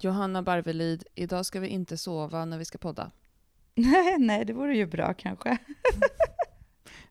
Johanna 0.00 0.42
Barvelid, 0.42 1.04
idag 1.14 1.46
ska 1.46 1.60
vi 1.60 1.68
inte 1.68 1.98
sova 1.98 2.44
när 2.44 2.58
vi 2.58 2.64
ska 2.64 2.78
podda. 2.78 3.10
Nej, 3.74 4.18
nej, 4.18 4.44
det 4.44 4.52
vore 4.52 4.76
ju 4.76 4.86
bra 4.86 5.14
kanske. 5.14 5.58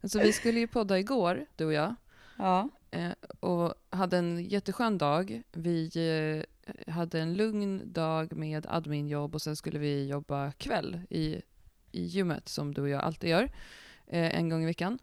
Alltså 0.01 0.19
vi 0.19 0.33
skulle 0.33 0.59
ju 0.59 0.67
podda 0.67 0.99
igår, 0.99 1.45
du 1.55 1.65
och 1.65 1.73
jag, 1.73 1.95
Ja, 2.37 2.69
eh, 2.91 3.11
och 3.39 3.73
hade 3.89 4.17
en 4.17 4.43
jätteskön 4.43 4.97
dag. 4.97 5.41
Vi 5.51 5.91
eh, 6.65 6.93
hade 6.93 7.19
en 7.19 7.33
lugn 7.33 7.93
dag 7.93 8.35
med 8.35 8.65
adminjobb 8.69 9.35
och 9.35 9.41
sen 9.41 9.55
skulle 9.55 9.79
vi 9.79 10.07
jobba 10.07 10.51
kväll 10.51 11.01
i, 11.09 11.41
i 11.91 12.03
gymmet 12.03 12.49
som 12.49 12.73
du 12.73 12.81
och 12.81 12.89
jag 12.89 13.01
alltid 13.01 13.29
gör, 13.29 13.43
eh, 14.07 14.37
en 14.37 14.49
gång 14.49 14.63
i 14.63 14.65
veckan. 14.65 14.99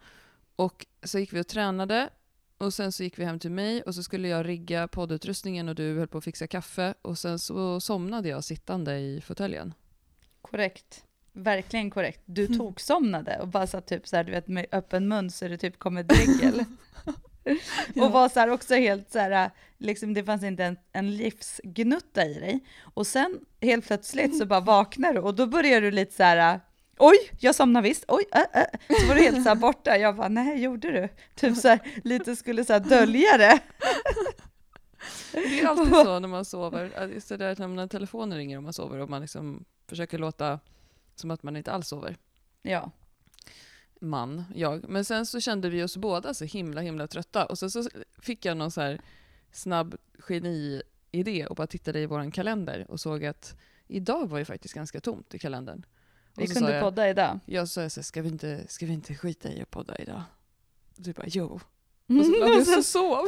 Och 0.55 0.85
så 1.03 1.19
gick 1.19 1.33
vi 1.33 1.41
och 1.41 1.47
tränade 1.47 2.09
och 2.57 2.73
sen 2.73 2.91
så 2.91 3.03
gick 3.03 3.19
vi 3.19 3.23
hem 3.25 3.39
till 3.39 3.51
mig 3.51 3.81
och 3.81 3.95
så 3.95 4.03
skulle 4.03 4.27
jag 4.27 4.47
rigga 4.47 4.87
poddutrustningen 4.87 5.69
och 5.69 5.75
du 5.75 5.97
höll 5.97 6.07
på 6.07 6.17
att 6.17 6.23
fixa 6.23 6.47
kaffe 6.47 6.93
och 7.01 7.17
sen 7.17 7.39
så 7.39 7.79
somnade 7.79 8.29
jag 8.29 8.43
sittande 8.43 8.97
i 8.99 9.21
fåtöljen. 9.21 9.73
korrekt. 10.41 11.03
Verkligen 11.33 11.89
korrekt. 11.91 12.21
Du 12.25 12.45
Mm. 12.45 12.57
tog 12.57 12.81
somnade 12.81 13.37
och 13.41 13.47
bara 13.47 13.67
satt 13.67 13.87
typ 13.87 14.07
så 14.07 14.15
här, 14.15 14.23
du 14.23 14.31
vet 14.31 14.47
med 14.47 14.65
öppen 14.71 15.07
mun 15.07 15.29
så 15.31 15.47
det 15.47 15.57
typ 15.57 15.79
kom 15.79 15.97
ett 15.97 16.07
dregel. 16.07 16.65
Ja. 17.93 18.05
Och 18.05 18.11
var 18.11 18.29
så 18.29 18.39
här 18.39 18.49
också 18.49 18.75
helt 18.75 19.11
så 19.11 19.19
här, 19.19 19.51
liksom 19.77 20.13
det 20.13 20.23
fanns 20.23 20.43
inte 20.43 20.63
en, 20.63 20.77
en 20.91 21.17
livsgnutta 21.17 22.25
i 22.25 22.33
dig. 22.33 22.59
Och 22.81 23.07
sen 23.07 23.39
helt 23.61 23.87
plötsligt 23.87 24.37
så 24.37 24.45
bara 24.45 24.59
vaknar 24.59 25.13
du 25.13 25.19
och 25.19 25.35
då 25.35 25.47
börjar 25.47 25.81
du 25.81 25.91
lite 25.91 26.13
så 26.15 26.23
här, 26.23 26.59
oj, 26.97 27.15
jag 27.39 27.55
somnar 27.55 27.81
visst, 27.81 28.05
oj, 28.07 28.23
äh, 28.31 28.61
äh. 28.61 28.97
Så 28.99 29.07
var 29.07 29.15
du 29.15 29.21
helt 29.21 29.43
så 29.43 29.49
här 29.49 29.55
borta. 29.55 29.97
Jag 29.97 30.15
bara, 30.15 30.27
nej, 30.27 30.61
gjorde 30.61 30.91
du? 30.91 31.09
Typ 31.35 31.57
så 31.57 31.67
här, 31.67 31.79
lite 32.03 32.35
skulle 32.35 32.65
så 32.65 32.73
här 32.73 32.79
dölja 32.79 33.37
det. 33.37 33.59
Det 35.31 35.59
är 35.59 35.67
alltid 35.67 35.93
så 35.93 36.19
när 36.19 36.27
man 36.27 36.45
sover. 36.45 37.09
Just 37.13 37.29
det 37.29 37.37
där 37.37 37.67
när 37.67 37.87
telefonen 37.87 38.37
ringer 38.37 38.57
om 38.57 38.63
man 38.63 38.73
sover 38.73 38.99
och 38.99 39.09
man 39.09 39.21
liksom 39.21 39.65
försöker 39.87 40.17
låta 40.17 40.59
som 41.15 41.31
att 41.31 41.43
man 41.43 41.57
inte 41.57 41.71
alls 41.71 41.87
sover. 41.87 42.17
Ja, 42.61 42.91
Man, 44.01 44.43
jag. 44.55 44.89
Men 44.89 45.05
sen 45.05 45.25
så 45.25 45.39
kände 45.39 45.69
vi 45.69 45.83
oss 45.83 45.97
båda 45.97 46.33
så 46.33 46.45
himla 46.45 46.81
himla 46.81 47.07
trötta 47.07 47.45
och 47.45 47.59
sen 47.59 47.71
så 47.71 47.89
fick 48.19 48.45
jag 48.45 48.57
någon 48.57 48.71
så 48.71 48.81
här 48.81 49.01
snabb 49.51 49.95
geni-idé 50.29 51.45
och 51.47 51.55
bara 51.55 51.67
tittade 51.67 51.99
i 51.99 52.05
våran 52.05 52.31
kalender 52.31 52.85
och 52.91 52.99
såg 52.99 53.25
att 53.25 53.57
idag 53.87 54.29
var 54.29 54.39
ju 54.39 54.45
faktiskt 54.45 54.73
ganska 54.73 54.99
tomt 54.99 55.33
i 55.33 55.39
kalendern. 55.39 55.85
Vi 56.35 56.47
kunde 56.47 56.73
jag, 56.73 56.83
podda 56.83 57.09
idag. 57.09 57.39
Jag 57.45 57.67
sa 57.67 57.89
så 57.89 58.03
ska 58.03 58.21
vi, 58.21 58.29
inte, 58.29 58.67
ska 58.67 58.85
vi 58.85 58.93
inte 58.93 59.15
skita 59.15 59.49
i 59.49 59.61
att 59.61 59.71
podda 59.71 59.95
idag? 59.95 60.23
Och 60.97 61.03
du 61.03 61.13
bara 61.13 61.25
jo. 61.27 61.59
Mm. 62.09 62.19
Och 62.19 62.25
så 62.25 62.31
låg 62.31 62.49
jag 62.49 62.67
så 62.83 62.83
sov. 62.83 63.25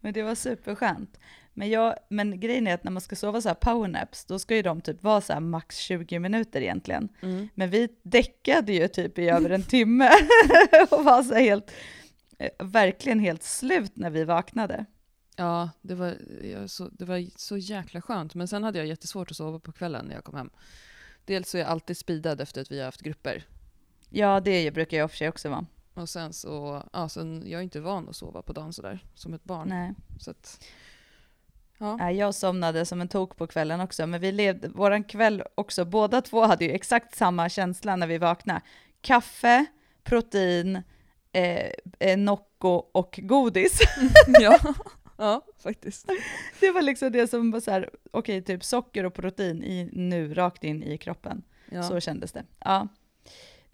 Men 0.00 0.12
det 0.12 0.22
var 0.22 0.34
superskönt. 0.34 1.18
Men, 1.54 1.70
jag, 1.70 1.94
men 2.08 2.40
grejen 2.40 2.66
är 2.66 2.74
att 2.74 2.84
när 2.84 2.90
man 2.90 3.00
ska 3.00 3.16
sova 3.16 3.40
så 3.40 3.48
här 3.48 3.54
powernaps, 3.54 4.24
då 4.24 4.38
ska 4.38 4.56
ju 4.56 4.62
de 4.62 4.80
typ 4.80 5.02
vara 5.02 5.20
så 5.20 5.32
här 5.32 5.40
max 5.40 5.76
20 5.76 6.18
minuter 6.18 6.60
egentligen. 6.60 7.08
Mm. 7.20 7.48
Men 7.54 7.70
vi 7.70 7.88
däckade 8.02 8.72
ju 8.72 8.88
typ 8.88 9.18
i 9.18 9.28
över 9.28 9.50
en 9.50 9.62
timme 9.62 10.10
och 10.90 11.04
var 11.04 11.22
så 11.22 11.34
helt, 11.34 11.70
eh, 12.38 12.66
verkligen 12.66 13.20
helt 13.20 13.42
slut 13.42 13.96
när 13.96 14.10
vi 14.10 14.24
vaknade. 14.24 14.84
Ja, 15.36 15.70
det 15.82 15.94
var, 15.94 16.16
så, 16.66 16.88
det 16.88 17.04
var 17.04 17.38
så 17.38 17.56
jäkla 17.56 18.02
skönt. 18.02 18.34
Men 18.34 18.48
sen 18.48 18.64
hade 18.64 18.78
jag 18.78 18.86
jättesvårt 18.86 19.30
att 19.30 19.36
sova 19.36 19.58
på 19.58 19.72
kvällen 19.72 20.06
när 20.06 20.14
jag 20.14 20.24
kom 20.24 20.36
hem. 20.36 20.50
Dels 21.24 21.50
så 21.50 21.56
är 21.56 21.62
jag 21.62 21.70
alltid 21.70 21.96
speedad 21.96 22.40
efter 22.40 22.60
att 22.60 22.72
vi 22.72 22.78
har 22.78 22.84
haft 22.84 23.00
grupper. 23.00 23.44
Ja, 24.08 24.40
det 24.40 24.70
brukar 24.70 24.96
jag 24.96 25.04
i 25.04 25.06
och 25.06 25.10
för 25.10 25.16
sig 25.16 25.28
också 25.28 25.48
vara. 25.48 25.66
Och 25.94 26.08
sen 26.08 26.32
så, 26.32 26.82
ja, 26.92 27.08
sen, 27.08 27.42
jag 27.46 27.58
är 27.58 27.62
inte 27.62 27.80
van 27.80 28.08
att 28.08 28.16
sova 28.16 28.42
på 28.42 28.52
dagen 28.52 28.72
sådär, 28.72 29.04
som 29.14 29.34
ett 29.34 29.44
barn. 29.44 29.68
Nej. 29.68 29.94
Så 30.20 30.30
att, 30.30 30.64
ja. 31.78 32.10
Jag 32.10 32.34
somnade 32.34 32.86
som 32.86 33.00
en 33.00 33.08
tok 33.08 33.36
på 33.36 33.46
kvällen 33.46 33.80
också, 33.80 34.06
men 34.06 34.20
vi 34.20 34.32
levde, 34.32 34.68
våran 34.68 35.04
kväll 35.04 35.42
också, 35.54 35.84
båda 35.84 36.22
två 36.22 36.44
hade 36.44 36.64
ju 36.64 36.70
exakt 36.70 37.16
samma 37.16 37.48
känsla 37.48 37.96
när 37.96 38.06
vi 38.06 38.18
vaknade. 38.18 38.60
Kaffe, 39.00 39.66
protein, 40.04 40.82
eh, 41.32 41.70
eh, 41.98 42.18
Nocco 42.18 42.68
och 42.68 43.20
godis. 43.22 43.80
ja. 44.40 44.58
ja, 45.16 45.44
faktiskt. 45.62 46.08
Det 46.60 46.70
var 46.70 46.82
liksom 46.82 47.12
det 47.12 47.28
som 47.28 47.50
var 47.50 47.60
så 47.60 47.70
här, 47.70 47.90
okej, 48.10 48.42
typ 48.42 48.64
socker 48.64 49.04
och 49.04 49.14
protein 49.14 49.62
i, 49.62 49.88
nu, 49.92 50.34
rakt 50.34 50.64
in 50.64 50.82
i 50.82 50.98
kroppen. 50.98 51.42
Ja. 51.70 51.82
Så 51.82 52.00
kändes 52.00 52.32
det. 52.32 52.44
Ja. 52.58 52.88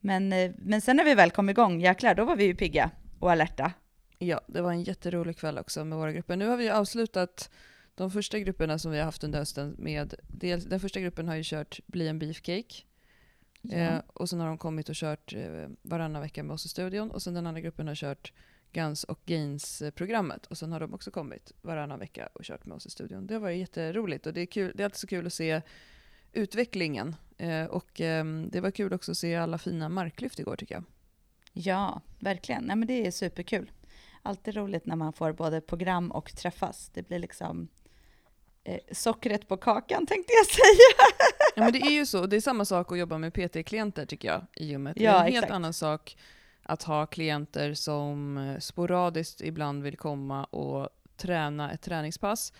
Men, 0.00 0.32
eh, 0.32 0.52
men 0.58 0.80
sen 0.80 0.96
när 0.96 1.04
vi 1.04 1.14
väl 1.14 1.30
kom 1.30 1.48
igång, 1.48 1.80
jäklar, 1.80 2.14
då 2.14 2.24
var 2.24 2.36
vi 2.36 2.44
ju 2.44 2.54
pigga 2.54 2.90
och 3.18 3.30
alerta. 3.32 3.72
ja, 4.18 4.40
det 4.46 4.62
var 4.62 4.72
en 4.72 4.82
jätterolig 4.82 5.36
kväll 5.36 5.58
också 5.58 5.84
med 5.84 5.98
våra 5.98 6.12
grupper. 6.12 6.36
Nu 6.36 6.48
har 6.48 6.56
vi 6.56 6.70
avslutat 6.70 7.50
de 7.94 8.10
första 8.10 8.38
grupperna 8.38 8.78
som 8.78 8.92
vi 8.92 8.98
har 8.98 9.04
haft 9.04 9.24
under 9.24 9.38
hösten 9.38 9.76
med, 9.78 10.14
dels, 10.28 10.64
den 10.64 10.80
första 10.80 11.00
gruppen 11.00 11.28
har 11.28 11.34
ju 11.34 11.42
kört 11.44 11.80
Bli 11.86 12.08
en 12.08 12.18
beefcake. 12.18 12.74
Eh, 13.72 13.98
och 14.06 14.28
sen 14.28 14.40
har 14.40 14.46
de 14.46 14.58
kommit 14.58 14.88
och 14.88 14.94
kört 14.94 15.34
eh, 15.34 15.68
varannan 15.82 16.22
vecka 16.22 16.42
med 16.42 16.54
oss 16.54 16.66
i 16.66 16.68
studion 16.68 17.10
och 17.10 17.22
sen 17.22 17.34
den 17.34 17.46
andra 17.46 17.60
gruppen 17.60 17.88
har 17.88 17.94
kört 17.94 18.32
Guns 18.72 19.04
och 19.04 19.20
Gains-programmet 19.26 20.46
och 20.46 20.58
sen 20.58 20.72
har 20.72 20.80
de 20.80 20.94
också 20.94 21.10
kommit 21.10 21.52
varannan 21.62 21.98
vecka 21.98 22.28
och 22.32 22.42
kört 22.44 22.66
med 22.66 22.76
oss 22.76 22.86
i 22.86 22.90
studion. 22.90 23.26
Det 23.26 23.34
har 23.34 23.40
varit 23.40 23.58
jätteroligt 23.58 24.26
och 24.26 24.32
det 24.32 24.40
är, 24.40 24.46
kul, 24.46 24.72
det 24.74 24.82
är 24.82 24.84
alltid 24.84 24.98
så 24.98 25.06
kul 25.06 25.26
att 25.26 25.32
se 25.32 25.62
utvecklingen. 26.32 27.16
Eh, 27.38 27.64
och 27.64 28.00
ehm, 28.00 28.48
det 28.52 28.60
var 28.60 28.70
kul 28.70 28.92
också 28.92 29.10
att 29.10 29.16
se 29.18 29.36
alla 29.36 29.58
fina 29.58 29.88
marklyft 29.88 30.38
igår 30.38 30.56
tycker 30.56 30.74
jag. 30.74 30.84
Ja, 31.52 32.00
verkligen. 32.18 32.64
Nej, 32.64 32.76
men 32.76 32.88
det 32.88 33.06
är 33.06 33.10
superkul. 33.10 33.70
Alltid 34.22 34.54
roligt 34.56 34.86
när 34.86 34.96
man 34.96 35.12
får 35.12 35.32
både 35.32 35.60
program 35.60 36.10
och 36.10 36.36
träffas. 36.36 36.90
Det 36.94 37.08
blir 37.08 37.18
liksom 37.18 37.68
eh, 38.64 38.78
sockret 38.92 39.48
på 39.48 39.56
kakan 39.56 40.06
tänkte 40.06 40.32
jag 40.32 40.46
säga. 40.46 41.12
Ja 41.56 41.62
men 41.62 41.72
det 41.72 41.78
är 41.78 41.90
ju 41.90 42.06
så, 42.06 42.26
det 42.26 42.36
är 42.36 42.40
samma 42.40 42.64
sak 42.64 42.92
att 42.92 42.98
jobba 42.98 43.18
med 43.18 43.32
PT-klienter 43.34 44.06
tycker 44.06 44.28
jag 44.28 44.46
i 44.56 44.64
gymmet. 44.66 44.94
det 44.96 45.06
är 45.06 45.12
Ja, 45.12 45.16
en 45.18 45.22
helt 45.24 45.34
exakt. 45.36 45.52
annan 45.52 45.72
sak 45.72 46.16
att 46.70 46.82
ha 46.82 47.06
klienter 47.06 47.74
som 47.74 48.38
eh, 48.38 48.58
sporadiskt 48.58 49.40
ibland 49.40 49.82
vill 49.82 49.96
komma 49.96 50.44
och 50.44 50.88
träna 51.16 51.72
ett 51.72 51.82
träningspass 51.82 52.52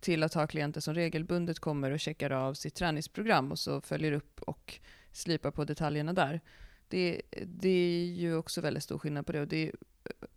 till 0.00 0.22
att 0.22 0.34
ha 0.34 0.46
klienter 0.46 0.80
som 0.80 0.94
regelbundet 0.94 1.58
kommer 1.58 1.90
och 1.90 2.00
checkar 2.00 2.30
av 2.30 2.54
sitt 2.54 2.74
träningsprogram 2.74 3.52
och 3.52 3.58
så 3.58 3.80
följer 3.80 4.12
upp 4.12 4.42
och 4.42 4.80
slipar 5.12 5.50
på 5.50 5.64
detaljerna 5.64 6.12
där. 6.12 6.40
Det, 6.88 7.22
det 7.46 7.68
är 7.68 8.04
ju 8.04 8.36
också 8.36 8.60
väldigt 8.60 8.82
stor 8.82 8.98
skillnad 8.98 9.26
på 9.26 9.32
det 9.32 9.40
och 9.40 9.48
det 9.48 9.66
eh, 9.66 10.28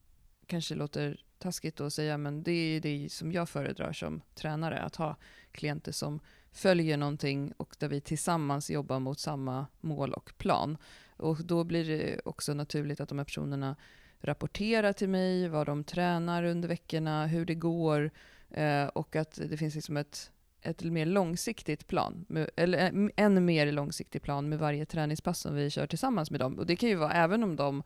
kanske 0.46 0.76
låter 0.76 1.24
taskigt 1.38 1.82
att 1.82 1.94
säga 1.94 2.18
men 2.18 2.44
det 2.44 2.52
är 2.52 2.82
det 2.82 3.12
som 3.12 3.32
jag 3.32 3.50
föredrar 3.50 3.94
som 3.94 4.22
tränare, 4.36 4.80
att 4.80 4.96
ha 4.96 5.16
klienter 5.52 5.92
som 5.92 6.20
följer 6.52 6.98
någonting 6.98 7.54
och 7.58 7.76
där 7.80 7.88
vi 7.88 8.02
tillsammans 8.02 8.70
jobbar 8.70 9.00
mot 9.00 9.20
samma 9.20 9.68
mål 9.82 10.14
och 10.14 10.34
plan. 10.38 10.78
Och 11.20 11.46
då 11.46 11.64
blir 11.64 11.86
det 11.86 12.22
också 12.26 12.54
naturligt 12.54 13.00
att 13.00 13.10
de 13.10 13.18
här 13.18 13.26
personerna 13.26 13.76
rapporterar 14.20 14.94
till 14.94 15.10
mig 15.10 15.48
vad 15.48 15.66
de 15.66 15.84
tränar 15.84 16.44
under 16.44 16.68
veckorna, 16.68 17.28
hur 17.28 17.46
det 17.46 17.56
går 17.56 18.12
eh, 18.50 18.86
och 18.86 19.16
att 19.16 19.40
det 19.50 19.58
finns 19.58 19.76
liksom 19.76 19.98
ett, 19.98 20.32
ett 20.62 20.84
mer 20.84 21.06
långsiktigt 21.06 21.88
plan, 21.88 22.26
med, 22.28 22.50
eller 22.56 22.78
eh, 22.78 23.10
en 23.16 23.46
mer 23.46 23.72
långsiktig 23.72 24.22
plan 24.22 24.50
med 24.50 24.60
varje 24.60 24.86
träningspass 24.86 25.40
som 25.40 25.56
vi 25.56 25.70
kör 25.70 25.88
tillsammans 25.88 26.32
med 26.32 26.40
dem. 26.40 26.60
Och 26.60 26.66
det 26.66 26.76
kan 26.76 26.90
ju 26.90 26.96
vara 26.96 27.14
även 27.14 27.44
om 27.44 27.56
de 27.56 27.84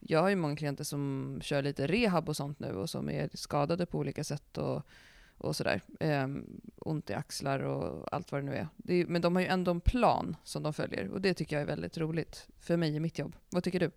jag 0.00 0.22
har 0.22 0.28
ju 0.28 0.36
många 0.36 0.56
klienter 0.56 0.84
som 0.84 1.38
kör 1.42 1.62
lite 1.62 1.86
rehab 1.86 2.28
och 2.28 2.36
sånt 2.36 2.60
nu 2.60 2.72
och 2.72 2.90
som 2.90 3.10
är 3.10 3.30
skadade 3.34 3.86
på 3.86 3.98
olika 3.98 4.24
sätt 4.24 4.58
och, 4.58 4.82
och 5.38 5.56
sådär. 5.56 5.80
Ehm, 6.00 6.60
ont 6.76 7.10
i 7.10 7.14
axlar 7.14 7.60
och 7.60 8.14
allt 8.14 8.32
vad 8.32 8.40
det 8.40 8.44
nu 8.44 8.54
är. 8.54 8.68
det 8.76 8.94
är. 8.94 9.06
Men 9.06 9.22
de 9.22 9.36
har 9.36 9.42
ju 9.42 9.48
ändå 9.48 9.70
en 9.70 9.80
plan 9.80 10.36
som 10.44 10.62
de 10.62 10.72
följer 10.72 11.08
och 11.08 11.20
det 11.20 11.34
tycker 11.34 11.56
jag 11.56 11.62
är 11.62 11.66
väldigt 11.66 11.98
roligt 11.98 12.46
för 12.60 12.76
mig 12.76 12.96
i 12.96 13.00
mitt 13.00 13.18
jobb. 13.18 13.36
Vad 13.50 13.64
tycker 13.64 13.80
du? 13.80 13.90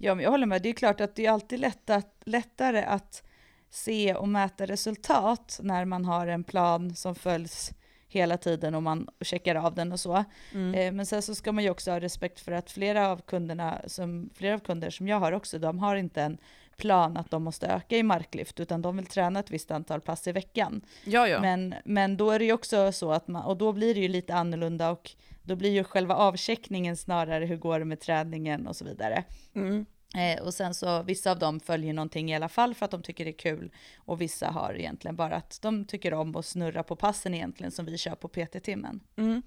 Ja, 0.00 0.14
men 0.14 0.24
jag 0.24 0.30
håller 0.30 0.46
med. 0.46 0.62
Det 0.62 0.68
är 0.68 0.72
klart 0.72 1.00
att 1.00 1.14
det 1.14 1.26
är 1.26 1.30
alltid 1.30 1.60
lätt 1.60 1.90
att, 1.90 2.22
lättare 2.24 2.82
att 2.82 3.22
se 3.70 4.14
och 4.14 4.28
mäta 4.28 4.66
resultat 4.66 5.60
när 5.62 5.84
man 5.84 6.04
har 6.04 6.26
en 6.26 6.44
plan 6.44 6.94
som 6.94 7.14
följs 7.14 7.72
hela 8.08 8.38
tiden 8.38 8.74
och 8.74 8.82
man 8.82 9.08
checkar 9.20 9.54
av 9.54 9.74
den 9.74 9.92
och 9.92 10.00
så. 10.00 10.24
Mm. 10.52 10.74
Eh, 10.74 10.92
Men 10.92 11.06
sen 11.06 11.22
så 11.22 11.34
ska 11.34 11.52
man 11.52 11.64
ju 11.64 11.70
också 11.70 11.90
ha 11.90 12.00
respekt 12.00 12.40
för 12.40 12.52
att 12.52 12.70
flera 12.70 13.08
av 13.08 13.20
kunderna, 13.20 13.80
som, 13.86 14.30
flera 14.34 14.54
av 14.54 14.58
kunder 14.58 14.90
som 14.90 15.08
jag 15.08 15.20
har 15.20 15.32
också, 15.32 15.58
de 15.58 15.78
har 15.78 15.96
inte 15.96 16.22
en 16.22 16.38
plan 16.76 17.16
att 17.16 17.30
de 17.30 17.42
måste 17.42 17.66
öka 17.66 17.96
i 17.96 18.02
marklyft, 18.02 18.60
utan 18.60 18.82
de 18.82 18.96
vill 18.96 19.06
träna 19.06 19.40
ett 19.40 19.50
visst 19.50 19.70
antal 19.70 20.00
pass 20.00 20.26
i 20.26 20.32
veckan. 20.32 20.80
Ja, 21.04 21.28
ja. 21.28 21.40
Men, 21.40 21.74
men 21.84 22.16
då 22.16 22.30
är 22.30 22.38
det 22.38 22.44
ju 22.44 22.52
också 22.52 22.92
så 22.92 23.12
att 23.12 23.28
man, 23.28 23.44
och 23.44 23.56
då 23.56 23.72
blir 23.72 23.94
det 23.94 24.00
ju 24.00 24.08
lite 24.08 24.34
annorlunda 24.34 24.90
och 24.90 25.10
då 25.42 25.56
blir 25.56 25.70
ju 25.70 25.84
själva 25.84 26.14
avcheckningen 26.14 26.96
snarare 26.96 27.44
hur 27.44 27.56
går 27.56 27.78
det 27.78 27.84
med 27.84 28.00
träningen 28.00 28.66
och 28.66 28.76
så 28.76 28.84
vidare. 28.84 29.24
Mm. 29.54 29.86
Eh, 30.16 30.42
och 30.42 30.54
sen 30.54 30.74
så 30.74 31.02
vissa 31.02 31.30
av 31.30 31.38
dem 31.38 31.60
följer 31.60 31.92
någonting 31.92 32.30
i 32.30 32.36
alla 32.36 32.48
fall 32.48 32.74
för 32.74 32.84
att 32.84 32.90
de 32.90 33.02
tycker 33.02 33.24
det 33.24 33.30
är 33.30 33.38
kul 33.38 33.72
och 33.96 34.20
vissa 34.20 34.48
har 34.48 34.74
egentligen 34.74 35.16
bara 35.16 35.36
att 35.36 35.58
de 35.62 35.84
tycker 35.84 36.14
om 36.14 36.36
att 36.36 36.46
snurra 36.46 36.82
på 36.82 36.96
passen 36.96 37.34
egentligen 37.34 37.72
som 37.72 37.86
vi 37.86 37.98
kör 37.98 38.14
på 38.14 38.28
PT-timmen. 38.28 39.00
Mm. 39.16 39.42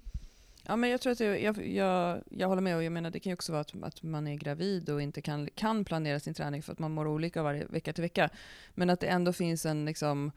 Ja, 0.66 0.76
men 0.76 0.90
jag 0.90 1.00
tror 1.00 1.12
att 1.12 1.20
jag, 1.20 1.42
jag, 1.42 1.66
jag, 1.66 2.22
jag 2.30 2.48
håller 2.48 2.62
med 2.62 2.76
och 2.76 2.84
jag 2.84 2.92
menar 2.92 3.10
det 3.10 3.20
kan 3.20 3.30
ju 3.30 3.34
också 3.34 3.52
vara 3.52 3.60
att, 3.60 3.82
att 3.82 4.02
man 4.02 4.26
är 4.26 4.34
gravid 4.34 4.90
och 4.90 5.02
inte 5.02 5.22
kan, 5.22 5.48
kan 5.54 5.84
planera 5.84 6.20
sin 6.20 6.34
träning 6.34 6.62
för 6.62 6.72
att 6.72 6.78
man 6.78 6.92
mår 6.92 7.06
olika 7.06 7.42
varje 7.42 7.66
vecka 7.66 7.92
till 7.92 8.02
vecka. 8.02 8.30
Men 8.70 8.90
att 8.90 9.00
det 9.00 9.06
ändå 9.06 9.32
finns 9.32 9.66
en 9.66 9.84
liksom 9.84 10.32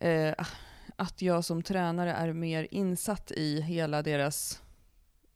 eh, 0.00 0.34
att 0.96 1.22
jag 1.22 1.44
som 1.44 1.62
tränare 1.62 2.12
är 2.12 2.32
mer 2.32 2.68
insatt 2.70 3.30
i 3.30 3.60
hela 3.60 4.02
deras 4.02 4.62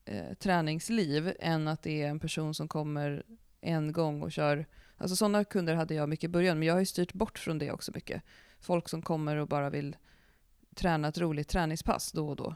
eh, 0.04 0.34
träningsliv 0.34 1.34
än 1.40 1.68
att 1.68 1.82
det 1.82 2.02
är 2.02 2.08
en 2.08 2.20
person 2.20 2.54
som 2.54 2.68
kommer 2.68 3.22
en 3.60 3.92
gång 3.92 4.22
och 4.22 4.32
kör. 4.32 4.66
Alltså 4.96 5.16
sådana 5.16 5.44
kunder 5.44 5.74
hade 5.74 5.94
jag 5.94 6.08
mycket 6.08 6.24
i 6.24 6.28
början, 6.28 6.58
men 6.58 6.68
jag 6.68 6.74
har 6.74 6.80
ju 6.80 6.86
styrt 6.86 7.12
bort 7.12 7.38
från 7.38 7.58
det 7.58 7.72
också 7.72 7.92
mycket. 7.94 8.22
Folk 8.60 8.88
som 8.88 9.02
kommer 9.02 9.36
och 9.36 9.48
bara 9.48 9.70
vill 9.70 9.96
träna 10.74 11.08
ett 11.08 11.18
roligt 11.18 11.48
träningspass 11.48 12.12
då 12.12 12.28
och 12.28 12.36
då. 12.36 12.54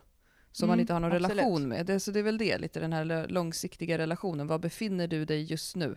Som 0.52 0.64
Mm, 0.64 0.72
man 0.72 0.80
inte 0.80 0.92
har 0.92 1.00
någon 1.00 1.12
absolut. 1.12 1.30
relation 1.30 1.68
med. 1.68 1.86
Det, 1.86 2.00
så 2.00 2.10
det 2.10 2.18
är 2.18 2.22
väl 2.22 2.38
det, 2.38 2.58
lite 2.58 2.80
den 2.80 2.92
här 2.92 3.26
långsiktiga 3.28 3.98
relationen. 3.98 4.46
Var 4.46 4.58
befinner 4.58 5.08
du 5.08 5.24
dig 5.24 5.42
just 5.42 5.76
nu? 5.76 5.96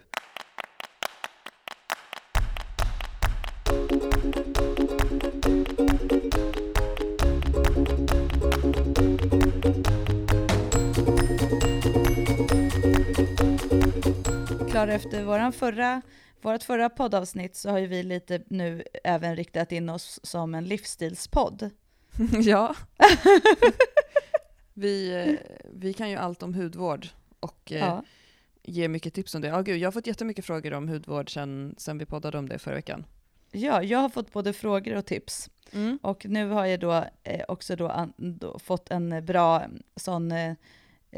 Klara, 14.72 14.94
efter 14.94 15.24
våran 15.24 15.54
förra, 15.54 16.02
vårt 16.42 16.64
förra 16.64 16.90
poddavsnitt 16.90 17.56
så 17.56 17.70
har 17.70 17.80
ju 17.80 17.88
vi 17.88 18.04
lite 18.04 18.44
nu 18.48 18.84
även 19.04 19.36
riktat 19.36 19.72
in 19.72 19.90
oss 19.90 20.20
som 20.24 20.56
en 20.56 20.66
livsstilspodd. 20.66 21.70
ja. 22.42 22.76
vi, 24.82 25.26
eh, 25.28 25.36
vi 25.74 25.94
kan 25.94 26.10
ju 26.10 26.16
allt 26.16 26.44
om 26.44 26.54
hudvård 26.54 27.08
och 27.40 27.72
eh, 27.72 27.78
Ja. 27.80 28.04
ger 28.64 28.88
mycket 28.90 29.14
tips 29.14 29.36
om 29.36 29.42
det. 29.42 29.48
Ja, 29.48 29.62
gud, 29.62 29.78
jag 29.78 29.88
har 29.88 29.92
fått 29.92 30.08
jättemycket 30.08 30.46
frågor 30.46 30.74
om 30.74 30.88
hudvård 30.90 31.34
sen, 31.34 31.76
sen 31.78 31.98
vi 31.98 32.06
poddade 32.06 32.38
om 32.38 32.50
det 32.50 32.60
förra 32.60 32.76
veckan. 32.76 33.06
ja, 33.52 33.84
jag 33.84 34.00
har 34.00 34.10
fått 34.10 34.34
både 34.34 34.54
frågor 34.54 34.96
och 34.96 35.06
tips. 35.06 35.50
Mm. 35.74 36.00
Och 36.02 36.26
nu 36.26 36.50
har 36.50 36.66
jag 36.66 36.80
då 36.80 37.06
eh, 37.24 37.42
också 37.48 37.76
då, 37.76 37.88
an, 37.88 38.14
då 38.18 38.60
fått 38.60 38.92
en 38.92 39.26
bra 39.26 39.64
sån 39.96 40.32
eh, 40.32 40.56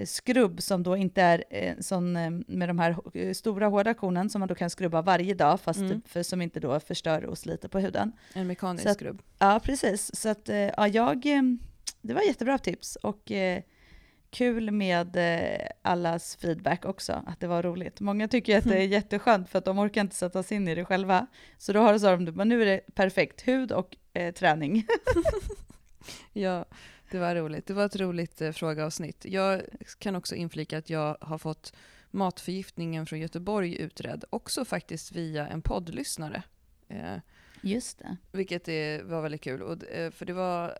skrubb 0.06 0.62
som 0.62 0.84
då 0.84 0.98
inte 0.98 1.22
är 1.22 1.44
eh, 1.50 1.74
sån 1.80 2.16
eh, 2.16 2.30
med 2.48 2.70
de 2.70 2.80
här 2.80 3.34
stora 3.34 3.68
hårda 3.68 3.94
kornen 3.94 4.30
som 4.30 4.40
man 4.40 4.48
då 4.50 4.56
kan 4.56 4.70
skrubba 4.70 5.02
varje 5.02 5.34
dag 5.34 5.60
fast 5.62 5.80
Mm. 5.80 6.02
för, 6.06 6.24
som 6.24 6.42
inte 6.42 6.60
då 6.60 6.80
förstör 6.80 7.26
och 7.26 7.38
sliter 7.38 7.68
på 7.68 7.80
huden. 7.80 8.12
En 8.34 8.48
mekanisk 8.48 8.86
att- 8.86 8.94
skrubb. 8.94 9.22
Ja, 9.40 9.60
precis. 9.64 10.16
Så 10.16 10.30
att, 10.30 10.50
ja, 10.78 10.88
jag, 10.88 11.26
det 12.04 12.14
var 12.14 12.22
jättebra 12.22 12.58
tips 12.58 12.96
och 12.96 13.32
eh, 13.32 13.64
kul 14.30 14.72
med 14.72 15.16
eh, 15.16 15.68
allas 15.82 16.36
feedback 16.36 16.86
också, 16.86 17.24
att 17.28 17.40
det 17.40 17.48
var 17.48 17.64
roligt. 17.64 18.00
Många 18.00 18.28
tycker 18.28 18.58
att 18.58 18.64
det 18.64 18.78
är 18.78 18.88
jätteskönt 18.88 19.50
för 19.50 19.60
att 19.60 19.66
de 19.66 19.80
orkar 19.80 20.02
inte 20.02 20.16
sätta 20.16 20.44
sig 20.44 20.56
in 20.58 20.68
i 20.68 20.76
det 20.76 20.86
själva. 20.86 21.28
Så 21.58 21.74
då 21.74 21.80
har 21.80 21.98
så 21.98 22.16
de, 22.16 22.32
men 22.32 22.50
nu 22.50 22.62
är 22.62 22.66
det 22.66 22.96
perfekt, 22.96 23.48
hud 23.48 23.72
och 23.72 23.98
eh, 24.14 24.34
träning. 24.34 24.86
Ja, 26.34 26.66
det 27.12 27.20
var 27.20 27.36
roligt. 27.36 27.68
Det 27.68 27.74
var 27.74 27.86
ett 27.86 27.96
roligt 27.96 28.42
eh, 28.42 28.52
frågeavsnitt. 28.52 29.26
Jag 29.26 29.62
kan 30.00 30.16
också 30.16 30.36
inflika 30.36 30.78
att 30.78 30.90
jag 30.90 31.18
har 31.22 31.38
fått 31.38 31.74
matförgiftningen 32.12 33.06
från 33.06 33.20
Göteborg 33.20 33.78
utredd, 33.78 34.24
också 34.30 34.66
faktiskt 34.66 35.12
via 35.12 35.48
en 35.48 35.62
poddlyssnare. 35.62 36.44
Eh, 36.88 37.16
Just 37.62 38.00
det. 38.00 38.18
vilket 38.32 38.68
är, 38.68 39.04
var 39.04 39.22
väldigt 39.22 39.42
kul. 39.42 39.62
Och, 39.62 39.88
eh, 39.88 40.12
för 40.12 40.26
det 40.26 40.34
var 40.34 40.78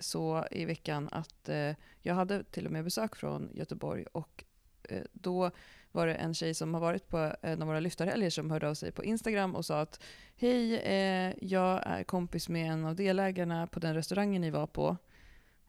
så 0.00 0.46
i 0.50 0.64
veckan 0.64 1.08
att 1.12 1.48
eh, 1.48 1.72
jag 2.00 2.14
hade 2.14 2.44
till 2.44 2.66
och 2.66 2.72
med 2.72 2.84
besök 2.84 3.16
från 3.16 3.50
Göteborg 3.54 4.04
och 4.12 4.44
eh, 4.88 5.02
då 5.12 5.50
var 5.92 6.06
det 6.06 6.14
en 6.14 6.34
tjej 6.34 6.54
som 6.54 6.74
har 6.74 6.80
varit 6.80 7.08
på 7.08 7.34
en 7.42 7.62
av 7.62 7.68
våra 7.68 7.80
lyftarhelger 7.80 8.30
som 8.30 8.50
hörde 8.50 8.68
av 8.68 8.74
sig 8.74 8.92
på 8.92 9.04
Instagram 9.04 9.54
och 9.56 9.64
sa 9.64 9.80
att 9.80 10.02
Hej, 10.36 10.76
eh, 10.76 11.34
jag 11.40 11.82
är 11.86 12.04
kompis 12.04 12.48
med 12.48 12.72
en 12.72 12.84
av 12.84 12.96
delägarna 12.96 13.66
på 13.66 13.80
den 13.80 13.94
restaurangen 13.94 14.40
ni 14.40 14.50
var 14.50 14.66
på. 14.66 14.96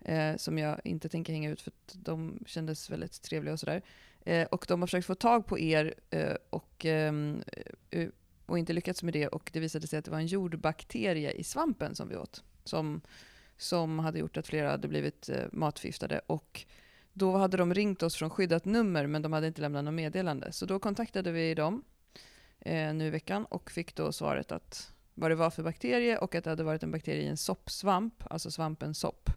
Eh, 0.01 0.35
som 0.35 0.57
jag 0.57 0.81
inte 0.83 1.09
tänker 1.09 1.33
hänga 1.33 1.49
ut 1.49 1.61
för 1.61 1.71
att 1.71 1.95
de 1.95 2.43
kändes 2.45 2.89
väldigt 2.89 3.21
trevliga 3.21 3.53
och 3.53 3.59
sådär. 3.59 3.81
Eh, 4.25 4.47
och 4.47 4.65
de 4.67 4.81
har 4.81 4.87
försökt 4.87 5.07
få 5.07 5.15
tag 5.15 5.45
på 5.45 5.59
er 5.59 5.93
eh, 6.09 6.35
och, 6.49 6.85
ehm, 6.85 7.43
eh, 7.89 8.07
och 8.45 8.59
inte 8.59 8.73
lyckats 8.73 9.03
med 9.03 9.13
det. 9.13 9.27
Och 9.27 9.49
det 9.53 9.59
visade 9.59 9.87
sig 9.87 9.99
att 9.99 10.05
det 10.05 10.11
var 10.11 10.19
en 10.19 10.27
jordbakterie 10.27 11.31
i 11.31 11.43
svampen 11.43 11.95
som 11.95 12.09
vi 12.09 12.15
åt. 12.15 12.43
Som, 12.63 13.01
som 13.59 13.99
hade 13.99 14.19
gjort 14.19 14.37
att 14.37 14.47
flera 14.47 14.69
hade 14.71 14.87
blivit 14.87 15.29
eh, 15.29 15.43
matförgiftade. 15.51 16.21
Och 16.27 16.65
då 17.13 17.37
hade 17.37 17.57
de 17.57 17.73
ringt 17.73 18.03
oss 18.03 18.15
från 18.15 18.29
skyddat 18.29 18.65
nummer 18.65 19.07
men 19.07 19.21
de 19.21 19.33
hade 19.33 19.47
inte 19.47 19.61
lämnat 19.61 19.83
något 19.83 19.93
meddelande. 19.93 20.51
Så 20.51 20.65
då 20.65 20.79
kontaktade 20.79 21.31
vi 21.31 21.53
dem 21.53 21.83
eh, 22.59 22.93
nu 22.93 23.07
i 23.07 23.09
veckan 23.09 23.45
och 23.45 23.71
fick 23.71 23.95
då 23.95 24.11
svaret 24.11 24.51
att 24.51 24.93
vad 25.13 25.31
det 25.31 25.35
var 25.35 25.49
för 25.49 25.63
bakterie 25.63 26.17
och 26.17 26.35
att 26.35 26.43
det 26.43 26.49
hade 26.49 26.63
varit 26.63 26.83
en 26.83 26.91
bakterie 26.91 27.21
i 27.21 27.27
en 27.27 27.37
soppsvamp, 27.37 28.23
alltså 28.29 28.51
svampen 28.51 28.93
sopp. 28.93 29.29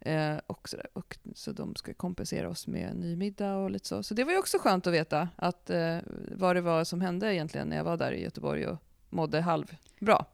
Eh, 0.00 0.36
och 0.46 0.68
så, 0.68 0.76
och 0.92 1.18
så 1.34 1.52
de 1.52 1.74
ska 1.74 1.94
kompensera 1.94 2.48
oss 2.48 2.66
med 2.66 2.90
en 2.90 2.96
ny 2.96 3.16
middag 3.16 3.56
och 3.56 3.70
lite 3.70 3.88
så. 3.88 4.02
Så 4.02 4.14
det 4.14 4.24
var 4.24 4.32
ju 4.32 4.38
också 4.38 4.58
skönt 4.58 4.86
att 4.86 4.92
veta 4.92 5.28
att, 5.36 5.70
eh, 5.70 5.98
vad 6.36 6.56
det 6.56 6.60
var 6.60 6.84
som 6.84 7.00
hände 7.00 7.34
egentligen 7.34 7.68
när 7.68 7.76
jag 7.76 7.84
var 7.84 7.96
där 7.96 8.12
i 8.12 8.22
Göteborg 8.22 8.66
och 8.66 8.78
mådde 9.10 9.40
halvbra. 9.40 10.24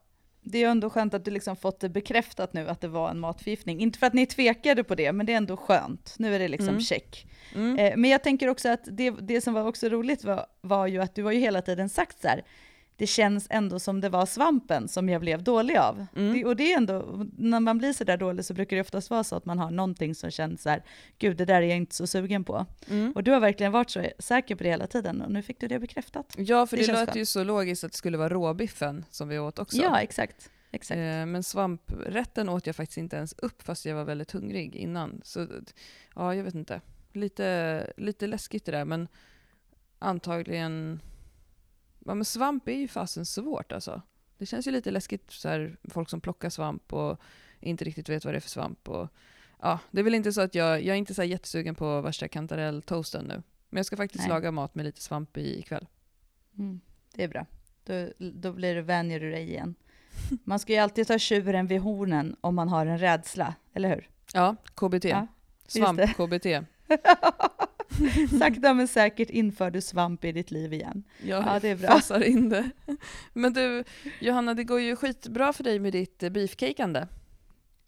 Det 0.46 0.62
är 0.62 0.68
ändå 0.68 0.90
skönt 0.90 1.14
att 1.14 1.24
du 1.24 1.30
liksom 1.30 1.56
fått 1.56 1.80
det 1.80 1.88
bekräftat 1.88 2.52
nu 2.52 2.68
att 2.68 2.80
det 2.80 2.88
var 2.88 3.10
en 3.10 3.20
matförgiftning. 3.20 3.80
Inte 3.80 3.98
för 3.98 4.06
att 4.06 4.12
ni 4.14 4.26
tvekade 4.26 4.84
på 4.84 4.94
det, 4.94 5.12
men 5.12 5.26
det 5.26 5.32
är 5.32 5.36
ändå 5.36 5.56
skönt. 5.56 6.14
Nu 6.18 6.34
är 6.34 6.38
det 6.38 6.48
liksom 6.48 6.68
Mm. 6.68 6.80
check. 6.80 7.26
Mm. 7.54 7.78
Eh, 7.78 7.96
men 7.96 8.10
jag 8.10 8.22
tänker 8.22 8.48
också 8.48 8.68
att 8.68 8.80
det, 8.84 9.10
det 9.10 9.40
som 9.40 9.54
var 9.54 9.66
också 9.66 9.88
roligt 9.88 10.24
var, 10.24 10.46
var 10.60 10.86
ju 10.86 11.02
att 11.02 11.14
du 11.14 11.24
har 11.24 11.32
ju 11.32 11.40
hela 11.40 11.62
tiden 11.62 11.88
sagt 11.88 12.20
så 12.22 12.28
här, 12.28 12.42
det 12.96 13.06
känns 13.06 13.46
ändå 13.50 13.78
som 13.78 14.00
det 14.00 14.08
var 14.08 14.26
svampen 14.26 14.88
som 14.88 15.08
jag 15.08 15.20
blev 15.20 15.42
dålig 15.42 15.76
av. 15.76 16.06
Mm. 16.16 16.32
Det, 16.32 16.44
och 16.44 16.56
det 16.56 16.72
är 16.72 16.76
ändå, 16.76 17.26
när 17.38 17.60
man 17.60 17.78
blir 17.78 17.92
så 17.92 18.04
där 18.04 18.16
dålig 18.16 18.44
så 18.44 18.54
brukar 18.54 18.76
det 18.76 18.80
oftast 18.80 19.10
vara 19.10 19.24
så 19.24 19.36
att 19.36 19.44
man 19.44 19.58
har 19.58 19.70
någonting 19.70 20.14
som 20.14 20.30
känns 20.30 20.62
så 20.62 20.70
här, 20.70 20.82
gud 21.18 21.36
det 21.36 21.44
där 21.44 21.62
är 21.62 21.66
jag 21.66 21.76
inte 21.76 21.94
så 21.94 22.06
sugen 22.06 22.44
på. 22.44 22.66
Mm. 22.88 23.12
Och 23.12 23.22
du 23.24 23.30
har 23.30 23.40
verkligen 23.40 23.72
varit 23.72 23.90
så 23.90 24.06
säker 24.18 24.54
på 24.54 24.62
det 24.62 24.70
hela 24.70 24.86
tiden 24.86 25.22
och 25.22 25.32
nu 25.32 25.42
fick 25.42 25.60
du 25.60 25.68
det 25.68 25.78
bekräftat. 25.78 26.34
Ja, 26.38 26.66
för 26.66 26.76
Det 26.76 26.86
det, 26.86 26.92
lät 26.92 27.06
skönt. 27.06 27.16
ju 27.16 27.26
så 27.26 27.44
logiskt 27.44 27.84
att 27.84 27.92
det 27.92 27.98
skulle 27.98 28.18
vara 28.18 28.28
råbiffen 28.28 29.04
som 29.10 29.28
vi 29.28 29.38
åt 29.38 29.58
också. 29.58 29.76
Ja, 29.76 30.00
exakt. 30.00 30.50
exakt. 30.70 30.98
Eh, 30.98 31.26
men 31.26 31.42
svampretten 31.42 32.48
åt 32.48 32.66
jag 32.66 32.76
faktiskt 32.76 32.98
inte 32.98 33.16
ens 33.16 33.32
upp 33.32 33.62
fast 33.62 33.84
jag 33.84 33.94
var 33.94 34.04
väldigt 34.04 34.32
hungrig 34.32 34.76
innan. 34.76 35.20
Så 35.24 35.46
ja, 36.14 36.34
jag 36.34 36.44
vet 36.44 36.54
inte. 36.54 36.80
Lite, 37.12 37.92
lite 37.96 38.26
läskigt 38.26 38.64
det 38.64 38.72
där, 38.72 38.84
men 38.84 39.08
antagligen... 39.98 41.00
Ja, 42.04 42.14
men 42.14 42.24
svamp 42.24 42.68
är 42.68 42.72
ju 42.72 42.88
fasen 42.88 43.26
svårt 43.26 43.72
alltså. 43.72 44.02
Det 44.38 44.46
känns 44.46 44.66
ju 44.66 44.70
lite 44.70 44.90
läskigt, 44.90 45.30
så 45.30 45.48
här, 45.48 45.76
folk 45.84 46.10
som 46.10 46.20
plockar 46.20 46.50
svamp 46.50 46.92
och 46.92 47.20
inte 47.60 47.84
riktigt 47.84 48.08
vet 48.08 48.24
vad 48.24 48.34
det 48.34 48.38
är 48.38 48.40
för 48.40 48.50
svamp. 48.50 48.88
Och, 48.88 49.08
ja, 49.62 49.78
det 49.90 50.00
är 50.00 50.04
väl 50.04 50.14
inte 50.14 50.32
så 50.32 50.40
att 50.40 50.54
jag, 50.54 50.82
jag 50.82 50.94
är 50.94 50.98
inte 50.98 51.14
så 51.14 51.22
här 51.22 51.28
jättesugen 51.28 51.74
på 51.74 52.00
värsta 52.00 52.28
kantarelltoasten 52.28 53.24
nu. 53.24 53.42
Men 53.68 53.76
jag 53.76 53.86
ska 53.86 53.96
faktiskt 53.96 54.24
Nej. 54.24 54.28
laga 54.28 54.50
mat 54.50 54.74
med 54.74 54.84
lite 54.84 55.00
svamp 55.00 55.36
i 55.36 55.58
ikväll. 55.58 55.86
Mm, 56.58 56.80
det 57.14 57.24
är 57.24 57.28
bra. 57.28 57.46
Då, 57.84 58.08
då 58.18 58.52
blir 58.52 58.74
du, 58.74 58.82
vänjer 58.82 59.20
du 59.20 59.30
dig 59.30 59.48
igen. 59.48 59.74
Man 60.44 60.58
ska 60.58 60.72
ju 60.72 60.78
alltid 60.78 61.06
ta 61.06 61.18
tjuren 61.18 61.66
vid 61.66 61.80
hornen 61.80 62.36
om 62.40 62.54
man 62.54 62.68
har 62.68 62.86
en 62.86 62.98
rädsla, 62.98 63.54
eller 63.72 63.88
hur? 63.88 64.08
Ja, 64.32 64.56
KBT. 64.74 65.04
Ja, 65.04 65.26
Svamp-KBT. 65.68 66.64
Sakta 68.38 68.74
men 68.74 68.88
säkert 68.88 69.30
inför 69.30 69.70
du 69.70 69.80
svamp 69.80 70.24
i 70.24 70.32
ditt 70.32 70.50
liv 70.50 70.72
igen. 70.72 71.04
Jag 71.22 71.44
Ja, 71.46 71.58
det 71.60 71.68
är 71.68 71.76
bra. 71.76 71.88
fasar 71.88 72.22
in 72.22 72.48
det. 72.48 72.70
Men 73.32 73.52
du, 73.52 73.84
Johanna, 74.20 74.54
det 74.54 74.64
går 74.64 74.80
ju 74.80 74.96
skitbra 74.96 75.52
för 75.52 75.64
dig 75.64 75.78
med 75.78 75.92
ditt 75.92 76.18
beefcakeande. 76.18 77.08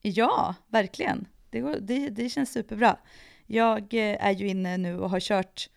Ja, 0.03 0.55
verkligen. 0.69 1.27
Det, 1.51 1.61
går, 1.61 1.77
det, 1.81 2.09
det 2.09 2.29
känns 2.29 2.53
superbra. 2.53 2.97
Jag 3.47 3.95
eh, 3.95 4.27
är 4.27 4.33
ju 4.33 4.49
inne 4.49 4.77
nu 4.77 4.99
och 4.99 5.11
har 5.11 5.21
kört, 5.21 5.71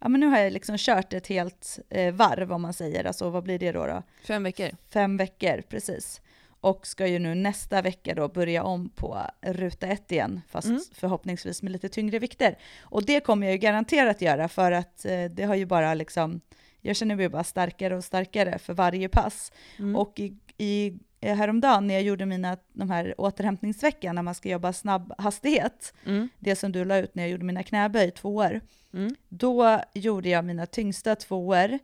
ja 0.00 0.08
men 0.08 0.20
nu 0.20 0.26
har 0.26 0.38
jag 0.38 0.52
liksom 0.52 0.76
kört 0.78 1.12
ett 1.12 1.26
helt 1.26 1.78
eh, 1.90 2.14
varv 2.14 2.52
om 2.52 2.62
man 2.62 2.72
säger, 2.72 3.04
alltså 3.04 3.30
vad 3.30 3.42
blir 3.42 3.58
det 3.58 3.72
då? 3.72 3.86
då? 3.86 4.02
Fem 4.22 4.42
veckor. 4.42 4.70
Fem 4.88 5.16
veckor, 5.16 5.62
precis. 5.68 6.20
Och 6.64 6.86
ska 6.86 7.06
ju 7.06 7.18
nu 7.18 7.34
nästa 7.34 7.82
vecka 7.82 8.14
då 8.14 8.28
börja 8.28 8.62
om 8.64 8.88
på 8.88 9.18
ruta 9.42 9.86
ett 9.86 10.12
igen, 10.12 10.40
fast 10.48 10.68
Mm. 10.68 10.80
förhoppningsvis 10.94 11.62
med 11.62 11.72
lite 11.72 11.88
tyngre 11.88 12.18
vikter. 12.18 12.58
Och 12.82 13.04
det 13.04 13.20
kommer 13.20 13.46
jag 13.46 13.52
ju 13.52 13.58
garanterat 13.58 14.20
göra 14.22 14.48
för 14.48 14.72
att 14.72 15.04
eh, 15.04 15.24
det 15.24 15.44
har 15.44 15.54
ju 15.54 15.66
bara 15.66 15.94
liksom, 15.94 16.40
jag 16.80 16.96
känner 16.96 17.16
mig 17.16 17.28
bara 17.28 17.44
starkare 17.44 17.96
och 17.96 18.04
starkare 18.04 18.58
för 18.58 18.74
varje 18.74 19.08
pass. 19.08 19.52
Mm. 19.78 19.96
Och 19.96 20.20
i, 20.20 20.36
i, 20.58 20.98
eh, 21.20 21.36
häromdagen 21.36 21.86
när 21.86 21.94
jag 21.94 22.02
gjorde 22.02 22.26
mina, 22.26 22.56
de 22.72 22.90
här 22.90 23.14
återhämtningsveckan 23.20 24.14
när 24.14 24.22
man 24.22 24.34
ska 24.34 24.48
jobba 24.48 24.72
snabb 24.72 25.12
hastighet, 25.18 25.94
Mm. 26.06 26.28
det 26.38 26.56
som 26.56 26.72
du 26.72 26.84
la 26.84 26.96
ut 26.98 27.14
när 27.14 27.22
jag 27.22 27.30
gjorde 27.30 27.44
mina 27.44 27.62
knäböj, 27.62 28.10
tvåor, 28.10 28.60
Mm. 28.94 29.14
då 29.28 29.80
gjorde 29.94 30.28
jag 30.28 30.44
mina 30.44 30.66
tyngsta 30.66 31.16
tvåor 31.16 31.78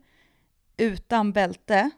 utan 0.77 1.31
bälte 1.31 1.89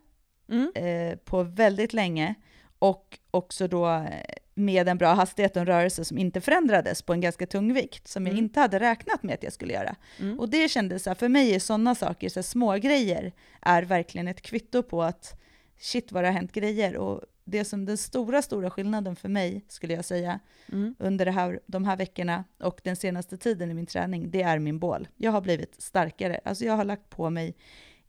Mm. 0.49 0.71
eh, 0.75 1.17
på 1.17 1.43
väldigt 1.43 1.93
länge 1.93 2.35
och 2.83 3.19
också 3.31 3.67
då 3.67 3.87
eh, 3.89 4.09
med 4.53 4.87
en 4.89 4.97
bra 4.97 5.13
hastighet 5.13 5.55
och 5.55 5.59
en 5.61 5.65
rörelse 5.67 6.05
som 6.05 6.17
inte 6.17 6.41
förändrades 6.41 7.01
på 7.01 7.13
en 7.13 7.21
ganska 7.21 7.45
tung 7.47 7.73
vikt 7.73 8.07
som 8.07 8.25
jag 8.25 8.33
Mm. 8.33 8.43
inte 8.45 8.59
hade 8.59 8.79
räknat 8.79 9.23
med 9.23 9.33
att 9.33 9.43
jag 9.43 9.53
skulle 9.53 9.73
göra. 9.73 9.95
Mm. 10.19 10.39
Och 10.39 10.49
det 10.49 10.69
kändes 10.69 11.03
så 11.03 11.15
för 11.15 11.29
mig 11.29 11.55
är 11.55 11.59
sådana 11.59 11.95
saker, 11.95 12.29
så 12.29 12.39
här, 12.39 12.43
små 12.43 12.73
grejer 12.77 13.31
är 13.61 13.83
verkligen 13.83 14.27
ett 14.27 14.41
kvitto 14.41 14.83
på 14.83 15.03
att 15.03 15.41
shit 15.79 16.11
vad 16.11 16.23
det 16.23 16.27
har 16.27 16.33
hänt 16.33 16.51
grejer 16.51 16.97
och 16.97 17.21
det 17.45 17.65
som 17.65 17.85
den 17.85 17.97
stora, 17.97 18.41
stora 18.41 18.69
skillnaden 18.69 19.15
för 19.15 19.29
mig, 19.29 19.65
skulle 19.67 19.93
jag 19.93 20.05
säga, 20.05 20.39
Mm. 20.71 20.95
under 20.99 21.25
det 21.25 21.31
här, 21.31 21.59
de 21.65 21.85
här 21.85 21.97
veckorna 21.97 22.43
och 22.59 22.79
den 22.83 22.95
senaste 22.95 23.37
tiden 23.37 23.71
i 23.71 23.73
min 23.73 23.85
träning, 23.85 24.31
det 24.31 24.41
är 24.41 24.59
min 24.59 24.79
bål. 24.79 25.07
Jag 25.17 25.31
har 25.31 25.41
blivit 25.41 25.81
starkare. 25.81 26.39
Alltså 26.45 26.65
jag 26.65 26.73
har 26.77 26.85
lagt 26.85 27.09
på 27.09 27.29
mig 27.29 27.55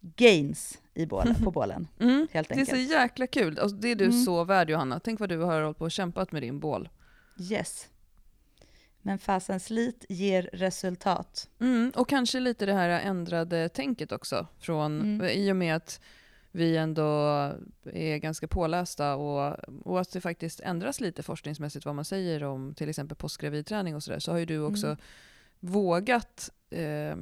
gains 0.01 0.79
i 0.95 1.07
bålen, 1.07 1.35
på 1.45 1.51
bålen, 1.51 1.89
Mm. 2.01 2.27
helt 2.33 2.49
Det 2.49 2.55
är 2.55 2.59
enkelt. 2.59 2.71
så 2.89 2.93
jäkla 2.93 3.27
kul. 3.27 3.59
Alltså, 3.59 3.77
det 3.77 3.89
är 3.89 3.95
du 3.97 4.05
Mm. 4.05 4.25
så 4.25 4.45
värd 4.45 4.71
Johanna. 4.71 5.01
Tänk 5.01 5.21
vad 5.21 5.29
du 5.29 5.39
har 5.39 5.61
hållit 5.63 5.79
på 5.79 5.85
och 5.85 5.91
kämpat 5.93 6.33
med 6.33 6.43
din 6.43 6.61
bål. 6.61 6.89
Yes. 7.51 7.89
Men 9.03 9.19
fasen 9.19 9.61
slit 9.61 10.05
ger 10.09 10.51
resultat. 10.53 11.49
Mm, 11.61 11.93
och 11.97 12.09
kanske 12.09 12.41
lite 12.41 12.67
det 12.67 12.73
här 12.73 12.89
ändrade 12.89 13.69
tänket 13.69 14.13
också. 14.13 14.47
Från, 14.59 15.01
Mm. 15.01 15.27
I 15.27 15.53
och 15.53 15.57
med 15.57 15.77
att 15.77 16.01
vi 16.53 16.77
ändå 16.77 17.03
är 17.93 18.17
ganska 18.19 18.49
pålästa 18.49 19.15
och, 19.15 19.57
och 19.85 20.01
att 20.01 20.13
det 20.13 20.21
faktiskt 20.21 20.61
ändras 20.61 21.01
lite 21.01 21.23
forskningsmässigt 21.23 21.87
vad 21.87 21.95
man 21.95 22.05
säger 22.05 22.45
om 22.45 22.75
till 22.75 22.89
exempel 22.89 23.17
postgravidträning 23.17 23.95
och 23.95 24.03
sådär, 24.03 24.19
så 24.19 24.33
har 24.33 24.39
ju 24.39 24.47
du 24.47 24.59
också 24.61 24.87
Mm. 24.87 24.99
vågat 25.61 26.51
eh, 26.71 27.17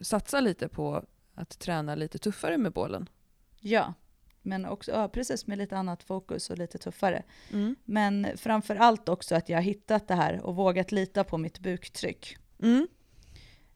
satsa 0.00 0.40
lite 0.40 0.68
på 0.68 1.04
att 1.34 1.58
träna 1.58 1.94
lite 1.94 2.18
tuffare 2.18 2.58
med 2.58 2.72
bålen. 2.72 3.08
Ja, 3.60 3.94
men 4.42 4.66
också, 4.66 4.90
ja, 4.90 5.08
precis 5.08 5.46
med 5.46 5.58
lite 5.58 5.76
annat 5.76 6.02
fokus 6.02 6.50
och 6.50 6.58
lite 6.58 6.78
tuffare. 6.78 7.22
Mm. 7.52 7.76
Men 7.84 8.26
framför 8.36 8.76
allt 8.76 9.08
också 9.08 9.34
att 9.34 9.48
jag 9.48 9.56
har 9.56 9.62
hittat 9.62 10.08
det 10.08 10.14
här 10.14 10.40
och 10.40 10.56
vågat 10.56 10.92
lita 10.92 11.24
på 11.24 11.38
mitt 11.38 11.58
buktryck. 11.58 12.36
Mm. 12.62 12.88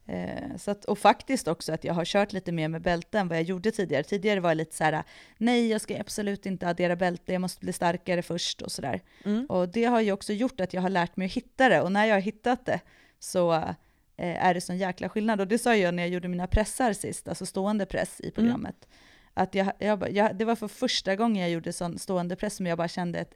Eh, 0.07 0.57
så 0.57 0.71
att, 0.71 0.85
och 0.85 0.99
faktiskt 0.99 1.49
också 1.49 1.73
att 1.73 1.85
jag 1.85 1.95
har 1.95 2.05
kört 2.05 2.33
lite 2.33 2.53
mer 2.53 2.69
med 2.69 2.83
bälte 2.83 3.19
än 3.19 3.29
vad 3.29 3.39
jag 3.39 3.45
gjorde 3.45 3.71
tidigare. 3.71 4.03
Tidigare 4.03 4.41
var 4.41 4.51
jag 4.51 4.57
lite 4.57 4.77
så 4.77 4.85
här, 4.85 5.03
nej 5.39 5.69
jag 5.69 5.81
ska 5.81 6.01
absolut 6.01 6.47
inte 6.47 6.69
addera 6.69 6.97
bälte, 6.97 7.33
jag 7.33 7.41
måste 7.41 7.61
bli 7.61 7.73
starkare 7.73 8.23
först 8.23 8.63
och 8.63 8.73
sådär. 8.73 9.03
Mm. 9.25 9.47
Och 9.47 9.69
det 9.69 9.85
har 9.85 10.01
ju 10.01 10.13
också 10.13 10.33
gjort 10.33 10.61
att 10.61 10.75
jag 10.75 10.83
har 10.83 10.89
lärt 10.89 11.17
mig 11.17 11.27
att 11.27 11.33
hitta 11.33 11.69
det 11.69 11.81
och 11.81 11.93
när 11.93 12.07
jag 12.07 12.15
har 12.15 12.21
hittat 12.21 12.67
det 12.67 12.81
så 13.19 13.75
är 14.17 14.55
det 14.55 14.61
sån 14.61 14.79
jäkla 14.79 15.09
skillnad. 15.09 15.41
Och 15.41 15.49
det 15.49 15.59
sa 15.59 15.77
jag 15.77 15.95
när 15.95 16.03
jag 16.03 16.11
gjorde 16.11 16.29
mina 16.29 16.47
pressar 16.47 16.93
sist, 16.93 17.29
alltså 17.29 17.47
stående 17.47 17.87
press 17.87 18.21
i 18.21 18.31
programmet. 18.31 18.89
Att 19.35 19.55
jag, 19.55 19.73
jag, 19.79 20.13
jag, 20.13 20.37
det 20.37 20.45
var 20.45 20.57
för 20.57 20.69
första 20.69 21.17
gången 21.17 21.43
jag 21.43 21.51
gjorde 21.51 21.73
sån 21.73 21.99
stående 21.99 22.37
press 22.37 22.57
som 22.57 22.67
jag 22.67 22.79
bara 22.79 22.89
kände 22.89 23.19
ett 23.19 23.35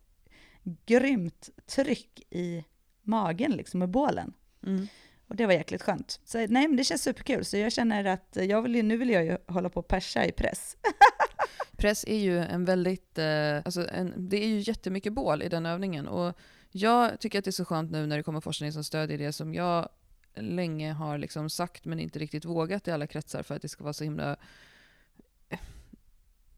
grymt 0.87 1.51
tryck 1.67 2.21
i 2.31 2.65
magen 3.03 3.53
liksom 3.53 3.81
med 3.81 3.89
bålen. 3.89 4.33
Mm. 4.67 4.89
Och 5.27 5.37
det 5.37 5.47
var 5.47 5.53
jäkligt 5.53 5.83
skönt. 5.83 6.21
Så 6.25 6.39
nej, 6.39 6.69
men 6.69 6.77
det 6.77 6.85
känns 6.85 7.03
superkul. 7.03 7.45
Så 7.45 7.57
jag 7.57 7.73
känner 7.73 8.05
att 8.05 8.37
jag 8.41 8.63
vill, 8.63 8.85
nu 8.85 8.97
vill 8.97 9.11
jag 9.11 9.25
ju 9.25 9.37
hålla 9.47 9.69
på 9.69 9.81
och 9.81 9.89
persa 9.89 10.27
i 10.27 10.33
press. 10.33 10.77
Press 11.77 12.05
är 12.09 12.19
ju 12.19 12.39
en 12.39 12.65
väldigt, 12.65 13.19
eh, 13.19 13.57
alltså 13.65 13.89
en, 13.89 14.29
det 14.29 14.45
är 14.45 14.49
ju 14.49 14.59
jättemycket 14.59 15.13
bål 15.13 15.43
i 15.43 15.49
den 15.49 15.67
övningen. 15.67 16.09
Och 16.09 16.39
jag 16.71 17.21
tycker 17.21 17.39
att 17.39 17.45
det 17.45 17.51
är 17.51 17.53
så 17.53 17.65
skönt 17.65 17.91
nu 17.91 18.07
när 18.07 18.17
det 18.17 18.23
kommer 18.23 18.41
forskning 18.41 18.73
som 18.73 18.85
stödjer 18.85 19.19
det 19.19 19.33
som 19.33 19.55
jag 19.55 19.89
länge 20.35 20.93
har 20.93 21.19
liksom 21.19 21.51
sagt 21.51 21.85
men 21.85 22.01
inte 22.01 22.19
riktigt 22.19 22.45
vågat 22.45 22.89
i 22.89 22.91
alla 22.91 23.07
kretsar 23.07 23.43
för 23.43 23.55
att 23.55 23.63
det 23.63 23.69
ska 23.69 23.85
vara 23.85 23.93
så 23.93 24.05
himla 24.05 24.37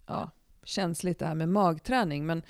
ja, 0.06 0.30
känsligt 0.64 1.18
det 1.18 1.26
här 1.26 1.34
med 1.34 1.48
magträning. 1.48 2.26
Men 2.26 2.42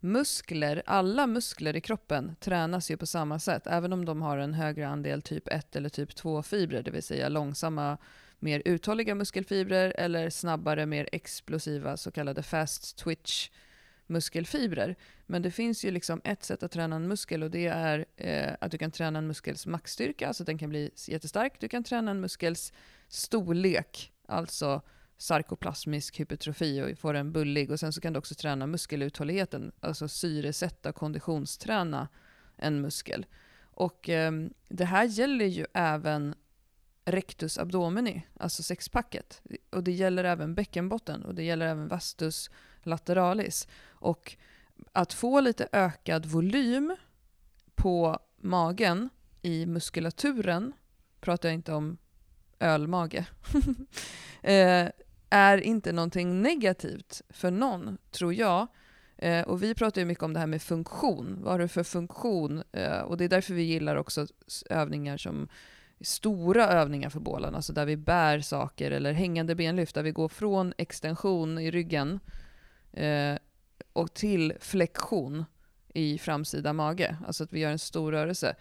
muskler, 0.00 0.82
alla 0.86 1.26
muskler 1.26 1.76
i 1.76 1.80
kroppen 1.80 2.36
tränas 2.40 2.90
ju 2.90 2.96
på 2.96 3.06
samma 3.06 3.38
sätt, 3.38 3.66
även 3.66 3.92
om 3.92 4.04
de 4.04 4.22
har 4.22 4.38
en 4.38 4.54
högre 4.54 4.88
andel 4.88 5.22
typ 5.22 5.48
1 5.48 5.76
eller 5.76 5.88
typ 5.88 6.14
2 6.14 6.42
fibrer, 6.42 6.82
det 6.82 6.90
vill 6.90 7.02
säga 7.02 7.28
långsamma, 7.28 7.98
mer 8.38 8.62
uthålliga 8.64 9.14
muskelfibrer 9.14 9.94
eller 9.98 10.30
snabbare, 10.30 10.86
mer 10.86 11.08
explosiva 11.12 11.96
så 11.96 12.10
kallade 12.10 12.42
fast 12.42 12.96
twitch 12.96 13.50
muskelfibrer. 14.12 14.96
Men 15.26 15.42
det 15.42 15.50
finns 15.50 15.84
ju 15.84 15.90
liksom 15.90 16.20
ett 16.24 16.44
sätt 16.44 16.62
att 16.62 16.72
träna 16.72 16.96
en 16.96 17.08
muskel 17.08 17.42
och 17.42 17.50
det 17.50 17.66
är 17.66 18.06
eh, 18.16 18.54
att 18.60 18.70
du 18.70 18.78
kan 18.78 18.90
träna 18.90 19.18
en 19.18 19.26
muskels 19.26 19.66
maxstyrka, 19.66 20.28
alltså 20.28 20.44
den 20.44 20.58
kan 20.58 20.68
bli 20.68 20.90
jättestark. 21.08 21.60
Du 21.60 21.68
kan 21.68 21.84
träna 21.84 22.10
en 22.10 22.20
muskels 22.20 22.72
storlek, 23.08 24.12
alltså 24.26 24.82
sarkoplasmisk 25.16 26.20
hypertrofi 26.20 26.82
och 26.82 26.98
få 26.98 27.12
den 27.12 27.32
bullig. 27.32 27.70
Och 27.70 27.80
sen 27.80 27.92
så 27.92 28.00
kan 28.00 28.12
du 28.12 28.18
också 28.18 28.34
träna 28.34 28.66
muskeluthålligheten, 28.66 29.72
alltså 29.80 30.08
syresätta, 30.08 30.92
konditionsträna 30.92 32.08
en 32.56 32.80
muskel. 32.80 33.26
Och 33.60 34.08
eh, 34.08 34.32
det 34.68 34.84
här 34.84 35.04
gäller 35.04 35.46
ju 35.46 35.66
även 35.74 36.34
rectus 37.04 37.58
abdomini, 37.58 38.26
alltså 38.36 38.62
sexpacket. 38.62 39.42
Och 39.70 39.84
det 39.84 39.92
gäller 39.92 40.24
även 40.24 40.54
bäckenbotten 40.54 41.24
och 41.24 41.34
det 41.34 41.42
gäller 41.42 41.66
även 41.66 41.88
vastus 41.88 42.50
lateralis. 42.86 43.68
Och 43.90 44.36
att 44.92 45.12
få 45.12 45.40
lite 45.40 45.68
ökad 45.72 46.26
volym 46.26 46.96
på 47.74 48.18
magen 48.36 49.08
i 49.42 49.66
muskulaturen, 49.66 50.72
pratar 51.20 51.48
jag 51.48 51.54
inte 51.54 51.72
om 51.72 51.98
ölmage, 52.60 53.24
eh, 54.42 54.88
är 55.30 55.58
inte 55.58 55.92
någonting 55.92 56.42
negativt 56.42 57.22
för 57.28 57.50
någon, 57.50 57.98
tror 58.10 58.34
jag. 58.34 58.66
Eh, 59.16 59.42
och 59.42 59.62
vi 59.62 59.74
pratar 59.74 60.00
ju 60.00 60.04
mycket 60.04 60.24
om 60.24 60.32
det 60.32 60.40
här 60.40 60.46
med 60.46 60.62
funktion. 60.62 61.38
Vad 61.42 61.52
har 61.52 61.58
du 61.58 61.68
för 61.68 61.82
funktion? 61.82 62.62
Eh, 62.72 62.98
och 62.98 63.16
det 63.16 63.24
är 63.24 63.28
därför 63.28 63.54
vi 63.54 63.62
gillar 63.62 63.96
också 63.96 64.26
övningar 64.70 65.16
som 65.16 65.48
stora 66.00 66.68
övningar 66.68 67.10
för 67.10 67.20
bålen, 67.20 67.54
alltså 67.54 67.72
där 67.72 67.86
vi 67.86 67.96
bär 67.96 68.40
saker 68.40 68.90
eller 68.90 69.12
hängande 69.12 69.54
benlyft, 69.54 69.94
där 69.94 70.02
vi 70.02 70.10
går 70.10 70.28
från 70.28 70.74
extension 70.78 71.58
i 71.58 71.70
ryggen 71.70 72.20
eh, 72.92 73.36
och 73.92 74.14
till 74.14 74.52
flexion 74.60 75.44
i 75.94 76.18
framsida 76.18 76.72
mage, 76.72 77.16
alltså 77.26 77.44
att 77.44 77.52
vi 77.52 77.60
gör 77.60 77.70
en 77.70 77.78
stor 77.78 78.12
rörelse. 78.12 78.56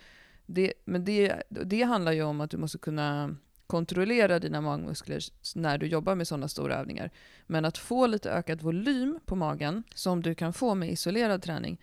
Det, 0.45 0.73
men 0.85 1.05
det, 1.05 1.43
det 1.49 1.81
handlar 1.81 2.11
ju 2.11 2.23
om 2.23 2.41
att 2.41 2.51
du 2.51 2.57
måste 2.57 2.77
kunna 2.77 3.35
kontrollera 3.67 4.39
dina 4.39 4.61
magmuskler 4.61 5.19
när 5.55 5.77
du 5.77 5.87
jobbar 5.87 6.15
med 6.15 6.27
sådana 6.27 6.47
stora 6.47 6.75
övningar. 6.75 7.11
Men 7.47 7.65
att 7.65 7.77
få 7.77 8.07
lite 8.07 8.31
ökad 8.31 8.61
volym 8.61 9.19
på 9.25 9.35
magen, 9.35 9.83
som 9.95 10.21
du 10.21 10.35
kan 10.35 10.53
få 10.53 10.75
med 10.75 10.91
isolerad 10.91 11.41
träning, 11.41 11.81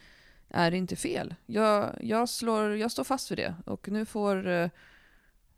är 0.48 0.74
inte 0.74 0.96
fel. 0.96 1.34
Jag, 1.46 1.98
jag, 2.00 2.28
slår, 2.28 2.76
jag 2.76 2.90
står 2.90 3.04
fast 3.04 3.30
vid 3.30 3.38
det 3.38 3.54
och 3.66 3.88
nu 3.88 4.04
får 4.04 4.48
eh, 4.48 4.70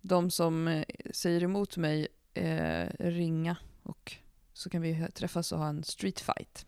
de 0.00 0.30
som 0.30 0.68
eh, 0.68 0.84
säger 1.12 1.42
emot 1.42 1.76
mig 1.76 2.08
eh, 2.34 2.86
ringa 2.98 3.56
och 3.82 4.16
så 4.52 4.70
kan 4.70 4.82
vi 4.82 5.06
träffas 5.14 5.52
och 5.52 5.58
ha 5.58 5.68
en 5.68 5.84
street 5.84 6.20
fight. 6.20 6.66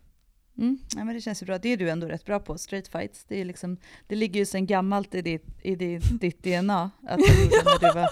Mm. 0.57 0.77
Ja, 0.95 1.03
men 1.03 1.15
det 1.15 1.21
känns 1.21 1.41
ju 1.41 1.45
bra. 1.45 1.57
Det 1.57 1.69
är 1.69 1.77
du 1.77 1.89
ändå 1.89 2.07
rätt 2.07 2.25
bra 2.25 2.39
på, 2.39 2.57
street 2.57 2.87
fights. 2.87 3.25
Det, 3.27 3.41
är 3.41 3.45
liksom, 3.45 3.77
det 4.07 4.15
ligger 4.15 4.39
ju 4.39 4.45
sedan 4.45 4.65
gammalt 4.65 5.15
i 5.15 5.21
ditt, 5.21 5.45
i 5.61 5.75
ditt, 5.75 6.03
ditt 6.21 6.43
DNA. 6.43 6.91
Att 7.07 7.19
du 7.19 7.43
gjorde 7.43 7.55
när 7.65 7.79
du 7.87 7.93
var 7.99 8.09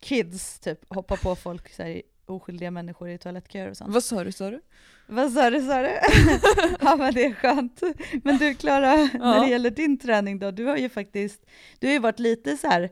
kids, 0.00 0.58
typ 0.58 0.78
hoppa 0.94 1.16
på 1.16 1.36
folk, 1.36 1.72
så 1.74 1.82
här, 1.82 2.02
oskyldiga 2.26 2.70
människor 2.70 3.10
i 3.10 3.18
toalettköer 3.18 3.70
och 3.70 3.76
sånt. 3.76 3.94
Vad 3.94 4.04
sa 4.04 4.24
du, 4.24 4.32
sa 4.32 4.50
du? 4.50 4.60
Vad 5.06 5.32
sa 5.32 5.50
du, 5.50 5.60
sa 5.62 5.82
du? 5.82 5.88
ja 6.80 6.96
men 6.96 7.14
det 7.14 7.24
är 7.24 7.32
skönt. 7.34 7.82
Men 8.24 8.38
du 8.38 8.54
Klara, 8.54 8.96
när 8.96 9.10
Ja. 9.36 9.44
det 9.44 9.50
gäller 9.50 9.70
din 9.70 9.98
träning 9.98 10.38
då, 10.38 10.50
du 10.50 10.64
har 10.64 10.76
ju 10.76 10.88
faktiskt, 10.88 11.46
du 11.78 11.86
har 11.86 11.92
ju 11.92 11.98
varit 11.98 12.18
lite 12.18 12.56
så 12.56 12.66
här, 12.68 12.90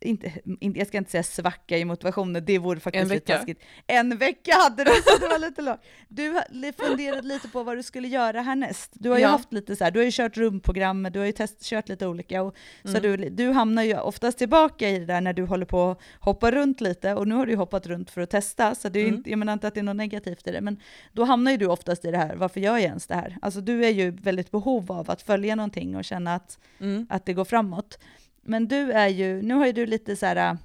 inte, 0.00 0.32
inte, 0.60 0.78
jag 0.78 0.88
ska 0.88 0.98
inte 0.98 1.10
säga 1.10 1.22
svacka 1.22 1.78
i 1.78 1.84
motivationen, 1.84 2.44
det 2.44 2.58
vore 2.58 2.80
faktiskt 2.80 3.02
En 3.02 3.08
lite 3.08 3.32
vecka. 3.32 3.38
taskigt. 3.38 3.60
En 3.86 4.18
vecka 4.18 4.52
hade 4.54 4.84
du, 4.84 4.90
så 4.90 5.18
det 5.20 5.28
var 5.28 5.38
lite 5.38 5.62
långt. 5.62 5.80
Du 6.08 6.42
funderat 6.72 7.24
lite 7.24 7.48
på 7.48 7.62
vad 7.62 7.76
du 7.76 7.82
skulle 7.82 8.08
göra 8.08 8.40
härnäst. 8.40 8.90
Du 8.94 9.10
har 9.10 9.16
ju 9.16 9.22
Ja. 9.22 9.28
haft 9.28 9.52
lite 9.52 9.76
så 9.76 9.84
här, 9.84 9.90
du 9.90 9.98
har 9.98 10.04
ju 10.04 10.10
kört 10.12 10.36
rumprogrammet, 10.36 11.12
du 11.12 11.18
har 11.18 11.26
ju 11.26 11.32
test, 11.32 11.62
kört 11.64 11.88
lite 11.88 12.06
olika, 12.06 12.42
och, 12.42 12.56
så 12.84 12.88
Mm. 12.98 13.02
du, 13.02 13.28
du 13.30 13.50
hamnar 13.50 13.82
ju 13.82 13.98
oftast 13.98 14.38
tillbaka 14.38 14.88
i 14.90 14.98
det 14.98 15.06
där 15.06 15.20
när 15.20 15.32
du 15.32 15.42
håller 15.44 15.66
på 15.66 15.90
att 15.90 16.00
hoppa 16.20 16.50
runt 16.50 16.80
lite, 16.80 17.14
och 17.14 17.28
nu 17.28 17.34
har 17.34 17.46
du 17.46 17.52
ju 17.52 17.58
hoppat 17.58 17.86
runt 17.86 18.10
för 18.10 18.20
att 18.20 18.30
testa, 18.30 18.74
så 18.74 18.88
det 18.88 18.98
är 19.00 19.04
Mm. 19.04 19.14
inte, 19.16 19.30
jag 19.30 19.38
menar 19.38 19.52
inte 19.52 19.68
att 19.68 19.74
det 19.74 19.80
är 19.80 19.84
något 19.84 19.96
negativt 19.96 20.46
i 20.46 20.52
det, 20.52 20.60
men 20.60 20.80
då 21.12 21.24
hamnar 21.24 21.50
ju 21.50 21.56
du 21.56 21.66
oftast 21.66 22.04
i 22.04 22.10
det 22.10 22.18
här, 22.18 22.36
varför 22.36 22.60
gör 22.60 22.72
jag 22.72 22.82
ens 22.82 23.06
det 23.06 23.14
här? 23.14 23.36
Alltså 23.42 23.60
du 23.60 23.84
är 23.84 23.90
ju 23.90 24.10
väldigt 24.10 24.50
behov 24.50 24.92
av 24.92 25.10
att 25.10 25.22
följa 25.22 25.54
någonting 25.56 25.96
och 25.96 26.04
känna 26.04 26.34
att, 26.34 26.58
Mm. 26.80 27.06
att 27.10 27.26
det 27.26 27.32
går 27.32 27.44
framåt. 27.44 27.98
Men 28.46 28.68
du 28.68 28.92
är 28.92 29.08
ju, 29.08 29.42
nu 29.42 29.54
har 29.54 29.66
ju 29.66 29.72
du 29.72 29.86
lite 29.86 30.16
så 30.16 30.26
här 30.26 30.36
äh, 30.36 30.58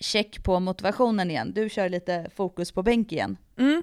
check 0.00 0.44
på 0.44 0.60
motivationen 0.60 1.30
igen. 1.30 1.52
Du 1.54 1.68
kör 1.68 1.88
lite 1.88 2.30
fokus 2.34 2.72
på 2.72 2.82
bänk 2.82 3.12
igen. 3.12 3.36
Mm. 3.58 3.82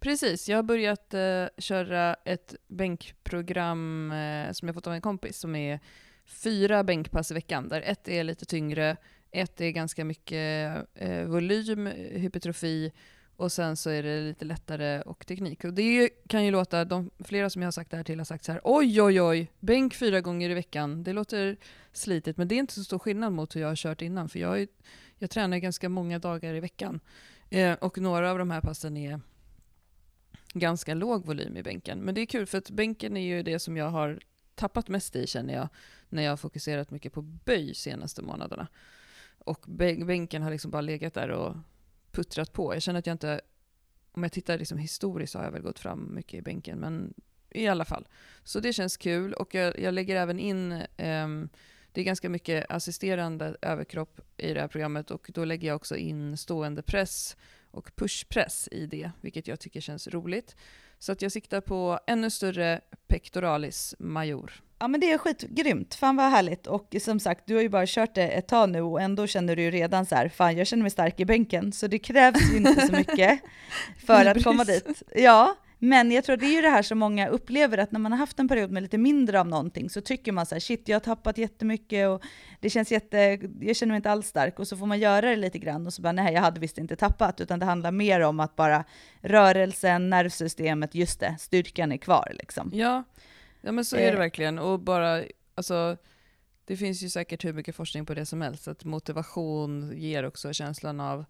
Precis, 0.00 0.48
jag 0.48 0.58
har 0.58 0.62
börjat 0.62 1.14
eh, 1.14 1.46
köra 1.58 2.14
ett 2.24 2.54
bänkprogram 2.68 4.12
eh, 4.12 4.52
som 4.52 4.68
jag 4.68 4.74
fått 4.74 4.86
av 4.86 4.92
en 4.92 5.00
kompis 5.00 5.38
som 5.38 5.56
är 5.56 5.80
fyra 6.26 6.84
bänkpass 6.84 7.30
i 7.30 7.34
veckan 7.34 7.68
där 7.68 7.80
ett 7.80 8.08
är 8.08 8.24
lite 8.24 8.44
tyngre, 8.44 8.96
ett 9.30 9.60
är 9.60 9.70
ganska 9.70 10.04
mycket 10.04 10.76
eh, 10.94 11.24
volym, 11.24 11.86
hypertrofi 12.10 12.92
och 13.36 13.52
sen 13.52 13.76
så 13.76 13.90
är 13.90 14.02
det 14.02 14.20
lite 14.20 14.44
lättare 14.44 15.02
och 15.02 15.26
teknik. 15.26 15.64
Och 15.64 15.74
det 15.74 16.08
kan 16.28 16.44
ju 16.44 16.50
låta, 16.50 16.84
de, 16.84 17.10
flera 17.18 17.50
som 17.50 17.62
jag 17.62 17.66
har 17.66 17.72
sagt 17.72 17.90
det 17.90 17.96
här 17.96 18.04
till 18.04 18.18
har 18.20 18.24
sagt 18.24 18.44
så 18.44 18.52
här 18.52 18.60
oj 18.64 19.02
oj 19.02 19.22
oj, 19.22 19.50
bänk 19.60 19.94
fyra 19.94 20.20
gånger 20.20 20.50
i 20.50 20.54
veckan, 20.54 21.02
det 21.02 21.12
låter 21.12 21.56
slitigt 21.92 22.38
men 22.38 22.48
det 22.48 22.54
är 22.54 22.58
inte 22.58 22.74
så 22.74 22.84
stor 22.84 22.98
skillnad 22.98 23.32
mot 23.32 23.56
hur 23.56 23.60
jag 23.60 23.68
har 23.68 23.76
kört 23.76 24.02
innan 24.02 24.28
för 24.28 24.38
jag, 24.38 24.52
är, 24.54 24.58
ju- 24.58 24.66
jag 25.18 25.30
tränar 25.30 25.58
ganska 25.58 25.88
många 25.88 26.18
dagar 26.18 26.54
i 26.54 26.60
veckan. 26.60 27.00
Eh, 27.50 27.72
och 27.72 27.98
några 27.98 28.30
av 28.30 28.38
de 28.38 28.50
här 28.50 28.60
passen 28.60 28.96
är 28.96 29.20
ganska 30.52 30.94
låg 30.94 31.26
volym 31.26 31.56
i 31.56 31.62
bänken. 31.62 31.98
Men 31.98 32.14
det 32.14 32.20
är 32.20 32.26
kul 32.26 32.46
för 32.46 32.58
att 32.58 32.70
bänken 32.70 33.16
är 33.16 33.20
ju 33.36 33.42
det 33.42 33.58
som 33.58 33.76
jag 33.76 33.90
har 33.90 34.20
tappat 34.54 34.88
mest 34.88 35.16
i 35.16 35.26
känner 35.26 35.54
jag 35.54 35.68
när 36.08 36.22
jag 36.22 36.32
har 36.32 36.36
fokuserat 36.36 36.90
mycket 36.90 37.12
på 37.12 37.22
böj 37.22 37.74
senaste 37.74 38.22
månaderna. 38.22 38.66
Och 39.38 39.64
bänken 39.66 40.42
har 40.42 40.50
liksom 40.50 40.70
bara 40.70 40.82
legat 40.82 41.14
där 41.14 41.28
och 41.28 41.56
puttrat 42.14 42.52
på. 42.52 42.74
Jag 42.74 42.82
känner 42.82 42.98
att 42.98 43.06
jag 43.06 43.14
inte, 43.14 43.40
om 44.12 44.22
jag 44.22 44.32
tittar 44.32 44.58
liksom 44.58 44.78
historiskt 44.78 45.32
så 45.32 45.38
har 45.38 45.44
jag 45.44 45.52
väl 45.52 45.62
gått 45.62 45.78
fram 45.78 46.14
mycket 46.14 46.34
i 46.34 46.42
bänken, 46.42 46.78
men 46.78 47.14
i 47.50 47.68
alla 47.68 47.84
fall. 47.84 48.08
Så 48.44 48.60
det 48.60 48.72
känns 48.72 48.96
kul 48.96 49.32
och 49.32 49.54
jag, 49.54 49.78
jag 49.80 49.94
lägger 49.94 50.16
även 50.16 50.38
in, 50.38 50.72
um, 50.98 51.48
det 51.92 52.00
är 52.00 52.04
ganska 52.04 52.28
mycket 52.28 52.70
assisterande 52.70 53.56
överkropp 53.62 54.20
i 54.36 54.54
det 54.54 54.60
här 54.60 54.68
programmet 54.68 55.10
och 55.10 55.30
då 55.34 55.44
lägger 55.44 55.68
jag 55.68 55.76
också 55.76 55.96
in 55.96 56.36
stående 56.36 56.82
press 56.82 57.36
och 57.70 57.96
pushpress 57.96 58.68
i 58.72 58.86
det, 58.86 59.10
vilket 59.20 59.48
jag 59.48 59.60
tycker 59.60 59.80
känns 59.80 60.08
roligt. 60.08 60.56
Så 61.04 61.12
att 61.12 61.22
jag 61.22 61.32
siktar 61.32 61.60
på 61.60 61.98
ännu 62.06 62.30
större 62.30 62.80
pectoralis 63.08 63.94
major. 63.98 64.52
Ja 64.78 64.88
men 64.88 65.00
det 65.00 65.12
är 65.12 65.18
skitgrymt, 65.18 65.94
fan 65.94 66.16
vad 66.16 66.30
härligt. 66.30 66.66
Och 66.66 66.96
som 67.00 67.20
sagt, 67.20 67.46
du 67.46 67.54
har 67.54 67.62
ju 67.62 67.68
bara 67.68 67.86
kört 67.86 68.14
det 68.14 68.28
ett 68.28 68.48
tag 68.48 68.70
nu 68.70 68.82
och 68.82 69.00
ändå 69.00 69.26
känner 69.26 69.56
du 69.56 69.62
ju 69.62 69.70
redan 69.70 70.06
så 70.06 70.14
här, 70.14 70.28
fan 70.28 70.56
jag 70.56 70.66
känner 70.66 70.82
mig 70.82 70.90
stark 70.90 71.20
i 71.20 71.24
bänken, 71.24 71.72
så 71.72 71.86
det 71.86 71.98
krävs 71.98 72.52
ju 72.52 72.56
inte 72.56 72.86
så 72.86 72.92
mycket 72.92 73.40
för 74.06 74.26
att 74.26 74.44
komma 74.44 74.64
dit. 74.64 75.02
Ja, 75.14 75.56
men 75.84 76.10
jag 76.10 76.24
tror 76.24 76.36
det 76.36 76.46
är 76.46 76.54
ju 76.56 76.62
det 76.62 76.68
här 76.68 76.82
som 76.82 76.98
många 76.98 77.28
upplever, 77.28 77.78
att 77.78 77.92
när 77.92 78.00
man 78.00 78.12
har 78.12 78.18
haft 78.18 78.38
en 78.38 78.48
period 78.48 78.70
med 78.70 78.82
lite 78.82 78.98
mindre 78.98 79.40
av 79.40 79.48
någonting 79.48 79.90
så 79.90 80.00
tycker 80.00 80.32
man 80.32 80.46
så 80.46 80.54
här, 80.54 80.60
shit 80.60 80.88
jag 80.88 80.96
har 80.96 81.00
tappat 81.00 81.38
jättemycket 81.38 82.08
och 82.08 82.22
det 82.60 82.70
känns 82.70 82.92
jätte, 82.92 83.18
jag 83.60 83.76
känner 83.76 83.90
mig 83.90 83.96
inte 83.96 84.10
alls 84.10 84.26
stark. 84.26 84.58
Och 84.58 84.68
så 84.68 84.76
får 84.76 84.86
man 84.86 84.98
göra 84.98 85.30
det 85.30 85.36
lite 85.36 85.58
grann 85.58 85.86
och 85.86 85.94
så 85.94 86.02
bara, 86.02 86.12
nej 86.12 86.34
jag 86.34 86.40
hade 86.40 86.60
visst 86.60 86.78
inte 86.78 86.96
tappat, 86.96 87.40
utan 87.40 87.58
det 87.58 87.66
handlar 87.66 87.92
mer 87.92 88.20
om 88.20 88.40
att 88.40 88.56
bara 88.56 88.84
rörelsen, 89.20 90.10
nervsystemet, 90.10 90.94
just 90.94 91.20
det, 91.20 91.36
styrkan 91.38 91.92
är 91.92 91.96
kvar 91.96 92.32
liksom. 92.38 92.70
Ja, 92.74 93.04
ja 93.60 93.72
men 93.72 93.84
så 93.84 93.96
är 93.96 94.06
det 94.06 94.12
eh. 94.12 94.18
verkligen. 94.18 94.58
Och 94.58 94.80
bara, 94.80 95.22
alltså, 95.54 95.96
det 96.64 96.76
finns 96.76 97.02
ju 97.02 97.08
säkert 97.08 97.44
hur 97.44 97.52
mycket 97.52 97.76
forskning 97.76 98.06
på 98.06 98.14
det 98.14 98.26
som 98.26 98.40
helst, 98.40 98.68
att 98.68 98.84
motivation 98.84 99.92
ger 99.96 100.24
också 100.24 100.52
känslan 100.52 101.00
av 101.00 101.24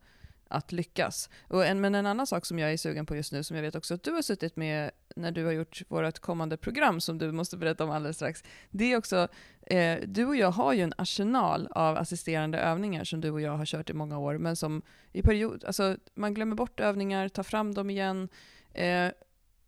att 0.54 0.72
lyckas. 0.72 1.30
Och 1.48 1.66
en, 1.66 1.80
men 1.80 1.94
en 1.94 2.06
annan 2.06 2.26
sak 2.26 2.46
som 2.46 2.58
jag 2.58 2.72
är 2.72 2.76
sugen 2.76 3.06
på 3.06 3.16
just 3.16 3.32
nu, 3.32 3.42
som 3.42 3.56
jag 3.56 3.62
vet 3.62 3.74
också 3.74 3.94
att 3.94 4.02
du 4.02 4.10
har 4.10 4.22
suttit 4.22 4.56
med 4.56 4.90
när 5.16 5.30
du 5.30 5.44
har 5.44 5.52
gjort 5.52 5.82
vårt 5.88 6.18
kommande 6.18 6.56
program, 6.56 7.00
som 7.00 7.18
du 7.18 7.32
måste 7.32 7.56
berätta 7.56 7.84
om 7.84 7.90
alldeles 7.90 8.16
strax, 8.16 8.44
det 8.70 8.92
är 8.92 8.96
också, 8.96 9.28
eh, 9.66 9.98
du 10.06 10.26
och 10.26 10.36
jag 10.36 10.50
har 10.50 10.72
ju 10.72 10.82
en 10.82 10.94
arsenal 10.98 11.68
av 11.70 11.96
assisterande 11.96 12.58
övningar 12.58 13.04
som 13.04 13.20
du 13.20 13.30
och 13.30 13.40
jag 13.40 13.56
har 13.56 13.66
kört 13.66 13.90
i 13.90 13.92
många 13.92 14.18
år, 14.18 14.38
men 14.38 14.56
som 14.56 14.82
i 15.12 15.22
period, 15.22 15.64
alltså 15.64 15.96
man 16.14 16.34
glömmer 16.34 16.56
bort 16.56 16.80
övningar, 16.80 17.28
tar 17.28 17.42
fram 17.42 17.74
dem 17.74 17.90
igen. 17.90 18.28
Eh, 18.72 19.10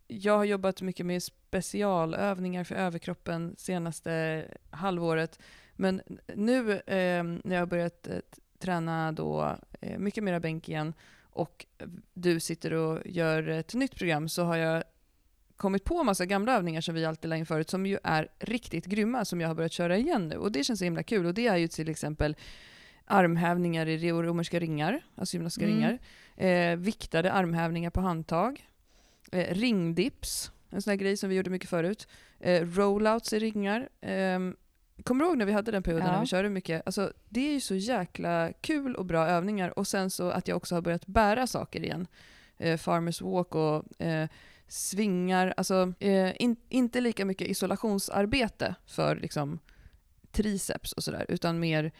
jag 0.07 0.37
har 0.37 0.45
jobbat 0.45 0.81
mycket 0.81 1.05
med 1.05 1.23
specialövningar 1.23 2.63
för 2.63 2.75
överkroppen 2.75 3.55
senaste 3.57 4.45
halvåret, 4.69 5.39
men 5.73 6.01
nu 6.35 6.71
eh, 6.71 7.23
när 7.23 7.55
jag 7.55 7.61
har 7.61 7.65
börjat 7.65 8.07
eh, 8.07 8.19
träna 8.59 9.11
då 9.11 9.55
mycket 9.97 10.23
mera 10.23 10.39
bänk 10.39 10.69
igen. 10.69 10.93
Och 11.21 11.65
du 12.13 12.39
sitter 12.39 12.73
och 12.73 13.01
gör 13.05 13.47
ett 13.47 13.73
nytt 13.73 13.95
program 13.95 14.29
så 14.29 14.43
har 14.43 14.57
jag 14.57 14.83
kommit 15.57 15.83
på 15.83 16.03
massa 16.03 16.25
gamla 16.25 16.55
övningar 16.55 16.81
som 16.81 16.95
vi 16.95 17.05
alltid 17.05 17.29
la 17.29 17.35
in 17.35 17.45
förut 17.45 17.69
som 17.69 17.85
ju 17.85 17.97
är 18.03 18.27
riktigt 18.39 18.85
grymma 18.85 19.25
som 19.25 19.41
jag 19.41 19.47
har 19.47 19.55
börjat 19.55 19.71
köra 19.71 19.97
igen 19.97 20.27
nu. 20.27 20.37
Och 20.37 20.51
det 20.51 20.63
känns 20.63 20.79
så 20.79 20.85
himla 20.85 21.03
kul. 21.03 21.25
Och 21.25 21.33
det 21.33 21.47
är 21.47 21.57
ju 21.57 21.67
till 21.67 21.89
exempel 21.89 22.35
armhävningar 23.05 23.87
i 23.87 24.11
romerska 24.11 24.59
ringar, 24.59 25.01
alltså 25.15 25.35
gymnastiska 25.35 25.65
mm. 25.65 25.77
ringar, 25.77 25.99
eh, 26.35 26.77
viktade 26.77 27.31
armhävningar 27.31 27.89
på 27.89 28.01
handtag, 28.01 28.67
eh, 29.31 29.55
ringdips, 29.55 30.51
en 30.69 30.81
sån 30.81 30.91
här 30.91 30.97
grej 30.97 31.17
som 31.17 31.29
vi 31.29 31.35
gjorde 31.35 31.49
mycket 31.49 31.69
förut, 31.69 32.07
eh, 32.39 32.67
rollouts 32.67 33.33
i 33.33 33.39
ringar, 33.39 33.89
eh, 34.01 34.39
Kommer 35.03 35.23
du 35.23 35.29
ihåg 35.29 35.37
när 35.37 35.45
vi 35.45 35.51
hade 35.51 35.71
den 35.71 35.83
perioden 35.83 36.07
ja. 36.07 36.13
när 36.13 36.21
vi 36.21 36.27
körde 36.27 36.49
mycket? 36.49 36.81
Alltså, 36.85 37.13
det 37.29 37.49
är 37.49 37.53
ju 37.53 37.61
så 37.61 37.75
jäkla 37.75 38.53
kul 38.61 38.95
och 38.95 39.05
bra 39.05 39.27
övningar. 39.27 39.79
Och 39.79 39.87
sen 39.87 40.09
så 40.09 40.29
att 40.29 40.47
jag 40.47 40.57
också 40.57 40.75
har 40.75 40.81
börjat 40.81 41.07
bära 41.07 41.47
saker 41.47 41.83
igen. 41.83 42.07
Eh, 42.57 42.77
farmers 42.77 43.21
walk 43.21 43.55
och 43.55 44.01
eh, 44.01 44.27
svingar. 44.67 45.53
Alltså, 45.57 45.93
eh, 45.99 46.41
in, 46.41 46.55
inte 46.69 47.01
lika 47.01 47.25
mycket 47.25 47.47
isolationsarbete 47.47 48.75
för 48.85 49.15
liksom, 49.15 49.59
triceps 50.31 50.91
och 50.91 51.03
sådär, 51.03 51.25
utan 51.29 51.59
mer 51.59 51.91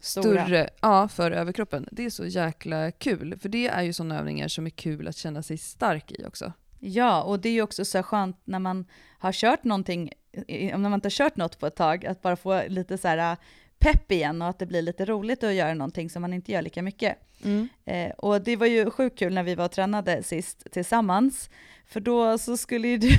Stora. 0.00 0.44
större 0.44 0.70
ja, 0.80 1.08
för 1.08 1.30
överkroppen. 1.30 1.88
Det 1.92 2.04
är 2.04 2.10
så 2.10 2.26
jäkla 2.26 2.90
kul, 2.90 3.38
för 3.38 3.48
det 3.48 3.68
är 3.68 3.82
ju 3.82 3.92
sådana 3.92 4.18
övningar 4.18 4.48
som 4.48 4.66
är 4.66 4.70
kul 4.70 5.08
att 5.08 5.16
känna 5.16 5.42
sig 5.42 5.58
stark 5.58 6.12
i 6.12 6.24
också. 6.24 6.52
Ja, 6.80 7.22
och 7.22 7.40
det 7.40 7.48
är 7.48 7.52
ju 7.52 7.62
också 7.62 7.84
så 7.84 8.02
skönt 8.02 8.36
när 8.44 8.58
man 8.58 8.86
har 9.18 9.32
kört 9.32 9.64
någonting 9.64 10.12
om 10.74 10.82
man 10.82 10.94
inte 10.94 11.06
har 11.06 11.10
kört 11.10 11.36
något 11.36 11.58
på 11.58 11.66
ett 11.66 11.76
tag, 11.76 12.06
att 12.06 12.22
bara 12.22 12.36
få 12.36 12.62
lite 12.68 12.98
så 12.98 13.08
här 13.08 13.32
äh, 13.32 13.38
pepp 13.78 14.12
igen 14.12 14.42
och 14.42 14.48
att 14.48 14.58
det 14.58 14.66
blir 14.66 14.82
lite 14.82 15.04
roligt 15.04 15.44
att 15.44 15.54
göra 15.54 15.74
någonting 15.74 16.10
som 16.10 16.22
man 16.22 16.32
inte 16.32 16.52
gör 16.52 16.62
lika 16.62 16.82
mycket. 16.82 17.16
Mm. 17.44 17.68
Eh, 17.84 18.10
och 18.10 18.40
det 18.40 18.56
var 18.56 18.66
ju 18.66 18.90
sjukt 18.90 19.18
kul 19.18 19.34
när 19.34 19.42
vi 19.42 19.54
var 19.54 19.64
och 19.64 19.70
tränade 19.70 20.22
sist 20.22 20.66
tillsammans, 20.72 21.50
för 21.90 22.00
då 22.00 22.38
så 22.38 22.56
skulle 22.56 22.88
ju 22.88 22.96
du, 22.96 23.18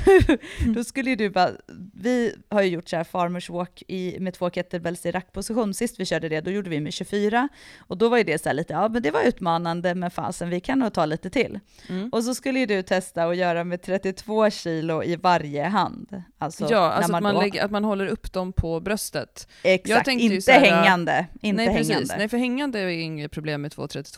då 0.74 0.84
skulle 0.84 1.10
ju 1.10 1.16
du 1.16 1.30
bara, 1.30 1.50
vi 1.94 2.34
har 2.48 2.62
ju 2.62 2.68
gjort 2.68 2.88
så 2.88 2.96
här 2.96 3.04
farmers 3.04 3.50
walk 3.50 3.82
i, 3.88 4.16
med 4.20 4.34
två 4.34 4.50
kettlebells 4.50 5.06
i 5.06 5.10
rackposition, 5.10 5.74
sist 5.74 6.00
vi 6.00 6.04
körde 6.04 6.28
det, 6.28 6.40
då 6.40 6.50
gjorde 6.50 6.70
vi 6.70 6.80
med 6.80 6.92
24, 6.92 7.48
och 7.78 7.96
då 7.96 8.08
var 8.08 8.18
ju 8.18 8.24
det 8.24 8.42
så 8.42 8.52
lite, 8.52 8.72
ja 8.72 8.88
men 8.88 9.02
det 9.02 9.10
var 9.10 9.22
utmanande, 9.22 9.94
men 9.94 10.10
fasen 10.10 10.50
vi 10.50 10.60
kan 10.60 10.78
nog 10.78 10.92
ta 10.92 11.06
lite 11.06 11.30
till. 11.30 11.58
Mm. 11.88 12.08
Och 12.08 12.24
så 12.24 12.34
skulle 12.34 12.58
ju 12.58 12.66
du 12.66 12.82
testa 12.82 13.24
att 13.24 13.36
göra 13.36 13.64
med 13.64 13.82
32 13.82 14.50
kilo 14.50 15.02
i 15.02 15.16
varje 15.16 15.64
hand. 15.64 16.22
Alltså, 16.38 16.66
ja, 16.70 16.78
alltså 16.78 17.12
man 17.12 17.26
att, 17.26 17.34
man 17.34 17.42
lägger, 17.42 17.64
att 17.64 17.70
man 17.70 17.84
håller 17.84 18.06
upp 18.06 18.32
dem 18.32 18.52
på 18.52 18.80
bröstet. 18.80 19.48
Exakt, 19.62 20.08
inte 20.08 20.52
här, 20.52 20.60
hängande. 20.60 21.26
Inte 21.42 21.56
nej, 21.56 21.66
hängande. 21.66 21.94
Precis. 21.94 22.14
Nej, 22.18 22.28
för 22.28 22.36
hängande 22.38 22.80
är 22.80 22.88
inget 22.88 23.30
problem 23.30 23.62
med 23.62 23.72
2,32 23.72 24.09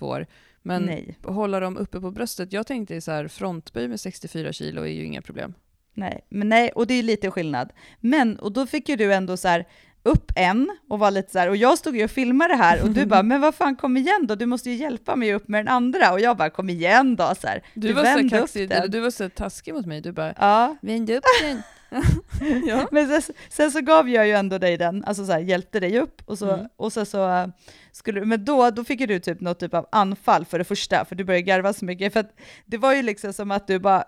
men 0.62 0.83
Nej. 0.83 1.18
hålla 1.24 1.61
dem 1.61 1.76
uppe 1.76 2.00
på 2.00 2.11
bröstet, 2.11 2.52
jag 2.52 2.66
tänkte 2.66 3.00
så 3.00 3.11
här, 3.11 3.28
frontböj 3.28 3.88
med 3.88 4.00
64 4.00 4.52
kilo 4.52 4.83
är 4.83 4.87
ju 4.87 5.05
inga 5.05 5.22
problem. 5.22 5.55
Nej, 5.94 6.26
men 6.28 6.48
nej, 6.48 6.70
och 6.70 6.87
det 6.87 6.94
är 6.94 7.02
lite 7.02 7.31
skillnad. 7.31 7.72
Men, 8.00 8.38
och 8.38 8.52
då 8.52 8.66
fick 8.66 8.88
ju 8.88 8.96
du 8.96 9.14
ändå 9.14 9.37
så 9.37 9.48
här, 9.48 9.66
upp 10.02 10.33
en 10.37 10.76
och 10.88 10.98
var 10.98 11.11
lite 11.11 11.33
så 11.33 11.38
här, 11.38 11.48
och 11.48 11.57
jag 11.57 11.78
stod 11.78 11.96
ju 11.96 12.05
och 12.05 12.11
filmade 12.11 12.55
det 12.55 12.59
här 12.59 12.83
och 12.83 12.90
du 12.90 13.07
bara, 13.12 13.22
men 13.22 13.40
vad 13.40 13.55
fan 13.55 13.76
kom 13.76 13.96
igen 13.96 14.26
då, 14.26 14.35
du 14.35 14.46
måste 14.46 14.70
ju 14.70 14.76
hjälpa 14.76 15.16
mig 15.16 15.35
upp 15.35 15.48
med 15.48 15.61
den 15.61 15.74
andra 15.74 16.12
och 16.12 16.20
jag 16.20 16.37
bara, 16.37 16.50
kom 16.50 16.70
igen 16.70 17.16
då 17.16 17.35
så 17.40 17.46
här. 17.46 17.62
Du, 17.74 17.88
du 17.88 17.94
var 17.94 18.22
så 18.22 18.28
kaxig, 18.28 18.70
du 18.88 19.00
var 19.00 19.11
så 19.11 19.28
taskig 19.28 19.74
mot 19.74 19.87
mig, 19.87 20.00
du 20.00 20.12
bara, 20.12 20.35
ja. 20.38 20.76
vänd 20.83 21.11
upp 21.11 21.24
den. 21.42 21.62
ja. 22.66 22.88
Men 22.90 23.22
sen, 23.22 23.35
sen, 23.48 23.70
så 23.70 23.81
gav 23.81 24.09
jag 24.09 24.26
ju 24.26 24.33
ändå 24.33 24.59
dig 24.59 24.76
den, 24.76 25.05
alltså 25.05 25.26
så 25.26 25.33
här, 25.33 25.40
hjälpte 25.40 25.81
dig 25.81 25.98
upp 25.98 26.22
och 26.24 26.38
så, 26.38 26.50
mm. 26.50 26.66
och 26.76 26.92
så, 26.92 27.05
så 27.05 27.52
skulle 27.92 28.24
men 28.24 28.44
då, 28.44 28.70
då 28.70 28.85
fick 28.85 29.09
du 29.09 29.18
typ 29.18 29.40
något 29.40 29.61
typ 29.61 29.74
av 29.74 29.87
anfall 29.92 30.44
för 30.44 30.59
det 30.59 30.64
första, 30.64 31.05
för 31.05 31.14
du 31.16 31.24
började 31.24 31.42
garva 31.42 31.72
så 31.72 31.85
mycket, 31.85 32.12
för 32.12 32.26
det 32.66 32.78
var 32.78 32.94
ju 32.94 33.02
liksom 33.02 33.33
som 33.33 33.50
att 33.50 33.66
du 33.66 33.78
bara 33.78 34.05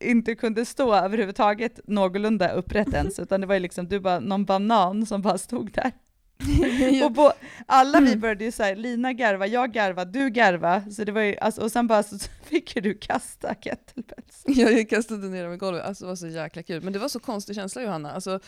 inte 0.00 0.34
kunde 0.34 0.64
stå 0.64 0.94
överhuvudtaget 0.94 1.80
någorlunda 1.84 2.48
upprätt 2.48 2.94
ens, 2.94 3.18
utan 3.18 3.40
det 3.40 3.46
var 3.46 3.54
ju 3.54 3.60
liksom 3.60 3.88
du 3.88 4.00
bara 4.00 4.20
någon 4.20 4.44
banan 4.44 5.06
som 5.06 5.22
bara 5.22 5.38
stod 5.38 5.72
där. 5.72 5.92
Och 7.04 7.14
på, 7.14 7.32
alla 7.66 8.00
vi 8.00 8.16
började 8.16 8.44
ju 8.44 8.52
såhär, 8.52 8.76
Lina 8.76 9.12
garva, 9.12 9.46
jag 9.46 9.72
garva, 9.72 10.04
du 10.04 10.30
garva, 10.30 10.82
så 10.90 11.04
det 11.04 11.12
var 11.12 11.20
ju, 11.20 11.36
alltså, 11.36 11.60
och 11.60 11.72
sen 11.72 11.86
bara 11.86 12.02
så 12.02 12.18
fick 12.44 12.82
du 12.82 12.94
kasta 12.94 13.54
kettlebells. 13.54 14.42
jag 14.46 14.88
kastade 14.88 15.28
ner 15.28 15.44
dem 15.44 15.52
i 15.52 15.56
golvet, 15.56 15.84
alltså 15.84 16.04
det 16.04 16.08
var 16.08 16.16
så 16.16 16.26
jäkla 16.26 16.62
kul. 16.62 16.82
Men 16.82 16.92
det 16.92 16.98
var 16.98 17.08
så 17.08 17.20
konstig 17.20 17.56
känsla 17.56 17.82
Johanna, 17.82 18.12
alltså, 18.12 18.40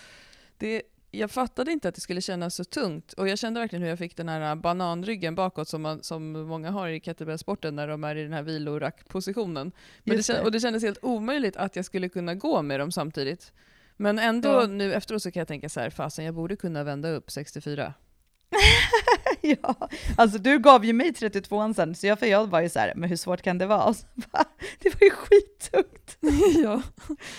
det, 0.59 0.83
jag 1.11 1.31
fattade 1.31 1.73
inte 1.73 1.89
att 1.89 1.95
det 1.95 2.01
skulle 2.01 2.21
kännas 2.21 2.55
så 2.55 2.65
tungt 2.65 3.13
och 3.13 3.29
jag 3.29 3.39
kände 3.39 3.61
verkligen 3.61 3.83
hur 3.83 3.89
jag 3.89 3.99
fick 3.99 4.17
den 4.17 4.29
här 4.29 4.57
bananryggen 4.57 5.35
bakåt 5.35 5.69
som, 5.69 5.83
man, 5.83 6.03
som 6.03 6.33
många 6.33 6.71
har 6.71 6.89
i 6.89 7.01
kettlebellsporten 7.01 7.77
när 7.77 7.89
de 7.89 8.05
är 8.05 8.17
i 8.17 8.23
den 8.23 8.33
här 8.33 8.43
vilorackpositionen. 8.43 9.73
Men 10.05 10.17
det, 10.17 10.41
och 10.41 10.53
det 10.53 10.61
kändes 10.61 10.83
helt 10.83 10.99
omöjligt 11.03 11.57
att 11.57 11.77
jag 11.77 11.85
skulle 11.85 12.09
kunna 12.09 12.35
gå 12.35 12.63
med 12.63 12.81
dem 12.81 12.93
samtidigt. 12.93 13.53
Men 13.97 14.19
ändå 14.19 14.49
ja. 14.49 14.67
nu 14.67 14.95
efteråt 14.95 15.23
så 15.23 15.31
kan 15.31 15.41
jag 15.41 15.49
tänka 15.49 15.69
så 15.69 15.81
här, 15.81 15.91
fasen 15.91 16.25
jag 16.25 16.35
borde 16.35 16.57
kunna 16.57 16.85
vända 16.85 17.09
upp 17.09 17.31
64. 17.31 17.95
ja, 19.41 19.89
alltså 20.17 20.39
du 20.39 20.59
gav 20.59 20.85
ju 20.85 20.93
mig 20.93 21.13
32 21.13 21.75
sen, 21.75 21.95
så 21.95 22.07
jag, 22.07 22.19
för 22.19 22.27
jag 22.27 22.47
var 22.47 22.61
ju 22.61 22.69
så 22.69 22.79
här, 22.79 22.93
men 22.97 23.09
hur 23.09 23.17
svårt 23.17 23.43
kan 23.43 23.59
det 23.59 23.67
vara? 23.67 23.95
Bara, 24.15 24.45
det 24.79 24.89
var 24.89 25.05
ju 25.05 25.11
skittungt. 25.11 26.17
ja, 26.63 26.83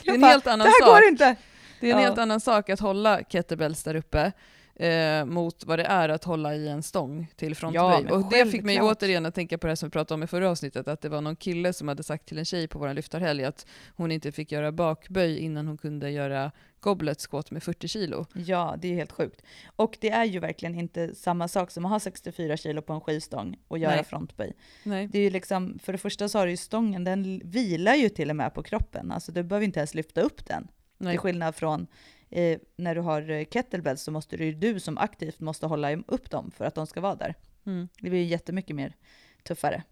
det 0.04 0.10
är 0.10 0.14
en 0.14 0.22
bara, 0.22 0.32
helt 0.32 0.48
annan 0.48 0.68
sak. 0.68 0.76
Det 0.80 0.86
här 0.86 0.92
går 0.92 1.08
inte. 1.10 1.36
Det 1.80 1.90
är 1.90 1.94
en 1.94 2.02
ja. 2.02 2.08
helt 2.08 2.20
annan 2.20 2.40
sak 2.40 2.70
att 2.70 2.80
hålla 2.80 3.24
kettlebells 3.24 3.84
där 3.84 3.96
uppe 3.96 4.32
eh, 4.76 5.26
mot 5.26 5.66
vad 5.66 5.80
det 5.80 5.84
är 5.86 6.10
att 6.10 6.24
hålla 6.24 6.56
i 6.56 6.68
en 6.68 6.84
stång 6.84 7.28
till 7.36 7.50
Ja, 7.50 7.56
frontböj. 7.56 8.04
men 8.04 8.12
och 8.12 8.30
det 8.32 8.46
fick 8.46 8.64
mig 8.64 8.82
återigen 8.82 9.26
att 9.26 9.36
tänka 9.36 9.58
på 9.58 9.68
det 9.68 9.76
som 9.76 9.90
vi 9.90 9.92
pratade 9.92 10.14
om 10.16 10.24
i 10.24 10.28
förra 10.28 10.50
avsnittet, 10.50 10.88
att 10.88 11.02
det 11.02 11.10
var 11.10 11.22
någon 11.22 11.36
kille 11.36 11.74
som 11.74 11.88
hade 11.88 12.04
sagt 12.04 12.26
till 12.26 12.38
en 12.38 12.46
tjej 12.46 12.68
på 12.68 12.80
vår 12.80 12.94
lyftarhelg 12.94 13.44
att 13.44 13.66
hon 13.96 14.12
inte 14.12 14.32
fick 14.32 14.52
göra 14.52 14.72
bakböj 14.72 15.40
innan 15.40 15.68
hon 15.68 15.78
kunde 15.78 16.12
göra 16.12 16.52
goblet 16.80 17.22
squat 17.30 17.52
med 17.52 17.64
40 17.64 17.88
kilo. 17.88 18.26
Ja, 18.34 18.76
det 18.82 18.88
är 18.88 18.96
helt 18.96 19.12
sjukt. 19.12 19.42
Och 19.76 19.98
det 20.02 20.10
är 20.10 20.24
ju 20.26 20.40
verkligen 20.40 20.76
inte 20.76 21.16
samma 21.16 21.48
sak 21.48 21.72
som 21.72 21.86
att 21.86 21.92
ha 21.92 22.00
64 22.00 22.58
kilo 22.58 22.82
på 22.82 22.94
en 22.94 23.02
skivstång 23.02 23.58
och 23.68 23.78
göra 23.78 23.96
Nej. 23.96 24.04
frontböj. 24.04 24.54
Nej. 24.84 25.08
Det 25.08 25.20
är 25.20 25.24
ju 25.24 25.30
liksom, 25.30 25.80
för 25.84 25.92
det 25.92 25.98
första 25.98 26.30
så 26.30 26.38
har 26.40 26.46
du 26.46 26.52
ju 26.52 26.58
stången, 26.58 27.04
den 27.04 27.42
vilar 27.46 27.96
ju 27.96 28.10
till 28.10 28.30
och 28.30 28.36
med 28.36 28.54
på 28.54 28.64
kroppen. 28.64 29.12
Alltså 29.12 29.32
du 29.32 29.44
behöver 29.44 29.66
inte 29.66 29.80
ens 29.80 29.94
lyfta 29.94 30.22
upp 30.22 30.46
den. 30.46 30.68
Nej. 30.98 31.14
Till 31.14 31.20
skillnad 31.20 31.56
från 31.56 31.88
eh, 32.36 32.60
när 32.76 32.96
du 32.96 33.02
har 33.02 33.30
eh, 33.30 33.46
kettlebells 33.46 34.02
så 34.02 34.12
måste 34.12 34.38
det 34.38 34.46
ju 34.46 34.54
du 34.54 34.80
som 34.80 34.98
aktivt 34.98 35.40
måste 35.40 35.66
hålla 35.66 35.96
upp 35.96 36.30
dem 36.30 36.52
för 36.52 36.66
att 36.66 36.76
de 36.76 36.88
ska 36.88 37.02
vara 37.02 37.16
där. 37.16 37.36
Mm. 37.66 37.88
Det 38.00 38.10
blir 38.10 38.20
ju 38.20 38.26
jättemycket 38.26 38.76
mer 38.76 38.96
tuffare. 39.44 39.84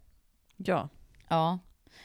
Ja. 0.56 0.88
Ja. 1.28 1.58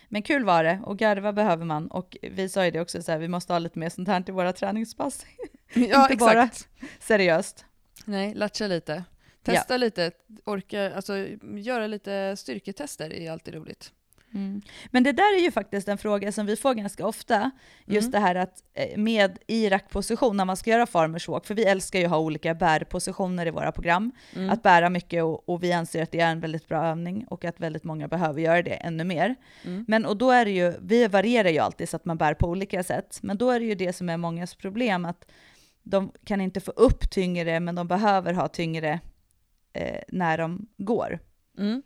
Men 0.08 0.22
kul 0.22 0.46
var 0.46 0.64
det 0.64 0.80
och 0.86 0.98
garva 0.98 1.34
behöver 1.34 1.66
man 1.66 1.88
och 1.88 2.18
vi 2.22 2.50
sa 2.50 2.66
ju 2.66 2.72
det 2.72 2.82
också 2.82 3.02
så 3.04 3.12
här, 3.12 3.20
vi 3.20 3.28
måste 3.28 3.54
ha 3.54 3.60
lite 3.60 3.80
mer 3.80 3.90
sånt 3.90 4.08
här 4.08 4.22
till 4.22 4.34
våra 4.34 4.54
träningspass. 4.54 5.26
ja, 5.74 5.82
Inte 6.12 6.16
bara- 6.16 6.44
exakt. 6.44 6.68
Seriöst. 7.00 7.66
Nej, 8.06 8.34
latcha 8.36 8.68
lite. 8.68 9.04
Testa 9.44 9.78
lite, 9.78 10.12
orka, 10.46 10.96
alltså 10.96 11.28
göra 11.58 11.88
lite 11.88 12.36
styrketester 12.38 13.14
är 13.14 13.32
alltid 13.32 13.54
roligt. 13.54 13.94
Mm. 14.34 14.62
Men 14.92 15.04
det 15.04 15.12
där 15.12 15.38
är 15.38 15.42
ju 15.42 15.52
faktiskt 15.52 15.88
en 15.88 15.98
fråga 15.98 16.32
som 16.32 16.46
vi 16.46 16.56
får 16.56 16.74
ganska 16.74 17.08
ofta, 17.08 17.52
just 17.86 18.08
Mm. 18.08 18.12
det 18.12 18.20
här 18.28 18.36
att 18.36 18.64
eh, 18.74 18.98
med 18.98 19.38
i 19.48 19.70
rackposition 19.70 20.38
när 20.38 20.46
man 20.46 20.58
ska 20.58 20.70
göra 20.70 20.86
farmers 20.86 21.28
walk, 21.28 21.46
för 21.46 21.56
vi 21.56 21.64
älskar 21.66 22.00
ju 22.00 22.06
att 22.06 22.12
ha 22.12 22.20
olika 22.20 22.54
bärpositioner 22.54 23.46
i 23.46 23.50
våra 23.52 23.72
program, 23.72 24.12
Mm. 24.36 24.50
att 24.50 24.64
bära 24.64 24.90
mycket 24.90 25.24
och, 25.24 25.50
och 25.50 25.64
vi 25.64 25.74
anser 25.74 26.04
att 26.04 26.12
det 26.12 26.20
är 26.20 26.32
en 26.32 26.40
väldigt 26.40 26.68
bra 26.68 26.86
övning 26.86 27.26
och 27.30 27.46
att 27.46 27.60
väldigt 27.60 27.84
många 27.84 28.08
behöver 28.08 28.42
göra 28.42 28.62
det 28.62 28.74
ännu 28.74 29.04
mer. 29.04 29.36
Mm. 29.66 29.86
Men 29.88 30.06
och 30.06 30.18
då 30.18 30.32
är 30.32 30.46
det 30.46 30.52
ju, 30.52 30.74
vi 30.82 31.08
varierar 31.08 31.50
ju 31.50 31.60
alltid 31.60 31.90
så 31.90 31.96
att 31.96 32.06
man 32.06 32.18
bär 32.18 32.34
på 32.34 32.48
olika 32.48 32.84
sätt, 32.84 33.20
men 33.22 33.38
då 33.38 33.50
är 33.52 33.60
det 33.60 33.66
ju 33.66 33.76
det 33.76 33.94
som 33.94 34.10
är 34.10 34.18
mångas 34.18 34.56
problem, 34.56 35.06
att 35.06 35.26
de 35.84 36.12
kan 36.26 36.42
inte 36.42 36.60
få 36.60 36.72
upp 36.72 37.10
tyngre, 37.10 37.60
men 37.60 37.76
de 37.76 37.88
behöver 37.88 38.34
ha 38.34 38.48
tyngre 38.48 39.00
eh, 39.74 40.00
när 40.08 40.38
de 40.38 40.68
går. 40.78 41.20
Mm. 41.58 41.82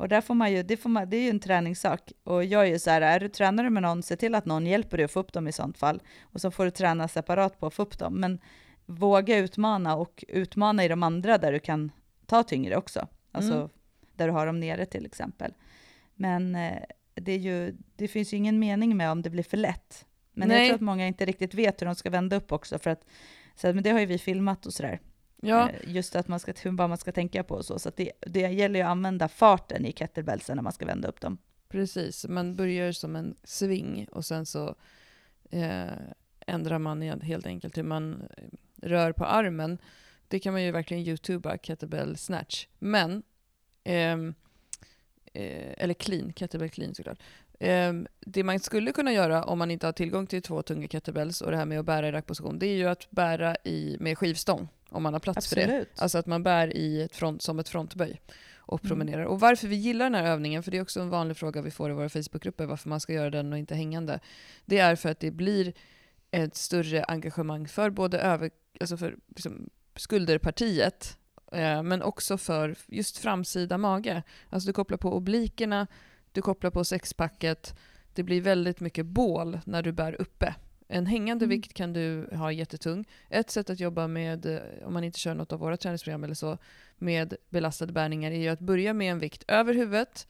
Och 0.00 0.08
där 0.08 0.20
får 0.20 0.34
man 0.34 0.52
ju, 0.52 0.62
det, 0.62 0.76
får 0.76 0.90
man, 0.90 1.10
det 1.10 1.16
är 1.16 1.22
ju 1.22 1.30
en 1.30 1.40
träningssak. 1.40 2.12
Och 2.24 2.44
jag 2.44 2.62
är 2.62 2.66
ju 2.70 2.78
så 2.78 2.90
här, 2.90 3.00
är 3.00 3.20
du 3.20 3.28
tränare 3.28 3.70
med 3.70 3.82
någon, 3.82 4.02
se 4.02 4.16
till 4.16 4.34
att 4.34 4.46
någon 4.46 4.66
hjälper 4.66 4.96
dig 4.96 5.04
att 5.04 5.10
få 5.10 5.20
upp 5.20 5.32
dem 5.32 5.48
i 5.48 5.52
sånt 5.52 5.78
fall. 5.78 6.02
Och 6.22 6.40
så 6.40 6.50
får 6.50 6.64
du 6.64 6.70
träna 6.70 7.08
separat 7.08 7.60
på 7.60 7.66
att 7.66 7.74
få 7.74 7.82
upp 7.82 7.98
dem. 7.98 8.20
Men 8.20 8.38
våga 8.86 9.36
utmana 9.36 9.96
och 9.96 10.24
utmana 10.28 10.84
i 10.84 10.88
de 10.88 11.02
andra 11.02 11.38
där 11.38 11.52
du 11.52 11.58
kan 11.58 11.90
ta 12.26 12.42
tyngre 12.42 12.76
också. 12.76 13.06
Alltså 13.32 13.54
Mm. 13.54 13.68
där 14.16 14.26
du 14.26 14.32
har 14.32 14.46
dem 14.46 14.60
nere 14.60 14.86
till 14.86 15.06
exempel. 15.06 15.54
Men 16.14 16.54
eh, 16.54 16.82
det, 17.14 17.32
är 17.32 17.38
ju, 17.38 17.76
det 17.96 18.08
finns 18.08 18.32
ju 18.32 18.36
ingen 18.36 18.58
mening 18.58 18.96
med 18.96 19.10
om 19.10 19.22
det 19.22 19.30
blir 19.30 19.42
för 19.42 19.56
lätt. 19.56 20.06
Men 20.32 20.50
jag 20.50 20.56
Nej. 20.56 20.68
tror 20.68 20.74
att 20.74 20.80
många 20.80 21.06
inte 21.06 21.24
riktigt 21.24 21.54
vet 21.54 21.80
hur 21.82 21.86
de 21.86 21.94
ska 21.94 22.10
vända 22.10 22.36
upp 22.36 22.52
också. 22.52 22.78
För 22.78 22.90
att, 22.90 23.04
så, 23.54 23.72
men 23.72 23.82
det 23.82 23.90
har 23.90 24.00
ju 24.00 24.06
vi 24.06 24.18
filmat 24.18 24.66
och 24.66 24.72
sådär. 24.72 25.00
Ja, 25.42 25.70
Eh, 25.70 25.94
Just 25.94 26.16
att 26.16 26.28
man 26.28 26.40
ska, 26.40 26.52
vad 26.64 26.88
man 26.88 26.98
ska 26.98 27.12
tänka 27.12 27.44
på 27.44 27.54
och 27.54 27.64
så. 27.64 27.78
Så 27.78 27.90
det, 27.96 28.12
det 28.20 28.40
gäller 28.40 28.80
ju 28.80 28.84
att 28.84 28.90
använda 28.90 29.28
farten 29.28 29.86
i 29.86 29.92
kettlebellsen 29.92 30.56
när 30.56 30.62
man 30.62 30.72
ska 30.72 30.86
vända 30.86 31.08
upp 31.08 31.20
dem. 31.20 31.38
precis. 31.68 32.26
Man 32.28 32.56
börjar 32.56 32.92
som 32.92 33.16
en 33.16 33.34
sving 33.44 34.06
och 34.12 34.24
sen 34.24 34.46
så 34.46 34.74
eh, 35.50 35.92
ändrar 36.46 36.78
man 36.78 37.02
helt 37.02 37.46
enkelt 37.46 37.78
hur 37.78 37.82
man 37.82 38.22
eh, 38.36 38.44
rör 38.88 39.12
på 39.12 39.24
armen. 39.24 39.78
Det 40.28 40.38
kan 40.38 40.52
man 40.52 40.62
ju 40.62 40.70
verkligen 40.70 41.02
youtuba, 41.06 41.58
kettlebell 41.58 42.16
snatch. 42.16 42.66
Men, 42.78 43.22
ehm, 43.84 44.34
eh, 45.32 45.74
eller 45.76 45.94
clean, 45.94 46.32
kettlebell 46.32 46.70
clean 46.70 46.94
såklart. 46.94 47.18
Ehm, 47.60 48.06
det 48.20 48.44
man 48.44 48.60
skulle 48.60 48.92
kunna 48.92 49.12
göra 49.12 49.44
om 49.44 49.58
man 49.58 49.70
inte 49.70 49.86
har 49.86 49.92
tillgång 49.92 50.26
till 50.26 50.42
två 50.42 50.62
tunga 50.62 50.88
kettlebells 50.88 51.40
och 51.40 51.50
det 51.50 51.56
här 51.56 51.64
med 51.64 51.80
att 51.80 51.86
bära 51.86 52.08
i 52.08 52.12
rackposition, 52.12 52.58
det 52.58 52.66
är 52.66 52.76
ju 52.76 52.88
att 52.88 53.10
bära 53.10 53.56
i, 53.64 53.96
med 54.00 54.18
skivstång 54.18 54.68
om 54.90 55.02
man 55.02 55.12
har 55.12 55.20
plats 55.20 55.48
för 55.48 55.56
det. 55.56 55.62
Absolut. 55.62 55.88
Alltså 55.96 56.18
att 56.18 56.26
man 56.26 56.42
bär 56.42 56.76
i 56.76 57.02
ett 57.02 57.16
front, 57.16 57.42
som 57.42 57.58
ett 57.58 57.68
frontböj 57.68 58.20
och 58.56 58.80
Mm. 58.84 58.88
promenerar. 58.88 59.24
Och 59.24 59.40
varför 59.40 59.68
vi 59.68 59.76
gillar 59.76 60.04
den 60.04 60.14
här 60.14 60.24
övningen, 60.32 60.62
för 60.62 60.70
det 60.70 60.76
är 60.76 60.82
också 60.82 61.00
en 61.00 61.10
vanlig 61.10 61.36
fråga 61.36 61.62
vi 61.62 61.70
får 61.70 61.90
i 61.90 61.92
våra 61.94 62.08
Facebookgrupper, 62.08 62.66
varför 62.66 62.88
man 62.88 63.00
ska 63.00 63.12
göra 63.12 63.30
den 63.30 63.52
och 63.52 63.58
inte 63.58 63.74
hängande. 63.74 64.20
Det 64.64 64.78
är 64.78 64.96
för 64.96 65.08
att 65.08 65.20
det 65.20 65.30
blir 65.30 65.72
ett 66.30 66.56
större 66.56 67.04
engagemang 67.04 67.68
för 67.68 67.90
både 67.90 68.18
över, 68.18 68.50
alltså 68.80 68.96
för 68.96 69.16
liksom 69.28 69.70
skulderpartiet, 69.96 71.18
eh, 71.52 71.82
men 71.82 72.02
också 72.02 72.38
för 72.38 72.76
just 72.86 73.18
framsida 73.18 73.78
mage. 73.78 74.22
Alltså 74.50 74.66
du 74.66 74.72
kopplar 74.72 74.98
på 74.98 75.16
oblikerna, 75.16 75.86
du 76.32 76.42
kopplar 76.42 76.70
på 76.70 76.84
sexpacket, 76.84 77.74
det 78.14 78.22
blir 78.22 78.40
väldigt 78.40 78.80
mycket 78.80 79.06
bål 79.06 79.60
när 79.64 79.82
du 79.82 79.92
bär 79.92 80.20
uppe. 80.20 80.54
En 80.92 81.06
hängande 81.06 81.44
Mm. 81.44 81.56
vikt 81.56 81.74
kan 81.74 81.92
du 81.92 82.28
ha 82.32 82.52
jättetung. 82.52 83.04
Ett 83.28 83.50
sätt 83.50 83.70
att 83.70 83.80
jobba 83.80 84.06
med, 84.06 84.46
eh, 84.46 84.86
om 84.86 84.92
man 84.92 85.04
inte 85.04 85.18
kör 85.18 85.34
något 85.34 85.52
av 85.52 85.58
våra 85.58 85.76
träningsprogram 85.76 86.24
eller 86.24 86.34
så, 86.34 86.58
med 86.96 87.34
belastade 87.48 87.92
bärningar 87.92 88.30
är 88.30 88.38
ju 88.38 88.48
att 88.48 88.60
börja 88.60 88.94
med 88.94 89.12
en 89.12 89.18
vikt 89.18 89.44
över 89.48 89.74
huvudet, 89.74 90.26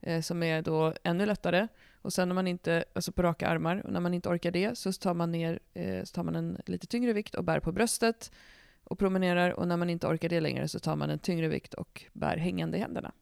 eh, 0.00 0.20
som 0.20 0.42
är 0.42 0.62
då 0.62 0.94
ännu 1.04 1.26
lättare. 1.26 1.68
Och 2.02 2.12
sen 2.12 2.28
när 2.28 2.34
man 2.34 2.46
inte, 2.46 2.84
alltså 2.94 3.12
på 3.12 3.22
raka 3.22 3.48
armar, 3.48 3.86
och 3.86 3.92
när 3.92 4.00
man 4.00 4.14
inte 4.14 4.28
orkar 4.28 4.50
det 4.50 4.78
så 4.78 4.92
tar 4.92 5.14
man 5.14 5.32
ner, 5.32 5.60
eh, 5.74 6.04
så 6.04 6.12
tar 6.14 6.22
man 6.22 6.36
en 6.36 6.58
lite 6.66 6.86
tyngre 6.86 7.12
vikt 7.12 7.34
och 7.34 7.44
bär 7.44 7.60
på 7.60 7.72
bröstet 7.72 8.32
och 8.84 8.98
promenerar. 8.98 9.50
Och 9.50 9.68
när 9.68 9.76
man 9.76 9.90
inte 9.90 10.06
orkar 10.06 10.28
det 10.28 10.40
längre 10.40 10.68
så 10.68 10.78
tar 10.78 10.96
man 10.96 11.10
en 11.10 11.18
tyngre 11.18 11.48
vikt 11.48 11.74
och 11.74 12.04
bär 12.12 12.36
hängande 12.36 12.76
i 12.76 12.80
händerna. 12.80 13.12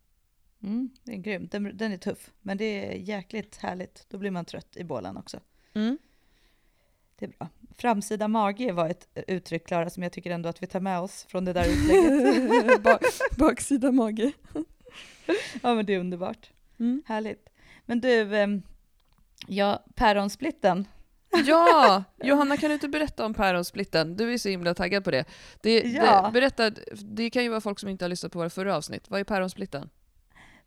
Mm, 0.62 0.90
det 1.04 1.12
är 1.12 1.16
grymt. 1.16 1.52
Den, 1.52 1.76
den 1.76 1.92
är 1.92 1.96
tuff, 1.98 2.30
men 2.40 2.56
det 2.58 2.64
är 2.64 2.92
jäkligt 2.98 3.56
härligt. 3.56 4.06
Då 4.08 4.18
blir 4.18 4.30
man 4.30 4.44
trött 4.44 4.76
i 4.76 4.84
bålen 4.84 5.16
också. 5.16 5.40
Mm. 5.74 5.98
Det 7.22 7.26
är 7.26 7.38
bra. 7.38 7.48
Framsida 7.78 8.28
mage 8.28 8.72
var 8.72 8.88
ett 8.88 9.08
uttryck, 9.26 9.66
Klara, 9.66 9.90
som 9.90 10.02
jag 10.02 10.12
tycker 10.12 10.30
ändå 10.30 10.48
att 10.48 10.62
vi 10.62 10.66
tar 10.66 10.80
med 10.80 11.00
oss 11.00 11.26
från 11.28 11.44
det 11.44 11.52
där 11.52 11.66
utlägget. 11.68 12.82
ba 12.82 12.98
baksida 13.38 13.92
mage. 13.92 14.32
ja, 15.62 15.74
men 15.74 15.86
det 15.86 15.94
är 15.94 15.98
underbart. 15.98 16.50
Mm. 16.78 17.02
Härligt. 17.06 17.48
Men 17.86 18.00
du, 18.00 18.36
ehm, 18.36 18.62
ja, 19.46 19.84
päronsplitten. 19.94 20.88
Ja! 21.46 22.04
Johanna, 22.22 22.56
kan 22.56 22.68
du 22.68 22.74
inte 22.74 22.88
berätta 22.88 23.26
om 23.26 23.34
päronsplitten? 23.34 24.16
Du 24.16 24.32
är 24.32 24.38
så 24.38 24.48
himla 24.48 24.74
taggad 24.74 25.04
på 25.04 25.10
det. 25.10 25.24
det, 25.60 25.80
Ja. 25.80 26.22
det 26.26 26.32
berätta, 26.32 26.70
det 26.96 27.30
kan 27.30 27.42
ju 27.42 27.48
vara 27.48 27.60
folk 27.60 27.80
som 27.80 27.88
inte 27.88 28.04
har 28.04 28.10
lyssnat 28.10 28.32
på 28.32 28.38
våra 28.38 28.50
förra 28.50 28.76
avsnitt. 28.76 29.10
Vad 29.10 29.20
är 29.20 29.24
päronsplitten? 29.24 29.90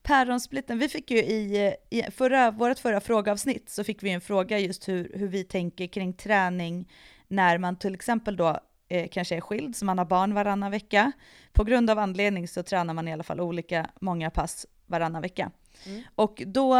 Päronsplitten, 0.06 0.80
vi 0.80 0.90
fick 0.90 1.12
ju 1.12 1.18
i, 1.18 1.76
i 1.90 2.04
förra, 2.12 2.52
vårt 2.52 2.80
förra 2.80 3.02
frågeavsnitt 3.02 3.70
så 3.70 3.84
fick 3.84 4.04
vi 4.04 4.10
en 4.10 4.22
fråga 4.22 4.60
just 4.60 4.88
hur, 4.88 5.12
hur 5.14 5.28
vi 5.28 5.44
tänker 5.44 5.88
kring 5.88 6.14
träning 6.14 6.92
när 7.28 7.58
man 7.58 7.76
till 7.76 7.94
exempel 7.94 8.38
då 8.38 8.60
eh, 8.88 9.08
kanske 9.08 9.36
är 9.36 9.42
skild, 9.42 9.76
så 9.76 9.86
man 9.86 9.98
har 9.98 10.06
barn 10.06 10.34
varannan 10.34 10.72
vecka. 10.72 11.12
På 11.54 11.64
grund 11.64 11.90
av 11.90 12.00
anledning 12.00 12.48
så 12.48 12.64
tränar 12.64 12.94
man 12.94 13.08
i 13.08 13.14
alla 13.14 13.24
fall 13.24 13.42
olika 13.42 13.90
många 14.00 14.30
pass 14.30 14.66
varannan 14.86 15.22
vecka. 15.22 15.52
Mm. 15.86 16.04
Och 16.16 16.44
då 16.46 16.76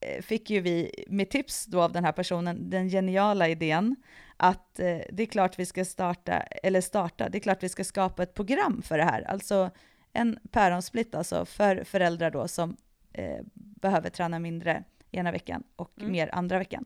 eh, 0.00 0.22
fick 0.22 0.50
ju 0.50 0.60
vi 0.60 1.04
med 1.08 1.30
tips 1.30 1.66
då 1.66 1.82
av 1.82 1.92
den 1.92 2.04
här 2.04 2.12
personen 2.12 2.70
den 2.70 2.88
geniala 2.88 3.48
idén 3.48 3.96
att 4.36 4.80
eh, 4.80 4.98
det 5.12 5.22
är 5.22 5.26
klart 5.26 5.58
vi 5.58 5.66
ska 5.66 5.84
starta, 5.84 6.32
eller 6.40 6.80
starta, 6.80 7.28
det 7.28 7.38
är 7.38 7.40
klart 7.40 7.62
vi 7.62 7.68
ska 7.68 7.84
skapa 7.84 8.22
ett 8.22 8.34
program 8.34 8.82
för 8.82 8.98
det 8.98 9.04
här. 9.04 9.22
Alltså 9.22 9.70
en 10.18 10.38
päronsplitt 10.50 11.14
alltså 11.14 11.44
för 11.44 11.84
föräldrar 11.84 12.30
då 12.30 12.48
som 12.48 12.76
eh, 13.12 13.40
behöver 13.54 14.10
träna 14.10 14.38
mindre 14.38 14.84
ena 15.10 15.32
veckan 15.32 15.62
och 15.76 15.90
Mm. 15.98 16.12
mer 16.12 16.30
andra 16.32 16.58
veckan. 16.58 16.84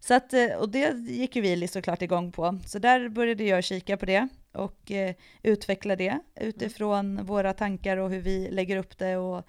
Så 0.00 0.14
att, 0.14 0.32
eh, 0.32 0.52
och 0.52 0.68
det 0.68 0.98
gick 0.98 1.36
ju 1.36 1.42
vi 1.42 1.68
såklart 1.68 2.02
igång 2.02 2.32
på. 2.32 2.58
Så 2.66 2.78
där 2.78 3.08
började 3.08 3.44
jag 3.44 3.64
kika 3.64 3.96
på 3.96 4.06
det 4.06 4.28
och 4.52 4.90
eh, 4.90 5.14
utveckla 5.42 5.96
det 5.96 6.18
utifrån 6.34 7.24
våra 7.24 7.52
tankar 7.52 7.96
och 7.96 8.10
hur 8.10 8.20
vi 8.20 8.50
lägger 8.50 8.76
upp 8.76 8.98
det 8.98 9.16
och 9.16 9.44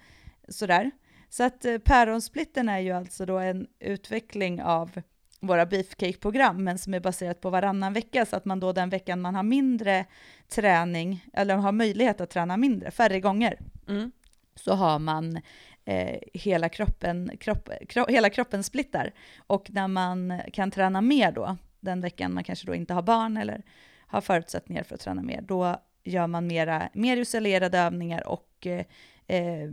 sådär. 0.48 0.90
Så 1.28 1.42
att 1.42 1.64
eh, 1.64 1.78
päronsplitten 1.78 2.68
är 2.68 2.78
ju 2.78 2.92
alltså 2.92 3.26
då 3.26 3.38
en 3.38 3.66
utveckling 3.80 4.62
av 4.62 5.02
våra 5.46 5.66
beefcake-program, 5.66 6.64
men 6.64 6.78
som 6.78 6.94
är 6.94 7.00
baserat 7.00 7.40
på 7.40 7.50
varannan 7.50 7.92
vecka, 7.92 8.26
så 8.26 8.36
att 8.36 8.44
man 8.44 8.60
då 8.60 8.72
den 8.72 8.90
veckan 8.90 9.20
man 9.20 9.34
har 9.34 9.42
mindre 9.42 10.04
träning, 10.48 11.24
eller 11.32 11.56
har 11.56 11.72
möjlighet 11.72 12.20
att 12.20 12.30
träna 12.30 12.56
mindre, 12.56 12.90
färre 12.90 13.20
gånger, 13.20 13.58
Mm. 13.88 14.12
så 14.54 14.74
har 14.74 14.98
man 14.98 15.40
eh, 15.84 16.18
hela, 16.32 16.68
kroppen, 16.68 17.30
kropp, 17.40 17.68
kro, 17.88 18.06
hela 18.08 18.30
kroppen 18.30 18.62
splittar. 18.62 19.12
Och 19.46 19.70
när 19.70 19.88
man 19.88 20.40
kan 20.52 20.70
träna 20.70 21.00
mer 21.00 21.32
då, 21.32 21.56
den 21.80 22.00
veckan 22.00 22.34
man 22.34 22.44
kanske 22.44 22.66
då 22.66 22.74
inte 22.74 22.94
har 22.94 23.02
barn 23.02 23.36
eller 23.36 23.62
har 24.06 24.20
förutsättningar 24.20 24.82
för 24.82 24.94
att 24.94 25.00
träna 25.00 25.22
mer, 25.22 25.40
då 25.40 25.76
gör 26.04 26.26
man 26.26 26.46
mera, 26.46 26.88
mer 26.94 27.16
isolerade 27.16 27.78
övningar 27.78 28.28
och 28.28 28.66
eh, 28.66 28.84
eh, 29.26 29.70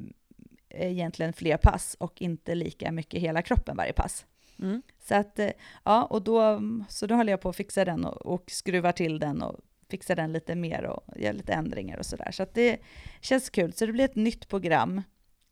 egentligen 0.70 1.34
fler 1.34 1.58
pass 1.58 1.96
och 2.00 2.22
inte 2.22 2.56
lika 2.56 2.92
mycket 2.92 3.22
hela 3.22 3.42
kroppen 3.42 3.78
varje 3.78 3.94
pass. 3.94 4.26
Mm. 4.62 4.82
Så 5.00 5.15
att, 5.15 5.39
eh, 5.39 5.52
ja, 5.84 6.06
och 6.06 6.21
då, 6.21 6.62
så 6.89 7.08
då 7.08 7.15
håller 7.15 7.34
jag 7.34 7.41
på 7.41 7.50
att 7.50 7.56
fixa 7.56 7.86
den 7.86 8.06
och, 8.06 8.26
och 8.26 8.52
skruvar 8.52 8.91
till 8.91 9.19
den 9.19 9.41
och 9.41 9.60
fixa 9.89 10.15
den 10.15 10.34
lite 10.34 10.56
mer 10.56 10.84
och 10.84 11.04
göra 11.15 11.34
lite 11.34 11.54
ändringar 11.54 11.97
och 11.97 12.06
sådär. 12.06 12.32
Så 12.32 12.43
att 12.43 12.54
det 12.54 12.80
känns 13.21 13.50
kul. 13.50 13.74
Så 13.74 13.86
det 13.86 13.91
blir 13.91 14.06
ett 14.06 14.15
nytt 14.15 14.47
program 14.47 15.02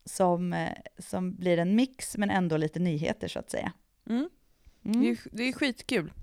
som, 0.05 0.53
eh, 0.53 0.73
som 0.97 1.35
blir 1.35 1.57
en 1.57 1.75
mix 1.75 2.17
men 2.17 2.29
ändå 2.29 2.57
lite 2.57 2.79
nyheter 2.79 3.27
så 3.27 3.39
att 3.39 3.49
säga. 3.49 3.73
Mm. 4.09 4.29
Mm. 4.85 5.01
Det, 5.01 5.09
är, 5.09 5.17
det 5.31 5.43
är 5.43 5.53
skitkul. 5.53 6.13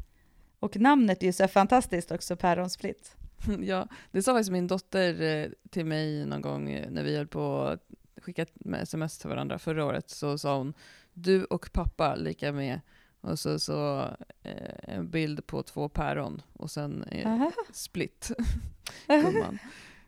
Och 0.59 0.77
namnet 0.77 1.23
är 1.23 1.27
ju 1.27 1.33
så 1.33 1.49
fantastiskt 1.49 2.11
också, 2.11 2.37
Päronsplitt. 2.37 3.17
ja, 3.63 3.89
det 4.11 4.23
sa 4.23 4.33
faktiskt 4.33 4.51
min 4.51 4.67
dotter 4.67 5.23
eh, 5.23 5.49
till 5.71 5.87
mig 5.87 6.27
någon 6.27 6.41
gång 6.41 6.65
när 6.91 7.03
vi 7.03 7.17
höll 7.17 7.27
på 7.27 7.63
att 7.63 7.85
skicka 8.23 8.47
sms 8.73 9.19
till 9.19 9.29
varandra 9.29 9.59
förra 9.59 9.85
året. 9.85 10.11
Så 10.11 10.39
sa 10.39 10.59
hon 10.59 10.75
du 11.17 11.45
och 11.45 11.73
pappa 11.73 12.15
lika 12.15 12.53
med 12.53 12.81
och 13.21 13.39
så, 13.39 13.59
så 13.59 14.11
eh, 14.43 14.95
en 14.95 15.11
bild 15.11 15.47
på 15.47 15.63
två 15.63 15.89
päron 15.89 16.43
och 16.53 16.71
sen 16.71 17.03
eh, 17.03 17.33
Aha. 17.33 17.53
split. 17.73 18.31
gumman. 19.07 19.59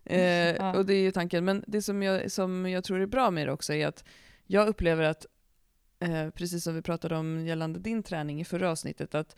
Eh. 0.04 0.76
Och 0.76 0.86
det 0.86 0.94
är 0.94 1.00
ju 1.00 1.10
tanken. 1.10 1.44
Men 1.44 1.64
det 1.66 1.82
som 1.82 2.02
jag, 2.02 2.32
som 2.32 2.66
jag 2.68 2.84
tror 2.84 3.00
är 3.00 3.06
bra 3.06 3.30
med 3.30 3.46
det 3.46 3.52
också 3.52 3.74
är 3.74 3.86
att 3.86 4.04
jag 4.46 4.68
upplever 4.68 5.02
att, 5.02 5.26
eh, 5.98 6.30
precis 6.30 6.64
som 6.64 6.74
vi 6.74 6.82
pratade 6.82 7.16
om 7.16 7.46
gällande 7.46 7.78
din 7.78 8.02
träning 8.02 8.40
i 8.40 8.44
förra 8.44 8.70
avsnittet, 8.70 9.14
att 9.14 9.36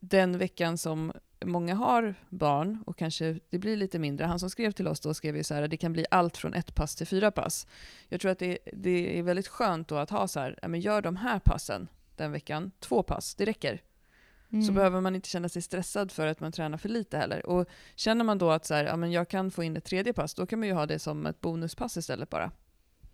den 0.00 0.38
veckan 0.38 0.78
som 0.78 1.12
många 1.44 1.74
har 1.74 2.14
barn 2.28 2.82
och 2.86 2.98
kanske 2.98 3.38
det 3.50 3.58
blir 3.58 3.76
lite 3.76 3.98
mindre. 3.98 4.26
Han 4.26 4.38
som 4.38 4.50
skrev 4.50 4.72
till 4.72 4.88
oss 4.88 5.00
då 5.00 5.14
skrev 5.14 5.36
ju 5.36 5.44
så 5.44 5.54
här, 5.54 5.68
det 5.68 5.76
kan 5.76 5.92
bli 5.92 6.06
allt 6.10 6.36
från 6.36 6.54
ett 6.54 6.74
pass 6.74 6.94
till 6.96 7.06
fyra 7.06 7.30
pass. 7.30 7.66
Jag 8.08 8.20
tror 8.20 8.30
att 8.30 8.38
det, 8.38 8.58
det 8.72 9.18
är 9.18 9.22
väldigt 9.22 9.48
skönt 9.48 9.88
då 9.88 9.96
att 9.96 10.10
ha 10.10 10.28
så 10.28 10.40
här, 10.40 10.58
ja, 10.62 10.68
men 10.68 10.80
gör 10.80 11.02
de 11.02 11.16
här 11.16 11.38
passen 11.38 11.88
den 12.16 12.32
veckan, 12.32 12.70
två 12.80 13.02
pass, 13.02 13.34
det 13.34 13.44
räcker 13.44 13.82
så 14.50 14.56
Mm. 14.56 14.74
behöver 14.74 15.00
man 15.00 15.14
inte 15.14 15.28
känna 15.28 15.48
sig 15.48 15.62
stressad 15.62 16.12
för 16.12 16.26
att 16.26 16.40
man 16.40 16.52
tränar 16.52 16.78
för 16.78 16.88
lite 16.88 17.18
heller. 17.18 17.46
Och 17.46 17.68
känner 17.94 18.24
man 18.24 18.38
då 18.38 18.50
att 18.50 18.64
så 18.64 18.74
här, 18.74 18.84
ja, 18.84 18.96
men 18.96 19.12
jag 19.12 19.28
kan 19.28 19.50
få 19.50 19.62
in 19.62 19.76
ett 19.76 19.84
tredje 19.84 20.12
pass, 20.12 20.34
då 20.34 20.46
kan 20.46 20.58
man 20.58 20.68
ju 20.68 20.74
ha 20.74 20.86
det 20.86 20.98
som 20.98 21.26
ett 21.26 21.40
bonuspass 21.40 21.96
istället 21.96 22.30
bara. 22.30 22.50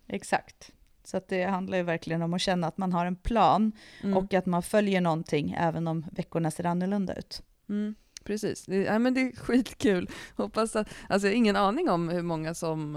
Exakt. 0.07 0.71
Så 1.03 1.21
det 1.27 1.43
handlar 1.43 1.77
ju 1.77 1.83
verkligen 1.83 2.21
om 2.21 2.33
att 2.33 2.41
känna 2.41 2.67
att 2.67 2.77
man 2.77 2.93
har 2.93 3.05
en 3.05 3.15
plan 3.15 3.71
Mm. 4.03 4.17
och 4.17 4.33
att 4.33 4.45
man 4.45 4.63
följer 4.63 5.01
någonting 5.01 5.55
även 5.59 5.87
om 5.87 6.05
veckorna 6.11 6.51
ser 6.51 6.65
annorlunda 6.65 7.13
ut. 7.15 7.41
Mm, 7.69 7.95
precis. 8.25 8.65
Det, 8.65 8.75
ja, 8.75 8.99
men 8.99 9.13
det 9.13 9.21
är 9.21 9.35
skitkul. 9.35 10.09
Hoppas 10.35 10.75
att, 10.75 10.89
alltså 11.09 11.27
jag 11.27 11.33
har 11.33 11.37
ingen 11.37 11.55
aning 11.55 11.89
om 11.89 12.09
hur 12.09 12.21
många 12.21 12.53
som 12.53 12.95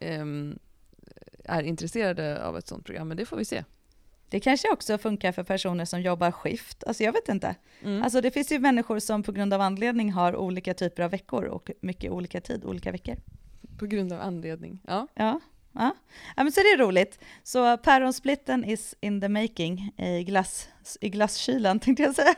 eh, 0.00 0.20
är 1.44 1.62
intresserade 1.62 2.44
av 2.44 2.58
ett 2.58 2.68
sånt 2.68 2.84
program, 2.84 3.08
men 3.08 3.16
det 3.16 3.26
får 3.26 3.36
vi 3.36 3.44
se. 3.44 3.64
Det 4.28 4.40
kanske 4.40 4.72
också 4.72 4.98
funkar 4.98 5.32
för 5.32 5.42
personer 5.42 5.84
som 5.84 6.02
jobbar 6.02 6.30
skift. 6.30 6.84
Alltså 6.84 7.02
jag 7.02 7.12
vet 7.12 7.28
inte. 7.28 7.54
Mm. 7.82 8.02
Alltså 8.02 8.20
det 8.20 8.30
finns 8.30 8.52
ju 8.52 8.58
människor 8.58 8.98
som 8.98 9.22
på 9.22 9.32
grund 9.32 9.54
av 9.54 9.60
anledning 9.60 10.12
har 10.12 10.36
olika 10.36 10.74
typer 10.74 11.02
av 11.02 11.10
veckor 11.10 11.44
och 11.44 11.70
mycket 11.80 12.10
olika 12.10 12.40
tid, 12.40 12.64
olika 12.64 12.92
veckor. 12.92 13.16
På 13.78 13.86
grund 13.86 14.12
av 14.12 14.20
anledning. 14.20 14.78
Ja. 14.86 15.06
Ja, 15.14 15.40
ja. 15.72 15.96
ja 16.36 16.44
men 16.44 16.52
så 16.52 16.60
det 16.60 16.68
är 16.68 16.78
roligt. 16.78 17.18
Så 17.42 17.76
päronsplitten 17.76 18.64
is 18.64 18.94
in 19.00 19.20
the 19.20 19.28
making 19.28 19.92
i, 19.96 20.24
glass, 20.24 20.68
i 21.00 21.08
glasskylan 21.08 21.80
tänkte 21.80 22.02
jag 22.02 22.14
säga. 22.14 22.34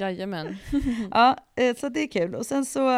Jajamän. 0.00 0.56
Ja, 1.10 1.36
eh, 1.56 1.76
så 1.76 1.88
det 1.88 2.00
är 2.00 2.06
kul. 2.06 2.34
Och 2.34 2.46
sen 2.46 2.64
så 2.64 2.90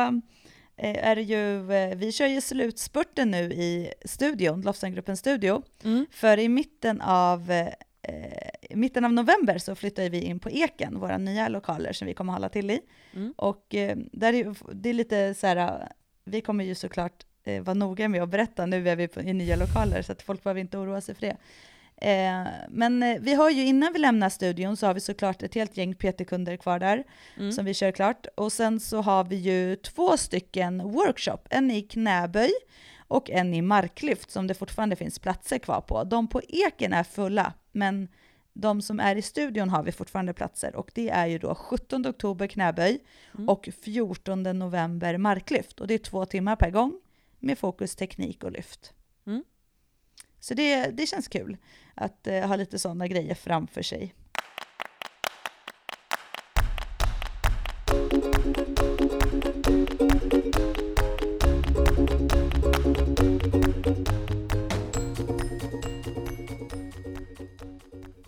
eh, 0.76 1.08
är 1.08 1.16
det 1.16 1.22
ju, 1.22 1.72
eh, 1.72 1.96
vi 1.96 2.12
kör 2.12 2.26
ju 2.26 2.40
slutspurten 2.40 3.30
nu 3.30 3.52
i 3.52 3.92
studion, 4.04 4.60
Lofsangruppens 4.60 5.20
studio. 5.20 5.62
Mm. 5.84 6.06
För 6.10 6.38
i 6.38 6.48
mitten 6.48 7.00
av, 7.00 7.52
i 8.62 8.76
mitten 8.76 9.04
av 9.04 9.12
november 9.12 9.58
så 9.58 9.74
flyttar 9.74 10.08
vi 10.08 10.20
in 10.20 10.40
på 10.40 10.50
Eken, 10.50 10.98
våra 10.98 11.18
nya 11.18 11.48
lokaler 11.48 11.92
som 11.92 12.06
vi 12.06 12.14
kommer 12.14 12.32
hålla 12.32 12.48
till 12.48 12.70
i. 12.70 12.80
Mm. 13.14 13.34
Och 13.36 13.66
där 14.12 14.32
är, 14.32 14.74
det 14.74 14.88
är 14.88 14.94
lite 14.94 15.34
så 15.34 15.46
här, 15.46 15.88
vi 16.24 16.40
kommer 16.40 16.64
ju 16.64 16.74
såklart 16.74 17.26
eh, 17.46 17.62
vara 17.62 17.74
noga 17.74 18.08
med 18.08 18.22
att 18.22 18.28
berätta, 18.28 18.66
nu 18.66 18.88
är 18.88 18.96
vi 18.96 19.08
på, 19.08 19.20
i 19.20 19.32
nya 19.32 19.56
lokaler 19.56 20.02
så 20.02 20.12
att 20.12 20.22
folk 20.22 20.42
behöver 20.42 20.60
inte 20.60 20.78
oroa 20.78 21.00
sig 21.00 21.14
för 21.14 21.20
det. 21.20 21.36
Eh, 22.00 22.46
men 22.68 23.02
eh, 23.02 23.16
vi 23.20 23.34
har 23.34 23.50
ju 23.50 23.64
innan 23.66 23.92
vi 23.92 23.98
lämnar 23.98 24.28
studion 24.28 24.76
så 24.76 24.86
har 24.86 24.94
vi 24.94 25.00
såklart 25.00 25.42
ett 25.42 25.54
helt 25.54 25.76
gäng 25.76 25.94
PT-kunder 25.94 26.56
kvar 26.56 26.78
där 26.78 27.04
Mm. 27.36 27.52
som 27.52 27.64
vi 27.64 27.74
kör 27.74 27.92
klart. 27.92 28.26
Och 28.34 28.52
sen 28.52 28.80
så 28.80 29.00
har 29.02 29.24
vi 29.24 29.36
ju 29.36 29.76
två 29.76 30.16
stycken 30.16 30.82
workshop, 30.82 31.38
en 31.50 31.70
i 31.70 31.82
knäböj 31.82 32.50
och 33.08 33.30
en 33.30 33.54
i 33.54 33.62
marklyft 33.62 34.30
som 34.30 34.46
det 34.46 34.54
fortfarande 34.54 34.96
finns 34.96 35.18
platser 35.18 35.58
kvar 35.58 35.80
på. 35.80 36.04
De 36.04 36.28
på 36.28 36.40
Eken 36.48 36.92
är 36.92 37.02
fulla, 37.04 37.52
men 37.72 38.08
de 38.52 38.82
som 38.82 39.00
är 39.00 39.16
i 39.16 39.22
studion 39.22 39.68
har 39.70 39.82
vi 39.82 39.92
fortfarande 39.92 40.32
platser 40.32 40.76
och 40.76 40.90
det 40.94 41.10
är 41.10 41.26
ju 41.26 41.38
då 41.38 41.54
17 41.54 42.06
oktober 42.06 42.46
knäböj 42.46 42.98
Mm. 43.34 43.48
och 43.48 43.68
14 43.84 44.42
november 44.42 45.18
marklyft 45.18 45.80
och 45.80 45.86
det 45.86 45.94
är 45.94 45.98
två 45.98 46.24
timmar 46.26 46.56
per 46.56 46.70
gång 46.70 46.92
med 47.38 47.58
fokus 47.58 47.96
teknik 47.96 48.44
och 48.44 48.52
lyft. 48.52 48.94
Mm. 49.26 49.44
Så 50.40 50.54
det, 50.54 50.86
det 50.86 51.06
känns 51.06 51.28
kul 51.28 51.56
att 51.94 52.26
eh, 52.26 52.48
ha 52.48 52.56
lite 52.56 52.78
sådana 52.78 53.08
grejer 53.08 53.34
framför 53.34 53.82
sig. 53.82 54.14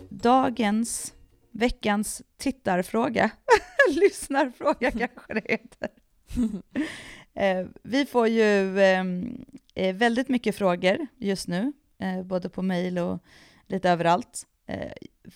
Dagens, 0.09 1.13
veckans 1.51 2.21
tittarfråga, 2.37 3.31
lyssnarfråga 3.89 4.91
kanske 4.91 5.33
det 5.33 5.43
heter. 5.49 5.89
Eh, 7.39 7.65
vi 7.83 8.05
får 8.05 8.27
ju 8.27 8.79
ehm, 8.81 9.45
eh, 9.75 9.95
väldigt 9.95 10.29
mycket 10.29 10.55
frågor 10.55 11.07
just 11.17 11.47
nu, 11.47 11.73
eh, 11.99 12.23
både 12.23 12.49
på 12.49 12.61
mejl 12.61 12.97
och 12.97 13.19
lite 13.67 13.89
överallt. 13.89 14.45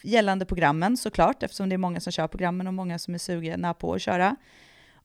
Gällande 0.03 0.45
programmen 0.45 0.97
såklart, 0.97 1.43
eftersom 1.43 1.69
det 1.69 1.75
är 1.75 1.77
många 1.77 1.99
som 1.99 2.11
kör 2.11 2.27
programmen 2.27 2.67
och 2.67 2.73
många 2.73 2.99
som 2.99 3.13
är 3.13 3.17
sugna 3.17 3.73
på 3.73 3.93
att 3.93 4.01
köra. 4.01 4.35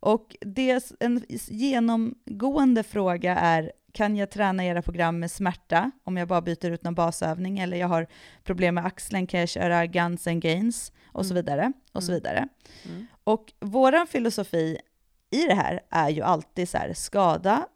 Och 0.00 0.36
det, 0.40 0.92
en 1.00 1.24
genomgående 1.28 2.82
fråga 2.82 3.36
är, 3.36 3.72
kan 3.92 4.16
jag 4.16 4.30
träna 4.30 4.64
era 4.64 4.82
program 4.82 5.18
med 5.18 5.30
smärta 5.30 5.90
om 6.04 6.16
jag 6.16 6.28
bara 6.28 6.40
byter 6.40 6.70
ut 6.70 6.84
någon 6.84 6.94
basövning 6.94 7.58
eller 7.58 7.76
jag 7.76 7.88
har 7.88 8.06
problem 8.44 8.74
med 8.74 8.86
axeln, 8.86 9.26
kan 9.26 9.40
jag 9.40 9.48
köra 9.48 9.86
guns 9.86 10.26
and 10.26 10.42
gains 10.42 10.92
och 11.06 11.26
så 11.26 11.32
Mm. 11.32 11.44
vidare. 11.44 11.72
Och 11.92 12.02
så 12.02 12.12
Mm. 12.12 12.22
vidare. 12.22 12.48
Mm. 12.84 13.06
Och 13.24 13.52
vår 13.60 14.06
filosofi 14.06 14.78
i 15.30 15.44
det 15.44 15.54
här 15.54 15.80
är 15.90 16.08
ju 16.08 16.22
alltid 16.22 16.68
så 16.68 16.78
här, 16.78 16.92
skada 16.92 17.66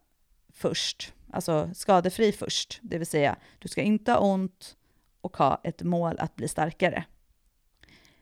först, 0.52 1.14
alltså 1.32 1.70
skadefri 1.74 2.32
först, 2.32 2.78
det 2.82 2.98
vill 2.98 3.06
säga 3.06 3.36
du 3.58 3.68
ska 3.68 3.82
inte 3.82 4.12
ha 4.12 4.18
ont 4.18 4.76
och 5.20 5.36
ha 5.36 5.60
ett 5.64 5.82
mål 5.82 6.16
att 6.18 6.36
bli 6.36 6.48
starkare. 6.48 7.04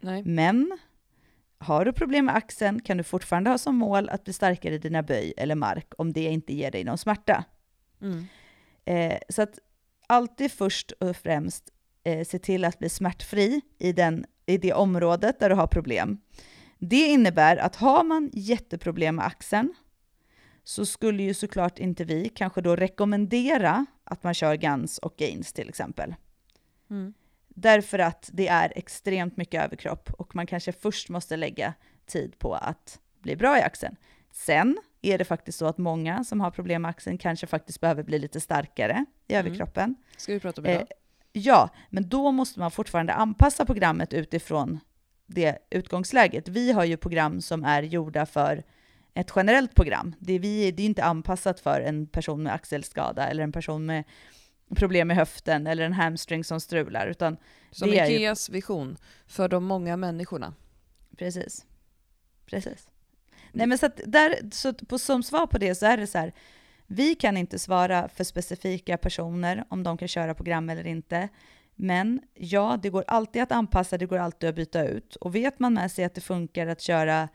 Nej. 0.00 0.22
Men 0.24 0.78
har 1.58 1.84
du 1.84 1.92
problem 1.92 2.24
med 2.24 2.36
axeln 2.36 2.82
kan 2.82 2.96
du 2.96 3.02
fortfarande 3.02 3.50
ha 3.50 3.58
som 3.58 3.76
mål 3.76 4.08
att 4.08 4.24
bli 4.24 4.32
starkare 4.32 4.74
i 4.74 4.78
dina 4.78 5.02
böj 5.02 5.34
eller 5.36 5.54
mark 5.54 5.92
om 5.98 6.12
det 6.12 6.24
inte 6.24 6.54
ger 6.54 6.70
dig 6.70 6.84
någon 6.84 6.98
smärta. 6.98 7.44
Mm. 8.00 8.26
Eh, 8.84 9.18
så 9.28 9.42
att 9.42 9.58
alltid 10.06 10.52
först 10.52 10.92
och 10.92 11.16
främst 11.16 11.70
eh, 12.04 12.24
se 12.24 12.38
till 12.38 12.64
att 12.64 12.78
bli 12.78 12.88
smärtfri 12.88 13.60
i, 13.78 13.92
den, 13.92 14.26
i 14.46 14.58
det 14.58 14.72
området 14.72 15.40
där 15.40 15.48
du 15.48 15.54
har 15.54 15.66
problem. 15.66 16.20
Det 16.82 17.06
innebär 17.06 17.56
att 17.56 17.76
har 17.76 18.04
man 18.04 18.30
jätteproblem 18.32 19.16
med 19.16 19.26
axeln 19.26 19.74
så 20.64 20.86
skulle 20.86 21.22
ju 21.22 21.34
såklart 21.34 21.78
inte 21.78 22.04
vi 22.04 22.28
kanske 22.28 22.60
då 22.60 22.76
rekommendera 22.76 23.86
att 24.04 24.22
man 24.22 24.34
kör 24.34 24.54
guns 24.56 24.98
och 24.98 25.14
gains 25.16 25.52
till 25.52 25.68
exempel. 25.68 26.14
Mm. 26.90 27.14
Därför 27.48 27.98
att 27.98 28.30
det 28.32 28.48
är 28.48 28.72
extremt 28.76 29.36
mycket 29.36 29.64
överkropp 29.64 30.10
och 30.18 30.36
man 30.36 30.46
kanske 30.46 30.72
först 30.72 31.08
måste 31.08 31.36
lägga 31.36 31.74
tid 32.06 32.38
på 32.38 32.54
att 32.54 33.00
bli 33.20 33.36
bra 33.36 33.58
i 33.58 33.62
axeln. 33.62 33.96
Sen 34.32 34.78
är 35.02 35.18
det 35.18 35.24
faktiskt 35.24 35.58
så 35.58 35.66
att 35.66 35.78
många 35.78 36.24
som 36.24 36.40
har 36.40 36.50
problem 36.50 36.82
med 36.82 36.88
axeln 36.88 37.18
kanske 37.18 37.46
faktiskt 37.46 37.80
behöver 37.80 38.02
bli 38.02 38.18
lite 38.18 38.40
starkare 38.40 39.04
i 39.28 39.34
Mm. 39.34 39.46
överkroppen. 39.46 39.96
Ska 40.16 40.32
vi 40.32 40.40
prata 40.40 40.60
om 40.60 40.66
idag? 40.66 40.80
Eh, 40.80 40.86
ja, 41.32 41.68
men 41.90 42.08
då 42.08 42.32
måste 42.32 42.60
man 42.60 42.70
fortfarande 42.70 43.12
anpassa 43.12 43.64
programmet 43.64 44.12
utifrån 44.12 44.80
det 45.34 45.58
utgångsläget. 45.70 46.48
Vi 46.48 46.72
har 46.72 46.84
ju 46.84 46.96
program 46.96 47.40
som 47.40 47.64
är 47.64 47.82
gjorda 47.82 48.26
för 48.26 48.62
ett 49.14 49.32
generellt 49.36 49.74
program. 49.74 50.14
Det 50.18 50.32
är, 50.32 50.38
vi, 50.38 50.70
det 50.70 50.82
är 50.82 50.86
inte 50.86 51.04
anpassat 51.04 51.60
för 51.60 51.80
en 51.80 52.06
person 52.06 52.42
med 52.42 52.54
axelskada 52.54 53.28
eller 53.28 53.42
en 53.42 53.52
person 53.52 53.86
med 53.86 54.04
problem 54.76 55.08
med 55.08 55.16
höften 55.16 55.66
eller 55.66 55.84
en 55.84 55.92
hamstring 55.92 56.44
som 56.44 56.60
strular, 56.60 57.06
utan 57.06 57.36
Som 57.70 57.90
det 57.90 57.98
är 57.98 58.06
ju- 58.10 58.16
Ikeas 58.16 58.48
vision 58.50 58.96
för 59.26 59.48
de 59.48 59.64
många 59.64 59.96
människorna. 59.96 60.54
Precis. 61.16 61.66
Precis. 62.46 62.88
Nej 63.52 63.66
men 63.66 63.78
så 63.78 63.86
att 63.86 64.00
där, 64.06 64.50
så 64.52 64.74
på, 64.74 64.98
som 64.98 65.22
svar 65.22 65.46
på 65.46 65.58
det 65.58 65.74
så 65.74 65.86
är 65.86 65.96
det 65.96 66.06
så 66.06 66.18
här, 66.18 66.32
vi 66.86 67.14
kan 67.14 67.36
inte 67.36 67.58
svara 67.58 68.08
för 68.08 68.24
specifika 68.24 68.96
personer 68.98 69.64
om 69.68 69.82
de 69.82 69.98
kan 69.98 70.08
köra 70.08 70.34
program 70.34 70.70
eller 70.70 70.86
inte. 70.86 71.28
Men 71.82 72.20
ja, 72.34 72.78
det 72.82 72.90
går 72.90 73.04
alltid 73.06 73.42
att 73.42 73.52
anpassa, 73.52 73.98
det 73.98 74.06
går 74.06 74.18
alltid 74.18 74.48
att 74.48 74.54
byta 74.54 74.84
ut. 74.84 75.16
Och 75.16 75.34
vet 75.34 75.58
man 75.58 75.74
med 75.74 75.90
sig 75.90 76.04
att 76.04 76.14
det 76.14 76.20
funkar 76.20 76.66
att 76.66 76.80
köra 76.80 77.28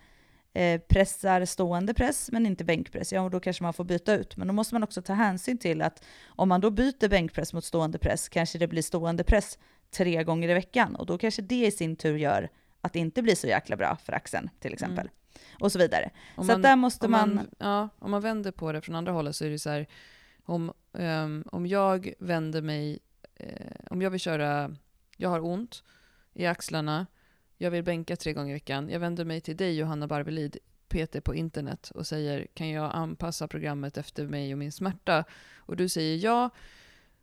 eh, 0.53 0.81
pressar 0.81 1.45
stående 1.45 1.93
press 1.93 2.29
men 2.31 2.45
inte 2.45 2.63
bänkpress, 2.63 3.13
ja 3.13 3.21
och 3.21 3.31
då 3.31 3.39
kanske 3.39 3.63
man 3.63 3.73
får 3.73 3.84
byta 3.84 4.15
ut. 4.15 4.38
Men 4.38 4.47
då 4.47 4.53
måste 4.53 4.75
man 4.75 4.84
också 4.84 5.01
ta 5.01 5.13
hänsyn 5.13 5.58
till 5.58 5.81
att 5.81 6.03
om 6.27 6.49
man 6.49 6.62
då 6.62 6.71
byter 6.71 7.10
bänkpress 7.10 7.53
mot 7.53 7.65
stående 7.65 7.97
press 7.97 8.29
kanske 8.29 8.58
det 8.58 8.67
blir 8.67 8.81
stående 8.81 9.23
press 9.23 9.60
tre 9.91 10.23
gånger 10.23 10.49
i 10.49 10.53
veckan 10.53 10.95
och 10.95 11.05
då 11.05 11.17
kanske 11.17 11.41
det 11.41 11.65
i 11.65 11.71
sin 11.71 11.95
tur 11.95 12.17
gör 12.17 12.49
att 12.81 12.93
det 12.93 12.99
inte 12.99 13.21
blir 13.21 13.36
så 13.36 13.47
jäkla 13.47 13.75
bra 13.75 13.97
för 14.03 14.13
axeln 14.13 14.49
till 14.60 14.73
exempel. 14.73 15.05
Mm. 15.05 15.12
Och 15.60 15.71
så 15.71 15.79
vidare. 15.79 16.10
Om 16.36 16.45
så 16.45 16.51
man, 16.51 16.62
där 16.62 16.75
måste 16.75 17.08
man, 17.08 17.36
man... 17.36 17.47
Ja, 17.58 17.89
om 17.99 18.12
man 18.12 18.21
vänder 18.21 18.51
på 18.51 18.71
det 18.71 18.81
från 18.81 18.95
andra 18.95 19.12
hållet 19.12 19.36
så 19.36 19.45
är 19.45 19.49
det 19.49 19.60
så 19.60 19.69
här, 19.69 19.88
om, 20.43 20.73
um, 20.91 21.43
om 21.51 21.67
jag 21.67 22.13
vänder 22.19 22.62
mig, 22.62 22.99
eh, 23.36 23.76
om 23.89 24.02
jag 24.02 24.10
vill 24.10 24.19
köra, 24.19 24.76
jag 25.17 25.30
har 25.30 25.45
ont 25.45 25.84
i 26.34 26.45
axlarna, 26.45 27.08
jag 27.58 27.71
vill 27.71 27.84
bänka 27.84 28.15
tre 28.15 28.34
gånger 28.34 28.50
i 28.50 28.54
veckan, 28.54 28.89
jag 28.89 29.00
vänder 29.00 29.26
mig 29.26 29.41
till 29.41 29.58
dig 29.58 29.78
Johanna 29.78 30.08
Barvelid, 30.08 30.58
PT 30.88 31.24
på 31.24 31.36
internet 31.36 31.91
och 31.95 32.08
säger 32.08 32.48
kan 32.54 32.69
jag 32.69 32.91
anpassa 32.93 33.48
programmet 33.48 33.98
efter 33.98 34.28
mig 34.28 34.54
och 34.54 34.58
min 34.58 34.71
smärta? 34.71 35.24
Och 35.56 35.76
du 35.76 35.89
säger 35.89 36.17
ja, 36.17 36.50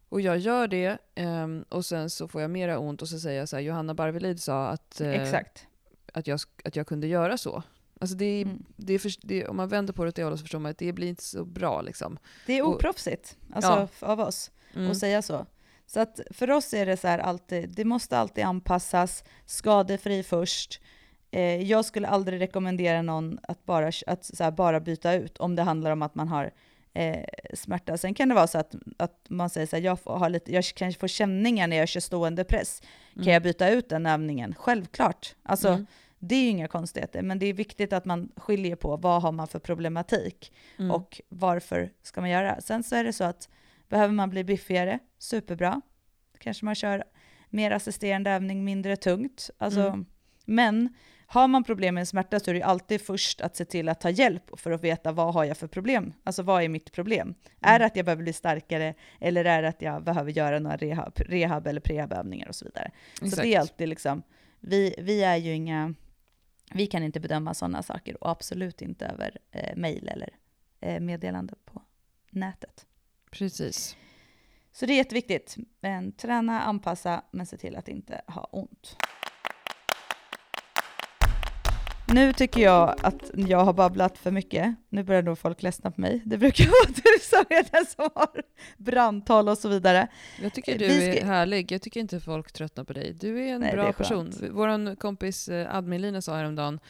och 0.09 0.21
jag 0.21 0.39
gör 0.39 0.69
det 0.69 0.99
um, 1.17 1.65
och 1.69 1.85
sen 1.85 2.11
så 2.11 2.29
får 2.29 2.41
jag 2.41 2.51
mera 2.51 2.79
ont 2.79 3.03
och 3.03 3.09
så 3.09 3.19
säger 3.19 3.39
jag 3.39 3.49
så 3.49 3.57
här, 3.57 3.63
Johanna 3.63 3.95
Barvelid 3.95 4.43
sa 4.43 4.69
att, 4.69 5.01
uh, 5.01 5.35
att, 6.13 6.27
jag, 6.27 6.41
att 6.65 6.77
jag 6.77 6.87
kunde 6.87 7.07
göra 7.07 7.39
så. 7.39 7.63
Alltså 8.01 8.17
det, 8.17 8.25
är, 8.25 8.43
mm. 8.43 8.65
det, 8.77 8.93
är 8.93 8.99
för, 8.99 9.13
det 9.21 9.47
om 9.47 9.57
man 9.57 9.69
vänder 9.69 9.93
på 9.93 10.05
det 10.05 10.09
åt 10.09 10.15
det 10.15 10.25
hållet 10.25 10.39
så 10.39 10.45
förstår 10.45 10.59
man 10.59 10.71
att 10.71 10.79
det 10.79 10.93
blir 10.93 11.09
inte 11.09 11.23
så 11.23 11.45
bra. 11.45 11.83
Liksom. 11.83 12.19
Det 12.47 12.59
är 12.59 12.63
oproffsigt 12.63 13.37
alltså, 13.53 13.89
ja. 14.01 14.07
av 14.07 14.21
oss 14.21 14.51
mm. 14.75 14.91
att 14.91 14.99
säga 14.99 15.23
så. 15.23 15.47
Så 15.93 16.01
att 16.01 16.21
för 16.31 16.51
oss 16.51 16.75
är 16.75 16.87
det 16.87 16.97
så 16.97 17.09
här 17.09 17.19
alltid, 17.19 17.71
det 17.75 17.85
måste 17.85 18.19
alltid 18.19 18.45
anpassas, 18.45 19.25
skadefri 19.47 20.23
först. 20.23 20.81
Eh, 21.31 21.63
jag 21.63 21.85
skulle 21.85 22.09
aldrig 22.09 22.41
rekommendera 22.41 23.03
någon 23.03 23.39
att 23.43 23.65
bara, 23.65 23.91
att 24.07 24.25
så 24.25 24.51
bara 24.51 24.81
byta 24.81 25.15
ut 25.15 25.39
om 25.39 25.57
det 25.57 25.63
handlar 25.63 25.91
om 25.91 26.03
att 26.03 26.15
man 26.15 26.29
har 26.29 26.51
eh, 26.95 27.25
smärta. 27.55 27.97
Sen 27.99 28.15
kan 28.15 28.29
det 28.29 28.35
vara 28.35 28.47
så 28.47 28.59
att, 28.59 28.75
att 28.97 29.27
man 29.29 29.51
säger 29.51 29.67
så 29.67 29.77
här, 29.77 29.83
jag, 29.83 29.99
har 30.05 30.29
lite, 30.29 30.53
jag 30.53 30.65
kanske 30.65 31.01
får 31.01 31.09
känningar 31.09 31.67
när 31.67 31.77
jag 31.77 31.89
kör 31.89 32.01
stående 32.01 32.45
press. 32.45 32.83
Mm. 33.15 33.25
Kan 33.25 33.33
jag 33.33 33.43
byta 33.43 33.69
ut 33.69 33.89
den 33.89 34.07
övningen? 34.07 34.55
Självklart. 34.59 35.35
Alltså, 35.43 35.69
mm. 35.69 35.87
Det 36.19 36.35
är 36.35 36.43
ju 36.43 36.49
inga 36.49 36.69
konstigheter, 36.69 37.23
men 37.23 37.39
det 37.39 37.47
är 37.47 37.53
viktigt 37.53 37.93
att 37.93 38.05
man 38.05 38.33
skiljer 38.37 38.77
på 38.77 38.97
vad 38.97 39.23
har 39.23 39.33
man 39.33 39.49
för 39.49 39.59
problematik 39.59 40.53
mm. 40.79 40.91
och 40.91 41.21
varför 41.29 41.91
ska 42.03 42.21
man 42.21 42.31
göra. 42.31 42.61
Sen 42.61 42.83
så 42.83 42.97
är 42.97 43.05
det 43.05 43.13
så 43.13 43.25
att 43.25 43.49
behöver 43.93 44.15
man 44.15 44.31
bli 44.31 44.45
biffigare, 44.45 44.99
superbra. 45.19 45.81
Kanske 46.39 46.65
man 46.65 46.75
kör 46.75 47.05
mer 47.51 47.71
assisterande 47.71 48.31
övning, 48.31 48.65
mindre 48.65 48.97
tungt. 48.97 49.51
Alltså, 49.59 49.81
mm. 49.81 50.07
Men 50.45 50.95
har 51.27 51.49
man 51.49 51.65
problem 51.65 51.95
med 51.95 52.09
smärta 52.09 52.41
så 52.41 52.51
är 52.51 52.55
det 52.55 52.63
alltid 52.63 53.01
först 53.01 53.41
att 53.41 53.57
se 53.57 53.65
till 53.65 53.89
att 53.89 54.01
ta 54.01 54.11
hjälp 54.11 54.61
för 54.61 54.71
att 54.71 54.85
veta 54.85 55.13
vad 55.13 55.35
har 55.35 55.45
jag 55.45 55.57
för 55.57 55.67
problem? 55.67 56.13
Alltså 56.25 56.43
vad 56.43 56.63
är 56.63 56.69
mitt 56.69 56.93
problem? 56.93 57.29
Mm. 57.29 57.37
Är 57.61 57.79
det 57.79 57.85
att 57.85 57.97
jag 57.97 58.05
behöver 58.05 58.23
bli 58.23 58.33
starkare 58.33 58.95
eller 59.21 59.45
är 59.45 59.63
det 59.63 59.69
att 59.69 59.83
jag 59.83 60.05
behöver 60.05 60.31
göra 60.31 60.59
några 60.59 60.77
rehab, 60.77 61.13
rehab 61.17 61.67
eller 61.67 61.81
prehabövningar 61.81 62.49
och 62.49 62.55
så 62.55 62.65
vidare? 62.65 62.91
Exakt. 63.13 63.35
Så 63.35 63.43
det 63.43 63.55
är 63.55 63.61
alltid 63.61 63.89
liksom, 63.89 64.23
vi, 64.61 64.95
vi 64.99 65.23
är 65.23 65.37
ju 65.37 65.55
inga 65.55 65.95
vi 66.75 66.87
kan 66.87 67.03
inte 67.03 67.21
bedöma 67.21 67.55
sådana 67.55 67.83
saker 67.83 68.25
och 68.25 68.31
absolut 68.31 68.83
inte 68.83 69.07
över 69.07 69.39
eh, 69.51 69.77
mejl 69.77 70.09
eller 70.09 70.31
eh, 70.81 71.01
meddelande 71.01 71.55
på 71.65 71.83
nätet. 72.31 72.87
Precis. 73.33 73.97
Så 74.73 74.87
det 74.87 74.93
är 74.93 74.97
jätteviktigt. 74.97 75.57
Men 75.81 76.13
träna, 76.13 76.63
anpassa, 76.63 77.23
men 77.31 77.47
se 77.47 77.57
till 77.57 77.77
att 77.77 77.89
inte 77.89 78.23
ha 78.27 78.49
ont. 78.53 78.97
Nu 82.15 82.33
tycker 82.33 82.61
jag 82.61 82.95
att 83.03 83.31
jag 83.35 83.65
har 83.65 83.73
babblat 83.73 84.19
för 84.19 84.31
mycket. 84.31 84.75
Nu 84.89 85.05
börjar 85.05 85.23
nog 85.23 85.39
folk 85.39 85.63
ledsna 85.63 85.91
på 85.91 86.01
mig. 86.01 86.23
Det 86.25 86.39
brukar 86.39 86.65
vara 86.85 86.95
du 86.95 87.19
som 87.23 87.45
är 87.49 87.73
den 87.73 87.87
som 87.87 88.11
har 88.15 88.43
brandtal 88.77 89.49
och 89.49 89.59
så 89.59 89.69
vidare. 89.69 90.09
Jag 90.43 90.53
tycker 90.53 90.79
du 90.79 90.91
ska... 90.91 91.01
är 91.01 91.25
härlig. 91.25 91.73
Jag 91.73 91.83
tycker 91.83 92.01
inte 92.01 92.21
folk 92.21 92.53
tröttnar 92.53 92.85
på 92.85 92.93
dig. 92.93 93.13
Du 93.13 93.45
är 93.45 93.55
en 93.55 93.61
Nej, 93.61 93.73
bra 93.73 93.89
är 93.89 93.93
person. 93.93 94.33
Vår 94.51 94.95
kompis 94.95 95.49
eh, 95.49 95.77
Admin-Lina 95.77 96.23
sa 96.23 96.37
häromdagen, 96.37 96.81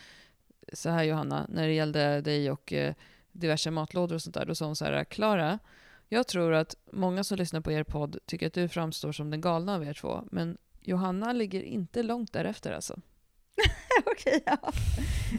så 0.73 0.91
här 0.91 1.05
Johanna, 1.05 1.47
när 1.49 1.67
det 1.67 1.73
gällde 1.73 2.21
dig 2.21 2.51
och 2.51 2.73
eh, 2.73 2.95
diverse 3.33 3.71
matlådor 3.71 4.15
och 4.15 4.23
sånt 4.23 4.35
där, 4.35 4.47
då 4.47 4.55
sa 4.55 4.67
hon 4.67 4.77
så 4.77 4.85
här, 4.85 5.05
Klara, 5.05 5.59
jag 6.13 6.27
tror 6.27 6.53
att 6.53 6.77
många 6.93 7.25
som 7.25 7.39
lyssnar 7.39 7.61
på 7.61 7.73
er 7.73 7.83
podd 7.85 8.19
tycker 8.27 8.47
att 8.47 8.53
du 8.53 8.69
framstår 8.69 9.13
som 9.13 9.31
den 9.31 9.41
galna 9.41 9.75
av 9.75 9.85
er 9.85 9.95
två, 9.95 10.25
men 10.31 10.59
Johanna 10.81 11.33
ligger 11.33 11.63
inte 11.63 12.03
långt 12.03 12.33
därefter 12.33 12.73
alltså. 12.73 13.01
Okej, 14.07 14.43
ja. 14.47 14.73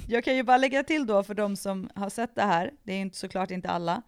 Jag 0.08 0.24
kan 0.24 0.36
ju 0.36 0.44
bara 0.44 0.58
lägga 0.58 0.84
till 0.84 1.06
då 1.06 1.24
för 1.24 1.34
de 1.34 1.56
som 1.56 1.90
har 1.96 2.10
sett 2.10 2.36
det 2.36 2.42
här, 2.42 2.72
det 2.84 2.94
är 2.94 3.02
inte 3.02 3.18
såklart 3.18 3.52
inte 3.52 3.70
alla, 3.70 4.02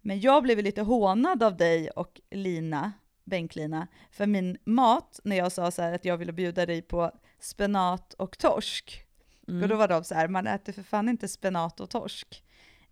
men 0.00 0.20
jag 0.20 0.42
blev 0.42 0.58
lite 0.58 0.82
hånad 0.82 1.42
av 1.42 1.56
dig 1.56 1.90
och 1.90 2.20
Lina, 2.30 2.92
Bänklina, 3.24 3.86
för 4.10 4.26
min 4.26 4.58
mat 4.64 5.20
när 5.24 5.36
jag 5.36 5.52
sa 5.52 5.70
så 5.70 5.82
att 5.82 6.04
jag 6.04 6.16
ville 6.16 6.32
bjuda 6.32 6.66
dig 6.66 6.82
på 6.82 7.12
spenat 7.40 8.14
och 8.14 8.38
torsk. 8.38 9.04
Mm. 9.48 9.62
Och 9.62 9.68
då 9.68 9.76
var 9.76 9.88
de 9.88 10.04
så 10.04 10.14
här, 10.14 10.28
man 10.28 10.46
äter 10.46 10.72
för 10.72 10.82
fan 10.82 11.08
inte 11.08 11.28
spenat 11.28 11.80
och 11.80 11.90
torsk. 11.90 12.44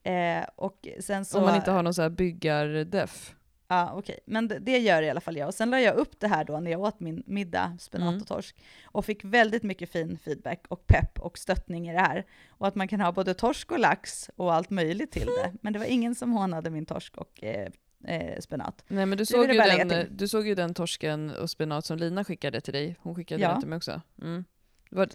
Eh, 0.07 0.45
och 0.57 0.89
sen 1.01 1.25
så, 1.25 1.39
Om 1.39 1.45
man 1.45 1.57
inte 1.57 1.71
har 1.71 1.83
någon 1.83 1.95
så 1.95 2.03
här 2.03 2.11
byggardeff. 2.11 3.35
Ja, 3.69 3.91
okej. 3.95 3.99
Okay. 3.99 4.17
Men 4.27 4.49
det, 4.49 4.59
det, 4.59 4.79
gör 4.79 5.03
i 5.03 5.11
alla 5.11 5.21
fall 5.21 5.37
jag. 5.37 5.49
Och 5.49 5.55
sen 5.55 5.71
la 5.71 5.81
jag 5.81 5.97
upp 5.97 6.21
det 6.21 6.29
här 6.29 6.45
då 6.45 6.61
när 6.61 6.71
jag 6.71 6.81
åt 6.81 7.01
min 7.01 7.23
middag, 7.27 7.77
spenat 7.81 8.09
mm. 8.09 8.21
och 8.21 8.27
torsk, 8.27 8.57
och 8.85 9.05
fick 9.05 9.25
väldigt 9.25 9.63
mycket 9.63 9.93
fin 9.93 10.19
feedback 10.19 10.65
och 10.69 10.87
pepp 10.87 11.21
och 11.21 11.39
stöttning 11.39 11.89
i 11.89 11.93
det 11.93 11.99
här. 11.99 12.27
Och 12.49 12.67
att 12.67 12.75
man 12.75 12.89
kan 12.89 13.01
ha 13.01 13.13
både 13.13 13.35
torsk 13.35 13.73
och 13.73 13.79
lax 13.79 14.31
och 14.37 14.55
allt 14.55 14.71
möjligt 14.71 15.13
till 15.13 15.27
det. 15.27 15.53
Men 15.61 15.73
det 15.73 15.79
var 15.79 15.87
ingen 15.87 16.15
som 16.15 16.33
hånade 16.33 16.71
min 16.71 16.87
torsk 16.87 17.17
och 17.17 17.45
eh, 17.45 17.69
eh, 18.05 18.41
spenat. 18.41 18.85
Nej 18.89 19.07
men 19.07 19.19
du 19.19 19.27
såg, 19.27 19.53
ju 19.53 19.59
den, 19.59 20.17
du 20.17 20.29
såg 20.29 20.47
ju 20.47 20.55
den 20.55 20.75
torsken 20.75 21.31
och 21.31 21.51
spenat 21.51 21.85
som 21.85 21.99
Lina 21.99 22.25
skickade 22.25 22.61
till 22.61 22.73
dig. 22.73 22.97
Hon 23.01 23.15
skickade 23.15 23.43
ja. 23.43 23.49
den 23.49 23.61
till 23.61 23.69
mig 23.69 23.77
också. 23.77 24.01
Mm. 24.23 24.45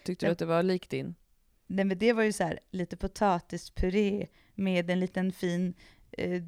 Tyckte 0.03 0.25
du 0.25 0.31
att 0.31 0.39
det 0.39 0.45
var 0.45 0.63
likt 0.63 0.89
din? 0.89 1.15
Nej 1.67 1.85
men 1.85 1.97
det 1.97 2.13
var 2.13 2.23
ju 2.23 2.31
så 2.31 2.43
här, 2.43 2.59
lite 2.71 2.97
potatispuré 2.97 4.27
med 4.55 4.89
en 4.89 4.99
liten 4.99 5.31
fin 5.31 5.73
eh, 6.11 6.43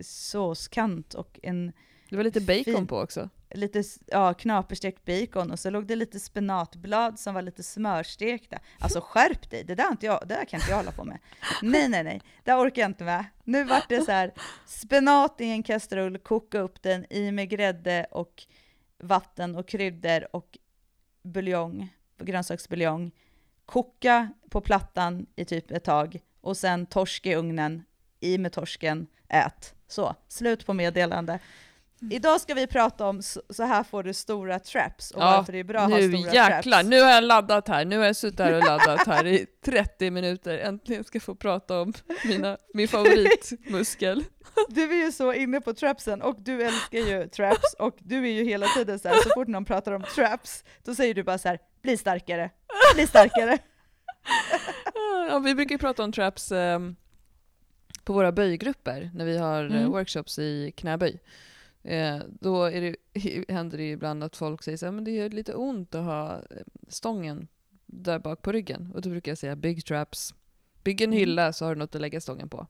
såskant 0.00 1.14
och 1.14 1.40
en... 1.42 1.72
Det 2.10 2.16
var 2.16 2.24
lite 2.24 2.40
bacon 2.40 2.64
fin, 2.64 2.86
på 2.86 2.98
också. 2.98 3.28
Lite 3.50 3.82
ja, 4.06 4.34
knaperstekt 4.34 5.04
bacon 5.04 5.50
och 5.50 5.58
så 5.58 5.70
låg 5.70 5.86
det 5.86 5.96
lite 5.96 6.20
spenatblad 6.20 7.18
som 7.18 7.34
var 7.34 7.42
lite 7.42 7.62
smörstekta. 7.62 8.58
Alltså 8.78 9.00
skärp 9.00 9.50
dig, 9.50 9.64
det 9.64 9.74
där, 9.74 9.90
inte 9.90 10.06
jag, 10.06 10.20
det 10.20 10.34
där 10.34 10.44
kan 10.44 10.60
inte 10.60 10.70
jag 10.70 10.76
hålla 10.76 10.92
på 10.92 11.04
med. 11.04 11.18
Nej, 11.62 11.88
nej, 11.88 12.04
nej, 12.04 12.20
det 12.44 12.54
orkar 12.54 12.82
jag 12.82 12.90
inte 12.90 13.04
med. 13.04 13.24
Nu 13.44 13.64
vart 13.64 13.88
det 13.88 14.02
så 14.02 14.12
här, 14.12 14.32
spenat 14.66 15.40
i 15.40 15.44
en 15.44 15.62
kastrull, 15.62 16.18
koka 16.18 16.58
upp 16.58 16.82
den 16.82 17.12
i 17.12 17.32
med 17.32 17.48
grädde 17.48 18.06
och 18.10 18.42
vatten 18.98 19.56
och 19.56 19.68
kryddor 19.68 20.26
och 20.36 20.58
buljong, 21.22 21.88
grönsaksbuljong. 22.18 23.10
Koka 23.66 24.28
på 24.50 24.60
plattan 24.60 25.26
i 25.36 25.44
typ 25.44 25.70
ett 25.70 25.84
tag 25.84 26.20
och 26.44 26.56
sen 26.56 26.86
torsk 26.86 27.26
i 27.26 27.34
ugnen, 27.34 27.84
i 28.20 28.38
med 28.38 28.52
torsken, 28.52 29.06
ät. 29.28 29.74
Så, 29.88 30.14
slut 30.28 30.66
på 30.66 30.72
meddelande. 30.72 31.38
Idag 32.10 32.40
ska 32.40 32.54
vi 32.54 32.66
prata 32.66 33.06
om 33.06 33.22
så 33.50 33.62
här 33.62 33.82
får 33.82 34.02
du 34.02 34.14
stora 34.14 34.58
traps 34.58 35.10
och 35.10 35.22
ja, 35.22 35.36
varför 35.36 35.52
det 35.52 35.58
är 35.58 35.64
bra 35.64 35.80
att 35.80 35.90
ha 35.90 35.98
stora 35.98 36.32
jäklar, 36.32 36.62
traps. 36.62 36.88
Nu 36.88 37.00
har 37.02 37.10
jag 37.10 37.24
laddat 37.24 37.68
här, 37.68 37.84
nu 37.84 37.98
har 37.98 38.04
jag 38.04 38.16
suttit 38.16 38.38
här 38.40 38.52
och 38.52 38.64
laddat 38.64 39.06
här 39.06 39.26
i 39.26 39.46
30 39.64 40.10
minuter. 40.10 40.58
Äntligen 40.58 41.04
ska 41.04 41.16
jag 41.16 41.22
få 41.22 41.34
prata 41.34 41.80
om 41.80 41.92
mina, 42.24 42.58
min 42.74 42.88
favoritmuskel. 42.88 44.24
Du 44.68 44.82
är 44.82 45.04
ju 45.06 45.12
så 45.12 45.32
inne 45.32 45.60
på 45.60 45.74
trapsen 45.74 46.22
och 46.22 46.36
du 46.38 46.62
älskar 46.62 46.98
ju 46.98 47.28
traps 47.28 47.74
och 47.78 47.96
du 47.98 48.24
är 48.28 48.32
ju 48.32 48.44
hela 48.44 48.66
tiden 48.66 48.98
så 48.98 49.08
här, 49.08 49.16
så 49.22 49.30
fort 49.34 49.48
någon 49.48 49.64
pratar 49.64 49.92
om 49.92 50.02
traps, 50.14 50.64
då 50.84 50.94
säger 50.94 51.14
du 51.14 51.22
bara 51.22 51.38
så 51.38 51.48
här, 51.48 51.58
bli 51.82 51.96
starkare, 51.96 52.50
bli 52.94 53.06
starkare. 53.06 53.58
Ja, 55.28 55.38
vi 55.38 55.54
brukar 55.54 55.78
prata 55.78 56.04
om 56.04 56.12
traps 56.12 56.52
um, 56.52 56.96
på 58.04 58.12
våra 58.12 58.32
böjgrupper 58.32 59.10
när 59.14 59.24
vi 59.24 59.38
har 59.38 59.64
eh, 59.64 59.76
mm. 59.76 59.90
workshops 59.90 60.38
i 60.38 60.72
knäböj. 60.76 61.20
Eh, 61.82 62.18
då 62.40 62.68
det, 62.68 62.96
händer 63.48 63.78
det 63.78 63.90
ibland 63.90 64.24
att 64.24 64.36
folk 64.36 64.62
säger 64.62 64.90
men 64.90 65.04
det 65.04 65.10
gör 65.10 65.28
lite 65.28 65.54
ont 65.54 65.94
att 65.94 66.04
ha 66.04 66.34
eh, 66.34 66.62
stången 66.88 67.48
där 67.86 68.18
bak 68.18 68.42
på 68.42 68.52
ryggen. 68.52 68.92
Och 68.94 69.02
då 69.02 69.10
brukar 69.10 69.30
jag 69.30 69.38
säga 69.38 69.56
big 69.56 69.84
traps. 69.84 70.34
Bygg 70.84 71.00
en 71.00 71.10
mm. 71.10 71.18
hylla 71.18 71.52
så 71.52 71.64
har 71.64 71.74
du 71.74 71.78
något 71.78 71.94
att 71.94 72.00
lägga 72.00 72.20
stången 72.20 72.48
på. 72.48 72.66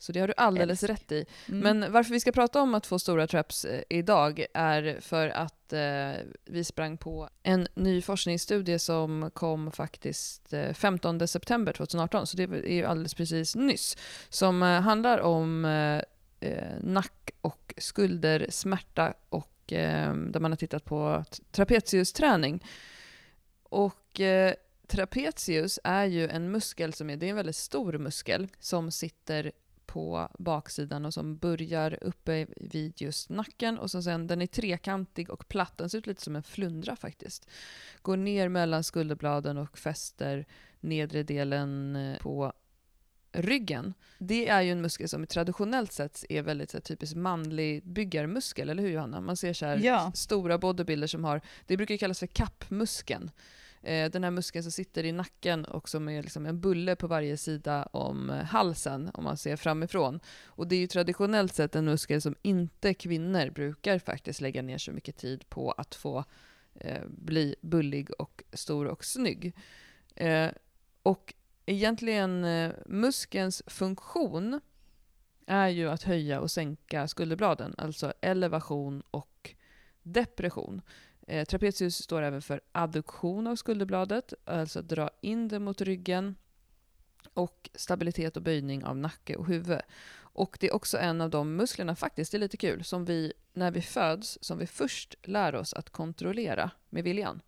Så 0.00 0.12
det 0.12 0.20
har 0.20 0.28
du 0.28 0.34
alldeles 0.36 0.82
Älsk. 0.82 0.90
rätt 0.90 1.12
i. 1.12 1.24
Mm. 1.48 1.60
Men 1.60 1.92
varför 1.92 2.12
vi 2.12 2.20
ska 2.20 2.32
prata 2.32 2.60
om 2.62 2.74
att 2.74 2.86
få 2.86 2.98
stora 2.98 3.26
traps 3.26 3.64
eh, 3.64 3.82
idag 3.88 4.46
är 4.54 4.98
för 5.00 5.28
att 5.28 5.72
eh, 5.72 6.12
vi 6.44 6.64
sprang 6.64 6.96
på 6.96 7.28
en 7.42 7.68
ny 7.74 8.02
forskningsstudie 8.02 8.78
som 8.78 9.30
kom 9.34 9.72
faktiskt 9.72 10.52
eh, 10.52 10.72
15 10.72 11.28
september 11.28 11.72
2018, 11.72 12.26
så 12.26 12.36
det 12.36 12.42
är 12.42 12.72
ju 12.72 12.84
alldeles 12.84 13.14
precis 13.14 13.56
nyss, 13.56 13.96
som 14.28 14.62
eh, 14.62 14.80
handlar 14.80 15.18
om 15.18 15.64
eh, 15.64 16.02
eh, 16.50 16.78
nack 16.80 17.30
och 17.40 17.74
skuldersmärta 17.76 19.14
och 19.28 19.46
där 19.66 20.40
man 20.40 20.52
har 20.52 20.56
tittat 20.56 20.84
på 20.84 21.24
trapeziusträning. 21.50 22.64
Och 23.62 24.20
trapezius 24.86 25.78
är 25.84 26.04
ju 26.04 26.28
en 26.28 26.50
muskel 26.50 26.92
som 26.92 27.10
är, 27.10 27.16
det 27.16 27.26
är 27.26 27.30
en 27.30 27.36
väldigt 27.36 27.56
stor 27.56 27.98
muskel 27.98 28.48
som 28.58 28.90
sitter 28.90 29.52
på 29.92 30.28
baksidan 30.38 31.04
och 31.04 31.14
som 31.14 31.36
börjar 31.36 31.98
uppe 32.04 32.46
vid 32.56 33.00
just 33.02 33.28
nacken 33.30 33.78
och 33.78 33.90
så 33.90 34.02
sen 34.02 34.26
den 34.26 34.42
är 34.42 34.46
trekantig 34.46 35.30
och 35.30 35.48
platt. 35.48 35.78
Den 35.78 35.90
ser 35.90 35.98
ut 35.98 36.06
lite 36.06 36.22
som 36.22 36.36
en 36.36 36.42
flundra 36.42 36.96
faktiskt. 36.96 37.48
Går 38.02 38.16
ner 38.16 38.48
mellan 38.48 38.84
skulderbladen 38.84 39.58
och 39.58 39.78
fäster 39.78 40.46
nedre 40.80 41.22
delen 41.22 41.96
eh, 41.96 42.18
på 42.18 42.52
ryggen. 43.32 43.94
Det 44.18 44.48
är 44.48 44.62
ju 44.62 44.72
en 44.72 44.80
muskel 44.80 45.08
som 45.08 45.26
traditionellt 45.26 45.92
sett 45.92 46.24
är 46.28 46.42
väldigt 46.42 46.72
här, 46.72 46.80
typiskt 46.80 47.16
manlig 47.16 47.86
byggarmuskel, 47.86 48.70
eller 48.70 48.82
hur 48.82 48.90
Johanna? 48.90 49.20
Man 49.20 49.36
ser 49.36 49.52
så 49.52 49.66
här 49.66 49.76
Ja. 49.76 50.12
stora 50.14 50.58
bodybuilders 50.58 51.10
som 51.10 51.24
har, 51.24 51.40
det 51.66 51.76
brukar 51.76 51.96
kallas 51.96 52.18
för 52.18 52.26
kappmuskeln. 52.26 53.30
Eh, 53.82 54.10
den 54.10 54.24
här 54.24 54.30
muskeln 54.30 54.62
som 54.62 54.72
sitter 54.72 55.04
i 55.04 55.12
nacken 55.12 55.64
och 55.64 55.88
som 55.88 56.08
är 56.08 56.22
liksom 56.22 56.46
en 56.46 56.60
bulle 56.60 56.96
på 56.96 57.06
varje 57.06 57.36
sida 57.36 57.82
om 57.92 58.30
eh, 58.30 58.44
halsen, 58.44 59.10
om 59.14 59.24
man 59.24 59.36
ser 59.36 59.56
framifrån. 59.56 60.20
Och 60.44 60.68
det 60.68 60.76
är 60.76 60.80
ju 60.80 60.86
traditionellt 60.86 61.54
sett 61.54 61.76
en 61.76 61.84
muskel 61.84 62.20
som 62.20 62.34
inte 62.42 62.94
kvinnor 62.94 63.50
brukar 63.50 63.98
faktiskt 63.98 64.40
lägga 64.40 64.62
ner 64.62 64.78
så 64.78 64.92
mycket 64.92 65.16
tid 65.16 65.48
på 65.48 65.72
att 65.72 65.94
få 65.94 66.24
eh, 66.74 67.02
bli 67.08 67.54
bullig 67.60 68.10
och 68.18 68.44
stor 68.52 68.86
och 68.86 69.04
snygg. 69.04 69.54
Eh, 70.14 70.48
och 71.02 71.34
egentligen 71.66 72.44
eh, 72.44 72.72
muskelns 72.86 73.62
funktion 73.66 74.60
är 75.46 75.68
ju 75.68 75.90
att 75.90 76.02
höja 76.02 76.40
och 76.40 76.50
sänka 76.50 77.08
skulderbladen, 77.08 77.74
alltså 77.78 78.12
elevation 78.20 79.02
och 79.10 79.54
depression. 80.02 80.82
Eh, 81.30 81.44
trapezius 81.44 81.96
står 81.96 82.22
även 82.22 82.42
för 82.42 82.60
adduktion 82.72 83.46
av 83.46 83.56
skulderbladet, 83.56 84.34
alltså 84.44 84.78
att 84.78 84.88
dra 84.88 85.10
in 85.20 85.48
det 85.48 85.58
mot 85.58 85.80
ryggen 85.80 86.36
och 87.34 87.70
stabilitet 87.74 88.36
och 88.36 88.42
böjning 88.42 88.84
av 88.84 88.96
nacke 88.96 89.36
och 89.36 89.46
huvud. 89.46 89.80
Och 90.20 90.56
det 90.60 90.68
är 90.68 90.74
också 90.74 90.98
en 90.98 91.20
av 91.20 91.30
de 91.30 91.56
musklerna, 91.56 91.96
faktiskt, 91.96 92.32
det 92.32 92.38
är 92.38 92.40
lite 92.40 92.56
kul, 92.56 92.84
som 92.84 93.04
vi 93.04 93.32
när 93.52 93.70
vi 93.70 93.82
föds, 93.82 94.38
som 94.40 94.58
vi 94.58 94.66
först 94.66 95.14
lär 95.22 95.54
oss 95.54 95.74
att 95.74 95.90
kontrollera 95.90 96.70
med 96.88 97.04
viljan. 97.04 97.42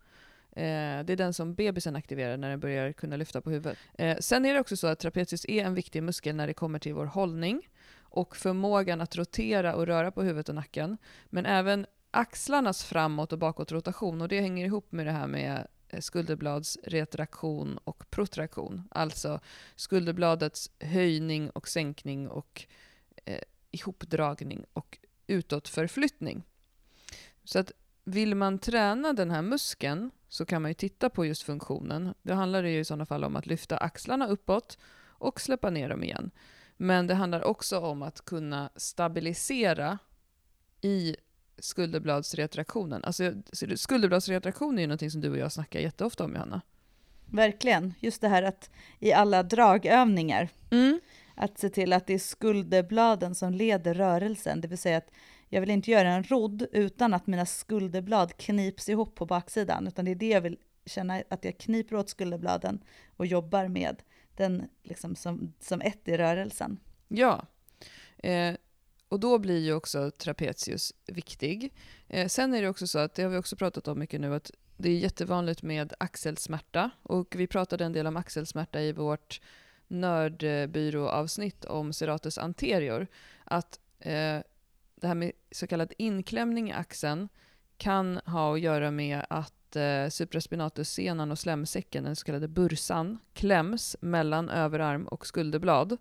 Eh, 0.51 1.05
det 1.05 1.13
är 1.13 1.17
den 1.17 1.35
som 1.35 1.55
bebisen 1.55 1.97
aktiverar 1.97 2.37
när 2.37 2.51
den 2.51 2.61
börjar 2.61 2.93
kunna 2.93 3.17
lyfta 3.17 3.41
på 3.41 3.51
huvudet. 3.51 3.79
Eh, 3.95 4.17
sen 4.21 4.45
är 4.45 4.55
det 4.55 4.61
också 4.61 4.77
så 4.77 4.87
att 4.87 4.99
trapezius 4.99 5.47
är 5.49 5.65
en 5.65 5.75
viktig 5.75 6.03
muskel 6.03 6.37
när 6.37 6.47
det 6.47 6.55
kommer 6.55 6.79
till 6.79 6.95
vår 6.95 7.07
hållning 7.07 7.69
och 7.99 8.37
förmågan 8.37 9.01
att 9.01 9.17
rotera 9.17 9.75
och 9.75 9.87
röra 9.87 10.11
på 10.11 10.23
huvudet 10.23 10.49
och 10.49 10.55
nacken. 10.55 10.99
Men 11.27 11.47
även 11.47 11.87
axlarnas 12.13 12.85
framåt 12.85 13.33
och 13.33 13.39
bakåtrotation 13.39 14.21
och 14.21 14.29
det 14.29 14.41
hänger 14.41 14.67
ihop 14.67 14.93
med 14.93 15.07
det 15.07 15.13
här 15.13 15.27
med 15.27 15.67
eh, 15.89 16.01
skulderbladsretraktion 16.01 17.79
och 17.85 18.11
protraktion. 18.11 18.89
Alltså 18.91 19.41
skulderbladets 19.77 20.71
höjning 20.81 21.51
och 21.51 21.69
sänkning 21.69 22.29
och 22.29 22.67
eh, 23.25 23.43
ihopdragning 23.71 24.65
och 24.73 24.99
utåtförflyttning. 25.27 26.43
Så 27.45 27.59
att 27.59 27.73
vill 28.05 28.35
man 28.35 28.59
träna 28.59 29.13
den 29.13 29.31
här 29.31 29.43
muskeln 29.43 30.11
så 30.29 30.47
kan 30.47 30.63
man 30.63 30.71
ju 30.71 30.75
titta 30.75 31.11
på 31.11 31.27
just 31.27 31.43
funktionen. 31.43 32.15
Då 32.23 32.35
handlar 32.35 32.63
ju 32.63 32.81
i 32.81 32.85
sådana 32.85 33.07
fall 33.07 33.25
om 33.25 33.37
att 33.37 33.47
lyfta 33.47 33.77
axlarna 33.77 34.27
uppåt 34.27 34.79
och 35.03 35.41
släppa 35.41 35.71
ner 35.71 35.89
dem 35.89 36.05
igen. 36.05 36.31
Men 36.77 37.07
det 37.07 37.15
handlar 37.15 37.45
också 37.45 37.79
om 37.79 38.03
att 38.03 38.25
kunna 38.25 38.71
stabilisera 38.77 39.99
i 40.81 41.17
skulderbladsretraktionen. 41.63 43.05
Alltså, 43.05 43.33
skulderbladsretraktion 43.77 44.79
är 44.79 44.83
ju 44.83 44.87
någonting 44.87 45.11
som 45.11 45.21
du 45.21 45.31
och 45.31 45.39
jag 45.39 45.53
snackar 45.53 45.81
jätteofta 45.81 46.25
om, 46.25 46.33
Johanna. 46.33 46.61
Verkligen. 47.27 47.95
Just 48.01 48.21
det 48.21 48.29
här 48.29 48.43
att 48.43 48.71
i 48.99 49.13
alla 49.13 49.43
dragövningar, 49.43 50.49
Mm. 50.71 51.01
att 51.35 51.59
se 51.59 51.69
till 51.69 51.93
att 51.93 52.07
det 52.07 52.15
är 52.15 52.19
skulderbladen 52.19 53.35
som 53.35 53.53
leder 53.53 53.95
rörelsen. 53.95 54.61
Det 54.61 54.69
vill 54.69 54.79
säga 54.79 54.97
att 54.97 55.11
jag 55.49 55.61
vill 55.61 55.71
inte 55.71 55.91
göra 55.91 56.09
en 56.11 56.25
rodd 56.25 56.67
utan 56.73 57.15
att 57.15 57.27
mina 57.27 57.47
skulderblad 57.47 58.37
knips 58.37 58.89
ihop 58.89 59.15
på 59.15 59.27
baksidan, 59.27 59.87
utan 59.87 60.05
det 60.05 60.11
är 60.11 60.15
det 60.15 60.29
jag 60.29 60.41
vill 60.41 60.59
känna, 60.87 61.23
att 61.31 61.45
jag 61.45 61.59
kniper 61.59 61.97
åt 61.97 62.09
skulderbladen 62.11 62.85
och 63.17 63.27
jobbar 63.27 63.69
med 63.69 64.03
den 64.37 64.69
liksom 64.83 65.17
som, 65.17 65.53
som 65.61 65.81
ett 65.81 66.09
i 66.09 66.17
rörelsen. 66.17 66.79
Ja. 67.09 67.47
Eh, 68.19 68.55
och 69.13 69.21
då 69.21 69.39
blir 69.39 69.59
ju 69.59 69.75
också 69.75 70.11
trapezius 70.11 70.95
viktig. 71.07 71.73
Eh, 72.09 72.29
sen 72.29 72.55
är 72.55 72.63
det 72.63 72.69
också 72.69 72.87
så 72.87 72.99
att, 72.99 73.15
det 73.15 73.23
har 73.23 73.31
vi 73.31 73.37
också 73.37 73.57
pratat 73.57 73.89
om 73.89 73.99
mycket 73.99 74.21
nu, 74.21 74.35
att 74.35 74.51
det 74.77 74.89
är 74.91 74.99
jättevanligt 74.99 75.63
med 75.63 75.93
axelsmärta. 75.99 76.91
Och 77.03 77.35
vi 77.37 77.47
pratade 77.47 77.85
en 77.85 77.93
del 77.93 78.07
om 78.07 78.17
axelsmärta 78.17 78.81
i 78.81 78.93
vårt 78.93 79.41
nördbyråavsnitt 79.89 81.65
om 81.65 81.93
serratus 81.93 82.39
anterior. 82.39 83.07
Att 83.45 83.81
eh, 83.99 84.41
det 84.95 85.07
här 85.07 85.15
med 85.15 85.33
så 85.51 85.67
kallad 85.67 85.93
inklämning 85.99 86.71
i 86.71 86.73
axeln 86.73 87.29
kan 87.77 88.21
ha 88.27 88.55
att 88.55 88.61
göra 88.61 88.91
med 88.91 89.27
att 89.31 89.77
eh, 89.77 90.09
supraspinatussenan 90.09 91.31
och 91.31 91.39
slemsäcken, 91.39 92.05
den 92.05 92.17
så 92.17 92.25
kallade 92.25 92.49
bursan, 92.49 93.19
kläms 93.33 93.97
mellan 94.01 94.49
överarm 94.49 95.07
och 95.07 95.27
skulderblad. 95.27 95.97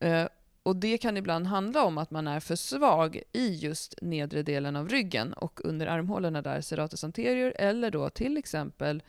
Eh, 0.00 0.26
och 0.62 0.76
det 0.76 0.98
kan 0.98 1.16
ibland 1.16 1.46
handla 1.46 1.84
om 1.84 1.98
att 1.98 2.10
man 2.10 2.26
är 2.26 2.40
för 2.40 2.56
svag 2.56 3.22
i 3.32 3.54
just 3.54 3.94
nedre 4.02 4.42
delen 4.42 4.76
av 4.76 4.88
ryggen 4.88 5.32
och 5.32 5.60
under 5.64 5.86
armhålorna 5.86 6.42
där, 6.42 6.60
serratus 6.60 7.04
anterior, 7.04 7.52
eller 7.56 7.90
då 7.90 8.10
till 8.10 8.36
exempel 8.36 9.02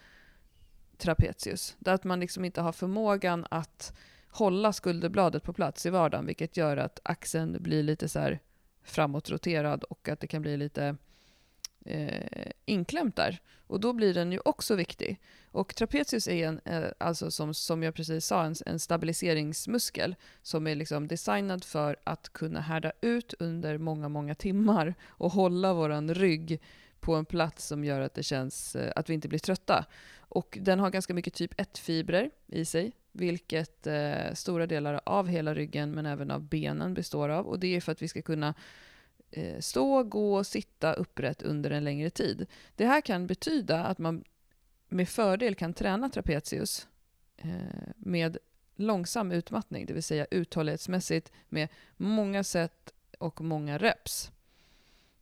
trapezius. 0.97 1.75
Där 1.79 1.93
att 1.93 2.03
man 2.03 2.19
liksom 2.19 2.45
inte 2.45 2.61
har 2.61 2.71
förmågan 2.71 3.45
att 3.49 3.97
hålla 4.29 4.73
skulderbladet 4.73 5.43
på 5.43 5.53
plats 5.53 5.85
i 5.85 5.89
vardagen, 5.89 6.25
vilket 6.25 6.57
gör 6.57 6.77
att 6.77 6.99
axeln 7.03 7.57
blir 7.59 7.83
lite 7.83 8.09
så 8.09 8.19
här 8.19 8.39
framåtroterad 8.83 9.83
och 9.83 10.09
att 10.09 10.19
det 10.19 10.27
kan 10.27 10.41
bli 10.41 10.57
lite 10.57 10.95
eh, 11.85 12.51
inklämt 12.65 13.15
där. 13.15 13.41
Och 13.67 13.79
då 13.79 13.93
blir 13.93 14.13
den 14.13 14.31
ju 14.31 14.39
också 14.45 14.75
viktig. 14.75 15.19
Och 15.51 15.75
trapezius 15.75 16.27
är 16.27 16.47
en, 16.47 16.59
eh, 16.65 16.91
alltså 16.97 17.31
som, 17.31 17.53
som 17.53 17.83
jag 17.83 17.93
precis 17.93 18.25
sa, 18.25 18.43
en, 18.43 18.55
en 18.65 18.79
stabiliseringsmuskel 18.79 20.15
som 20.41 20.67
är 20.67 20.75
liksom 20.75 21.07
designad 21.07 21.63
för 21.63 21.95
att 22.03 22.33
kunna 22.33 22.61
härda 22.61 22.91
ut 23.01 23.33
under 23.39 23.77
många, 23.77 24.09
många 24.09 24.35
timmar 24.35 24.95
och 25.07 25.31
hålla 25.31 25.73
våran 25.73 26.13
rygg 26.13 26.61
på 26.99 27.15
en 27.15 27.25
plats 27.25 27.67
som 27.67 27.83
gör 27.83 28.01
att 28.01 28.13
det 28.13 28.23
känns 28.23 28.75
eh, 28.75 28.91
att 28.95 29.09
vi 29.09 29.13
inte 29.13 29.27
blir 29.27 29.39
trötta. 29.39 29.85
Och 30.19 30.57
den 30.61 30.79
har 30.79 30.89
ganska 30.89 31.13
mycket 31.13 31.33
typ 31.33 31.53
1-fibrer 31.53 32.31
i 32.47 32.65
sig, 32.65 32.91
vilket 33.11 33.87
eh, 33.87 34.33
stora 34.33 34.67
delar 34.67 35.01
av 35.05 35.27
hela 35.27 35.53
ryggen 35.53 35.91
men 35.91 36.05
även 36.05 36.31
av 36.31 36.41
benen 36.41 36.93
består 36.93 37.29
av. 37.29 37.47
Och 37.47 37.59
det 37.59 37.75
är 37.75 37.81
för 37.81 37.91
att 37.91 38.01
vi 38.01 38.07
ska 38.07 38.21
kunna 38.21 38.53
Eh, 39.31 39.59
stå, 39.59 40.03
gå 40.03 40.35
och 40.35 40.47
sitta 40.47 40.93
upprätt 40.93 41.41
under 41.41 41.71
en 41.71 41.83
längre 41.83 42.09
tid. 42.09 42.47
Det 42.75 42.85
här 42.85 43.01
kan 43.01 43.27
betyda 43.27 43.83
att 43.83 43.97
man 43.97 44.23
med 44.89 45.09
fördel 45.09 45.55
kan 45.55 45.73
träna 45.73 46.09
trapezius 46.09 46.87
eh, 47.37 47.51
med 47.95 48.37
långsam 48.75 49.31
utmattning, 49.31 49.85
det 49.85 49.93
vill 49.93 50.03
säga 50.03 50.25
uthållighetsmässigt 50.31 51.31
med 51.49 51.67
många 51.97 52.43
set 52.43 52.93
och 53.19 53.41
många 53.41 53.77
reps 53.77 54.31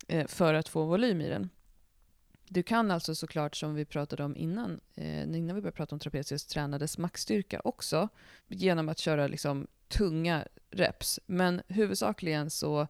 eh, 0.07 0.27
för 0.27 0.53
att 0.53 0.69
få 0.69 0.83
volym 0.83 1.21
i 1.21 1.29
den. 1.29 1.49
Du 2.47 2.63
kan 2.63 2.91
alltså 2.91 3.15
såklart, 3.15 3.55
som 3.55 3.75
vi 3.75 3.85
pratade 3.85 4.23
om 4.23 4.37
innan, 4.37 4.79
innan 4.95 5.55
vi 5.55 5.61
började 5.61 5.71
prata 5.71 5.95
om 5.95 5.99
trapezius, 5.99 6.45
träna 6.45 6.77
dess 6.77 6.97
maxstyrka 6.97 7.61
också 7.63 8.09
genom 8.47 8.89
att 8.89 8.99
köra 8.99 9.27
liksom 9.27 9.67
tunga 9.87 10.47
reps. 10.69 11.19
Men 11.25 11.61
huvudsakligen 11.67 12.49
så 12.49 12.87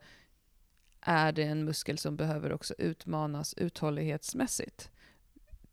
är 1.09 1.31
det 1.31 1.43
en 1.43 1.65
muskel 1.65 1.97
som 1.97 2.15
behöver 2.15 2.53
också 2.53 2.73
utmanas 2.77 3.53
uthållighetsmässigt. 3.57 4.91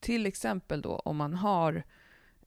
Till 0.01 0.27
exempel 0.27 0.83
då 0.83 0.97
om 0.97 1.17
man 1.17 1.35
har 1.35 1.85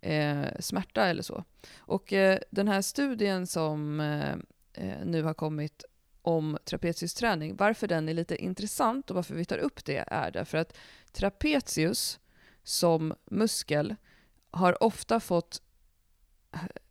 eh, 0.01 0.47
smärta 0.59 1.05
eller 1.05 1.23
så. 1.23 1.43
Och 1.79 2.13
eh, 2.13 2.39
den 2.49 2.67
här 2.67 2.81
studien 2.81 3.47
som 3.47 3.99
eh, 3.99 4.33
eh, 4.73 5.05
nu 5.05 5.23
har 5.23 5.33
kommit 5.33 5.83
om 6.21 6.57
trapeziusträning, 6.65 7.55
varför 7.55 7.87
den 7.87 8.09
är 8.09 8.13
lite 8.13 8.35
intressant 8.35 9.09
och 9.09 9.15
varför 9.15 9.35
vi 9.35 9.45
tar 9.45 9.57
upp 9.57 9.85
det 9.85 10.03
är 10.07 10.31
därför 10.31 10.57
att 10.57 10.77
trapezius 11.11 12.19
som 12.63 13.13
muskel 13.25 13.95
har 14.51 14.83
ofta 14.83 15.19
fått... 15.19 15.61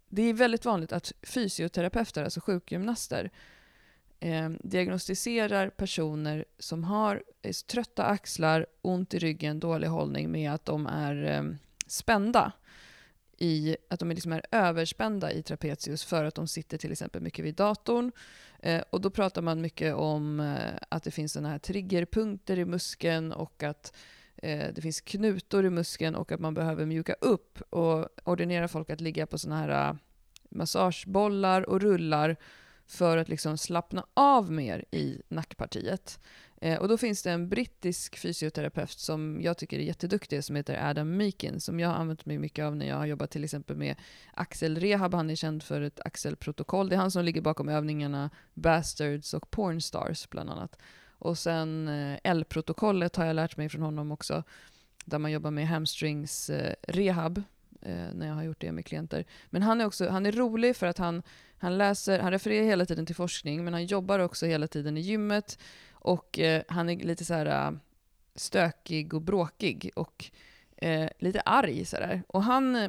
Det 0.08 0.22
är 0.22 0.34
väldigt 0.34 0.64
vanligt 0.64 0.92
att 0.92 1.12
fysioterapeuter, 1.22 2.24
alltså 2.24 2.40
sjukgymnaster, 2.40 3.30
eh, 4.20 4.50
diagnostiserar 4.60 5.70
personer 5.70 6.44
som 6.58 6.84
har 6.84 7.22
eh, 7.42 7.52
trötta 7.52 8.04
axlar, 8.04 8.66
ont 8.82 9.14
i 9.14 9.18
ryggen, 9.18 9.60
dålig 9.60 9.88
hållning 9.88 10.30
med 10.30 10.52
att 10.52 10.64
de 10.64 10.86
är 10.86 11.24
eh, 11.24 11.42
spända. 11.86 12.52
I, 13.40 13.76
att 13.90 14.00
de 14.00 14.08
liksom 14.10 14.32
är 14.32 14.42
överspända 14.50 15.32
i 15.32 15.42
trapezius 15.42 16.04
för 16.04 16.24
att 16.24 16.34
de 16.34 16.48
sitter 16.48 16.78
till 16.78 16.92
exempel 16.92 17.22
mycket 17.22 17.44
vid 17.44 17.54
datorn. 17.54 18.12
Eh, 18.58 18.82
och 18.90 19.00
då 19.00 19.10
pratar 19.10 19.42
man 19.42 19.60
mycket 19.60 19.94
om 19.94 20.40
eh, 20.40 20.72
att 20.88 21.02
det 21.02 21.10
finns 21.10 21.32
såna 21.32 21.48
här 21.48 21.58
triggerpunkter 21.58 22.58
i 22.58 22.64
muskeln 22.64 23.32
och 23.32 23.62
att 23.62 23.96
eh, 24.36 24.66
det 24.74 24.82
finns 24.82 25.00
knutor 25.00 25.64
i 25.64 25.70
muskeln 25.70 26.14
och 26.14 26.32
att 26.32 26.40
man 26.40 26.54
behöver 26.54 26.86
mjuka 26.86 27.12
upp 27.12 27.62
och 27.70 28.08
ordinera 28.24 28.68
folk 28.68 28.90
att 28.90 29.00
ligga 29.00 29.26
på 29.26 29.38
såna 29.38 29.56
här 29.56 29.88
eh, 29.88 29.96
massagebollar 30.48 31.68
och 31.68 31.80
rullar 31.80 32.36
för 32.88 33.16
att 33.16 33.28
liksom 33.28 33.58
slappna 33.58 34.06
av 34.14 34.52
mer 34.52 34.84
i 34.90 35.22
nackpartiet. 35.28 36.20
Eh, 36.60 36.78
och 36.78 36.88
då 36.88 36.98
finns 36.98 37.22
det 37.22 37.30
en 37.30 37.48
brittisk 37.48 38.18
fysioterapeut 38.18 38.90
som 38.90 39.38
jag 39.42 39.58
tycker 39.58 39.78
är 39.78 39.82
jätteduktig 39.82 40.44
som 40.44 40.56
heter 40.56 40.90
Adam 40.90 41.16
Meakin 41.16 41.60
som 41.60 41.80
jag 41.80 41.88
har 41.88 41.94
använt 41.94 42.26
mig 42.26 42.38
mycket 42.38 42.64
av 42.64 42.76
när 42.76 42.88
jag 42.88 42.96
har 42.96 43.06
jobbat 43.06 43.30
till 43.30 43.44
exempel 43.44 43.76
med 43.76 43.96
axelrehab. 44.34 45.14
Han 45.14 45.30
är 45.30 45.34
känd 45.34 45.62
för 45.62 45.80
ett 45.80 46.00
axelprotokoll. 46.04 46.88
Det 46.88 46.94
är 46.94 47.00
han 47.00 47.10
som 47.10 47.24
ligger 47.24 47.40
bakom 47.40 47.68
övningarna 47.68 48.30
Bastards 48.54 49.34
och 49.34 49.50
Pornstars 49.50 50.28
bland 50.30 50.50
annat. 50.50 50.78
Och 51.18 51.38
sen 51.38 51.88
eh, 51.88 52.18
L-protokollet 52.24 53.16
har 53.16 53.24
jag 53.24 53.36
lärt 53.36 53.56
mig 53.56 53.68
från 53.68 53.82
honom 53.82 54.12
också 54.12 54.44
där 55.04 55.18
man 55.18 55.32
jobbar 55.32 55.50
med 55.50 55.68
hamstrings 55.68 56.50
eh, 56.50 56.74
rehab 56.82 57.38
eh, 57.38 57.42
när 58.12 58.26
jag 58.26 58.34
har 58.34 58.42
gjort 58.42 58.60
det 58.60 58.72
med 58.72 58.86
klienter. 58.86 59.24
Men 59.50 59.62
han 59.62 59.80
är 59.80 59.86
också 59.86 60.08
han 60.08 60.26
är 60.26 60.32
rolig 60.32 60.76
för 60.76 60.86
att 60.86 60.98
han, 60.98 61.22
han 61.58 61.78
läser, 61.78 62.18
han 62.18 62.30
refererar 62.30 62.64
hela 62.64 62.86
tiden 62.86 63.06
till 63.06 63.14
forskning 63.14 63.64
men 63.64 63.72
han 63.72 63.86
jobbar 63.86 64.18
också 64.18 64.46
hela 64.46 64.66
tiden 64.66 64.96
i 64.96 65.00
gymmet 65.00 65.58
och 65.92 66.38
eh, 66.38 66.62
han 66.68 66.88
är 66.88 66.96
lite 66.96 67.24
så 67.24 67.34
här 67.34 67.46
äh, 67.46 67.72
stökig 68.34 69.14
och 69.14 69.22
bråkig 69.22 69.90
och 69.96 70.30
eh, 70.76 71.08
lite 71.18 71.40
arg 71.40 71.84
sådär. 71.84 72.22
Och 72.28 72.42
han 72.42 72.76
eh, 72.76 72.88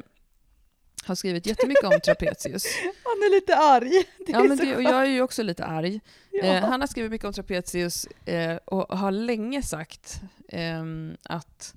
har 1.04 1.14
skrivit 1.14 1.46
jättemycket 1.46 1.84
om 1.84 2.00
trapezius. 2.00 2.64
Han 3.04 3.22
är 3.22 3.30
lite 3.30 3.56
arg. 3.56 3.90
Det 4.26 4.32
ja, 4.32 4.44
men 4.44 4.58
det, 4.58 4.76
och 4.76 4.82
jag 4.82 5.02
är 5.02 5.10
ju 5.10 5.22
också 5.22 5.42
lite 5.42 5.64
arg. 5.64 6.00
Ja. 6.30 6.44
Eh, 6.44 6.64
han 6.64 6.80
har 6.80 6.88
skrivit 6.88 7.10
mycket 7.10 7.26
om 7.26 7.32
trapezius 7.32 8.06
eh, 8.24 8.56
och 8.56 8.98
har 8.98 9.10
länge 9.10 9.62
sagt 9.62 10.20
ehm, 10.48 11.16
att 11.22 11.74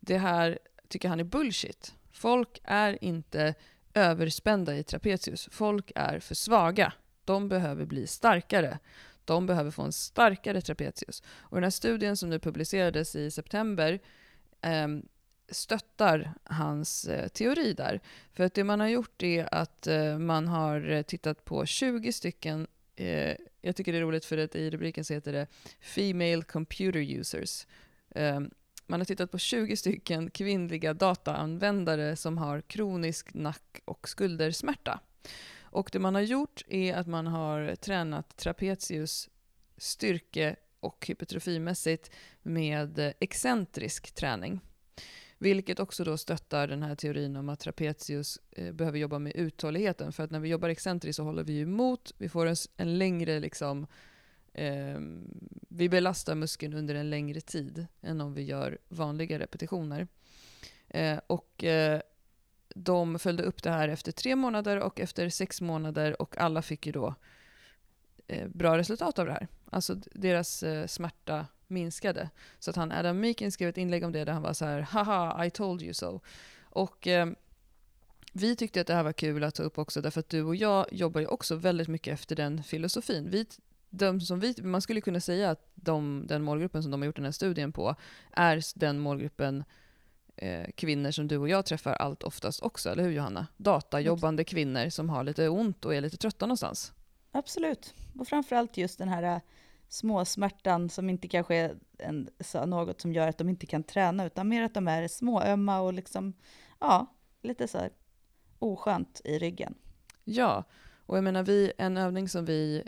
det 0.00 0.18
här 0.18 0.58
tycker 0.88 1.08
han 1.08 1.20
är 1.20 1.24
bullshit. 1.24 1.94
Folk 2.14 2.60
är 2.64 3.04
inte 3.04 3.54
överspända 3.94 4.76
i 4.76 4.82
trapezius. 4.82 5.48
Folk 5.52 5.92
är 5.94 6.18
för 6.18 6.34
svaga. 6.34 6.92
De 7.24 7.48
behöver 7.48 7.84
bli 7.84 8.06
starkare 8.06 8.78
de 9.24 9.46
behöver 9.46 9.70
få 9.70 9.82
en 9.82 9.92
starkare 9.92 10.60
trapezius. 10.60 11.22
Och 11.36 11.56
den 11.56 11.62
här 11.64 11.70
studien 11.70 12.16
som 12.16 12.30
nu 12.30 12.38
publicerades 12.38 13.16
i 13.16 13.30
september 13.30 14.00
eh, 14.60 14.88
stöttar 15.48 16.34
hans 16.44 17.04
eh, 17.04 17.28
teori 17.28 17.72
där. 17.72 18.00
För 18.32 18.44
att 18.44 18.54
det 18.54 18.64
man 18.64 18.80
har 18.80 18.88
gjort 18.88 19.22
är 19.22 19.54
att 19.54 19.86
eh, 19.86 20.18
man 20.18 20.48
har 20.48 21.02
tittat 21.02 21.44
på 21.44 21.66
20 21.66 22.12
stycken 22.12 22.66
eh, 22.96 23.36
jag 23.62 23.76
tycker 23.76 23.92
det 23.92 23.98
är 23.98 24.02
roligt 24.02 24.24
för 24.24 24.38
att 24.38 24.54
i 24.54 24.70
rubriken 24.70 25.04
så 25.04 25.14
heter 25.14 25.32
det 25.32 25.46
Female 25.80 26.42
Computer 26.42 27.00
Users. 27.00 27.66
Ehm, 28.14 28.50
man 28.86 29.00
har 29.00 29.04
tittat 29.04 29.30
på 29.30 29.38
20 29.38 29.76
stycken 29.76 30.30
kvinnliga 30.30 30.94
dataanvändare 30.94 32.16
som 32.16 32.38
har 32.38 32.60
kronisk 32.60 33.34
nack 33.34 33.80
och 33.84 34.08
skuldersmärta. 34.08 35.00
Och 35.62 35.88
det 35.92 35.98
man 35.98 36.14
har 36.14 36.22
gjort 36.22 36.62
är 36.68 36.94
att 36.94 37.06
man 37.06 37.26
har 37.26 37.74
tränat 37.74 38.36
trapezius 38.36 39.28
styrke 39.76 40.56
och 40.80 41.06
hypertrofimässigt 41.06 42.10
med 42.42 43.14
excentrisk 43.20 44.14
träning. 44.14 44.60
Vilket 45.38 45.80
också 45.80 46.04
då 46.04 46.16
stöttar 46.16 46.68
den 46.68 46.82
här 46.82 46.94
teorin 46.94 47.36
om 47.36 47.48
att 47.48 47.60
trapezius 47.60 48.38
eh, 48.50 48.72
behöver 48.72 48.98
jobba 48.98 49.18
med 49.18 49.32
uthålligheten. 49.36 50.12
För 50.12 50.22
att 50.22 50.30
när 50.30 50.40
vi 50.40 50.48
jobbar 50.48 50.68
excentriskt 50.68 51.16
så 51.16 51.22
håller 51.22 51.44
vi 51.44 51.60
emot, 51.60 52.12
vi 52.18 52.28
får 52.28 52.46
en, 52.46 52.56
en 52.76 52.98
längre 52.98 53.40
liksom, 53.40 53.86
eh, 54.54 54.98
vi 55.68 55.88
belastar 55.88 56.34
muskeln 56.34 56.74
under 56.74 56.94
en 56.94 57.10
längre 57.10 57.40
tid 57.40 57.86
än 58.02 58.20
om 58.20 58.34
vi 58.34 58.42
gör 58.42 58.78
vanliga 58.88 59.38
repetitioner. 59.38 60.08
Eh, 60.88 61.18
och 61.26 61.64
eh, 61.64 62.00
de 62.74 63.18
följde 63.18 63.42
upp 63.42 63.62
det 63.62 63.70
här 63.70 63.88
efter 63.88 64.12
tre 64.12 64.36
månader 64.36 64.80
och 64.80 65.00
efter 65.00 65.28
sex 65.28 65.60
månader 65.60 66.22
och 66.22 66.38
alla 66.38 66.62
fick 66.62 66.86
ju 66.86 66.92
då 66.92 67.14
eh, 68.26 68.48
bra 68.48 68.78
resultat 68.78 69.18
av 69.18 69.26
det 69.26 69.32
här. 69.32 69.48
Alltså 69.70 69.94
deras 70.12 70.62
eh, 70.62 70.86
smärta 70.86 71.46
minskade. 71.66 72.30
Så 72.58 72.70
att 72.70 72.76
han, 72.76 72.92
Adam 72.92 73.20
Meakin 73.20 73.52
skrev 73.52 73.68
ett 73.68 73.78
inlägg 73.78 74.04
om 74.04 74.12
det 74.12 74.24
där 74.24 74.32
han 74.32 74.42
var 74.42 74.52
så 74.52 74.64
här 74.64 74.80
“haha, 74.80 75.46
I 75.46 75.50
told 75.50 75.82
you 75.82 75.94
so”. 75.94 76.20
Och 76.62 77.06
eh, 77.06 77.26
vi 78.32 78.56
tyckte 78.56 78.80
att 78.80 78.86
det 78.86 78.94
här 78.94 79.02
var 79.02 79.12
kul 79.12 79.44
att 79.44 79.54
ta 79.54 79.62
upp 79.62 79.78
också 79.78 80.00
därför 80.00 80.20
att 80.20 80.28
du 80.28 80.42
och 80.42 80.56
jag 80.56 80.86
jobbar 80.92 81.20
ju 81.20 81.26
också 81.26 81.56
väldigt 81.56 81.88
mycket 81.88 82.14
efter 82.14 82.36
den 82.36 82.62
filosofin. 82.62 83.30
Vi, 83.30 83.46
de 83.98 84.20
som 84.20 84.40
vi, 84.40 84.54
man 84.62 84.82
skulle 84.82 85.00
kunna 85.00 85.20
säga 85.20 85.50
att 85.50 85.70
de, 85.74 86.24
den 86.26 86.42
målgruppen 86.42 86.82
som 86.82 86.92
de 86.92 87.00
har 87.00 87.06
gjort 87.06 87.16
den 87.16 87.24
här 87.24 87.32
studien 87.32 87.72
på 87.72 87.94
är 88.30 88.78
den 88.78 88.98
målgruppen 88.98 89.64
eh, 90.36 90.70
kvinnor 90.74 91.10
som 91.10 91.28
du 91.28 91.38
och 91.38 91.48
jag 91.48 91.66
träffar 91.66 91.92
allt 91.92 92.22
oftast 92.22 92.62
också, 92.62 92.90
eller 92.90 93.02
hur 93.02 93.10
Johanna? 93.10 93.46
Datajobbande 93.56 94.44
kvinnor 94.44 94.88
som 94.88 95.10
har 95.10 95.24
lite 95.24 95.48
ont 95.48 95.84
och 95.84 95.94
är 95.94 96.00
lite 96.00 96.16
trötta 96.16 96.46
någonstans. 96.46 96.92
Absolut, 97.32 97.94
och 98.18 98.28
framförallt 98.28 98.76
just 98.76 98.98
den 98.98 99.08
här 99.08 99.22
äh, 99.22 99.40
småsmärtan 99.88 100.90
som 100.90 101.10
inte 101.10 101.28
kanske 101.28 101.54
är 101.54 101.76
en, 101.98 102.28
något 102.66 103.00
som 103.00 103.12
gör 103.12 103.28
att 103.28 103.38
de 103.38 103.48
inte 103.48 103.66
kan 103.66 103.82
träna, 103.82 104.26
utan 104.26 104.48
mer 104.48 104.62
att 104.62 104.74
de 104.74 104.88
är 104.88 105.08
småömma 105.08 105.80
och 105.80 105.92
liksom, 105.92 106.32
ja, 106.80 107.06
lite 107.42 107.68
så 107.68 107.78
här 107.78 107.90
oskönt 108.58 109.20
i 109.24 109.38
ryggen. 109.38 109.74
Ja, 110.24 110.64
och 111.06 111.16
jag 111.16 111.24
menar 111.24 111.42
vi, 111.42 111.72
en 111.78 111.96
övning 111.96 112.28
som 112.28 112.44
vi 112.44 112.82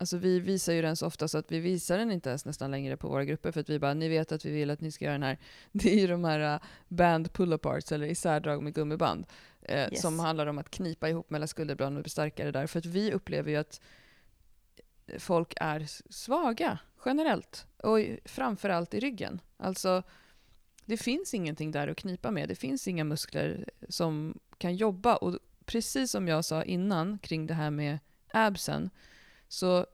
Alltså 0.00 0.16
vi 0.16 0.40
visar 0.40 0.72
ju 0.72 0.82
den 0.82 0.96
så 0.96 1.06
ofta 1.06 1.28
så 1.28 1.38
att 1.38 1.52
vi 1.52 1.60
visar 1.60 1.98
den 1.98 2.10
inte 2.10 2.28
ens 2.28 2.44
nästan 2.44 2.70
längre 2.70 2.96
på 2.96 3.08
våra 3.08 3.24
grupper 3.24 3.52
för 3.52 3.60
att 3.60 3.68
vi 3.68 3.78
bara, 3.78 3.94
ni 3.94 4.08
vet 4.08 4.32
att 4.32 4.44
vi 4.44 4.50
vill 4.50 4.70
att 4.70 4.80
ni 4.80 4.92
ska 4.92 5.04
göra 5.04 5.12
den 5.12 5.22
här. 5.22 5.38
Det 5.72 5.92
är 5.92 6.00
ju 6.00 6.06
de 6.06 6.24
här 6.24 6.54
uh, 6.54 6.60
band 6.88 7.28
pull-aparts 7.32 7.94
eller 7.94 8.06
isärdrag 8.06 8.62
med 8.62 8.74
gummiband. 8.74 9.26
Eh, 9.62 9.78
yes. 9.78 10.02
Som 10.02 10.20
handlar 10.20 10.46
om 10.46 10.58
att 10.58 10.70
knipa 10.70 11.08
ihop 11.08 11.30
mellan 11.30 11.48
skulderbladen 11.48 11.96
och 11.96 12.02
bli 12.02 12.10
starkare 12.10 12.50
där. 12.50 12.66
För 12.66 12.78
att 12.78 12.86
vi 12.86 13.12
upplever 13.12 13.50
ju 13.50 13.56
att 13.56 13.80
folk 15.18 15.54
är 15.56 15.86
svaga 16.12 16.78
generellt. 17.04 17.66
Och 17.76 17.98
framförallt 18.24 18.94
i 18.94 19.00
ryggen. 19.00 19.40
Alltså, 19.56 20.02
det 20.84 20.96
finns 20.96 21.34
ingenting 21.34 21.70
där 21.70 21.88
att 21.88 21.96
knipa 21.96 22.30
med. 22.30 22.48
Det 22.48 22.54
finns 22.54 22.88
inga 22.88 23.04
muskler 23.04 23.70
som 23.88 24.38
kan 24.58 24.76
jobba. 24.76 25.16
Och 25.16 25.38
precis 25.64 26.10
som 26.10 26.28
jag 26.28 26.44
sa 26.44 26.62
innan 26.62 27.18
kring 27.18 27.46
det 27.46 27.54
här 27.54 27.70
med 27.70 27.98
absen, 28.32 28.90
så 29.48 29.86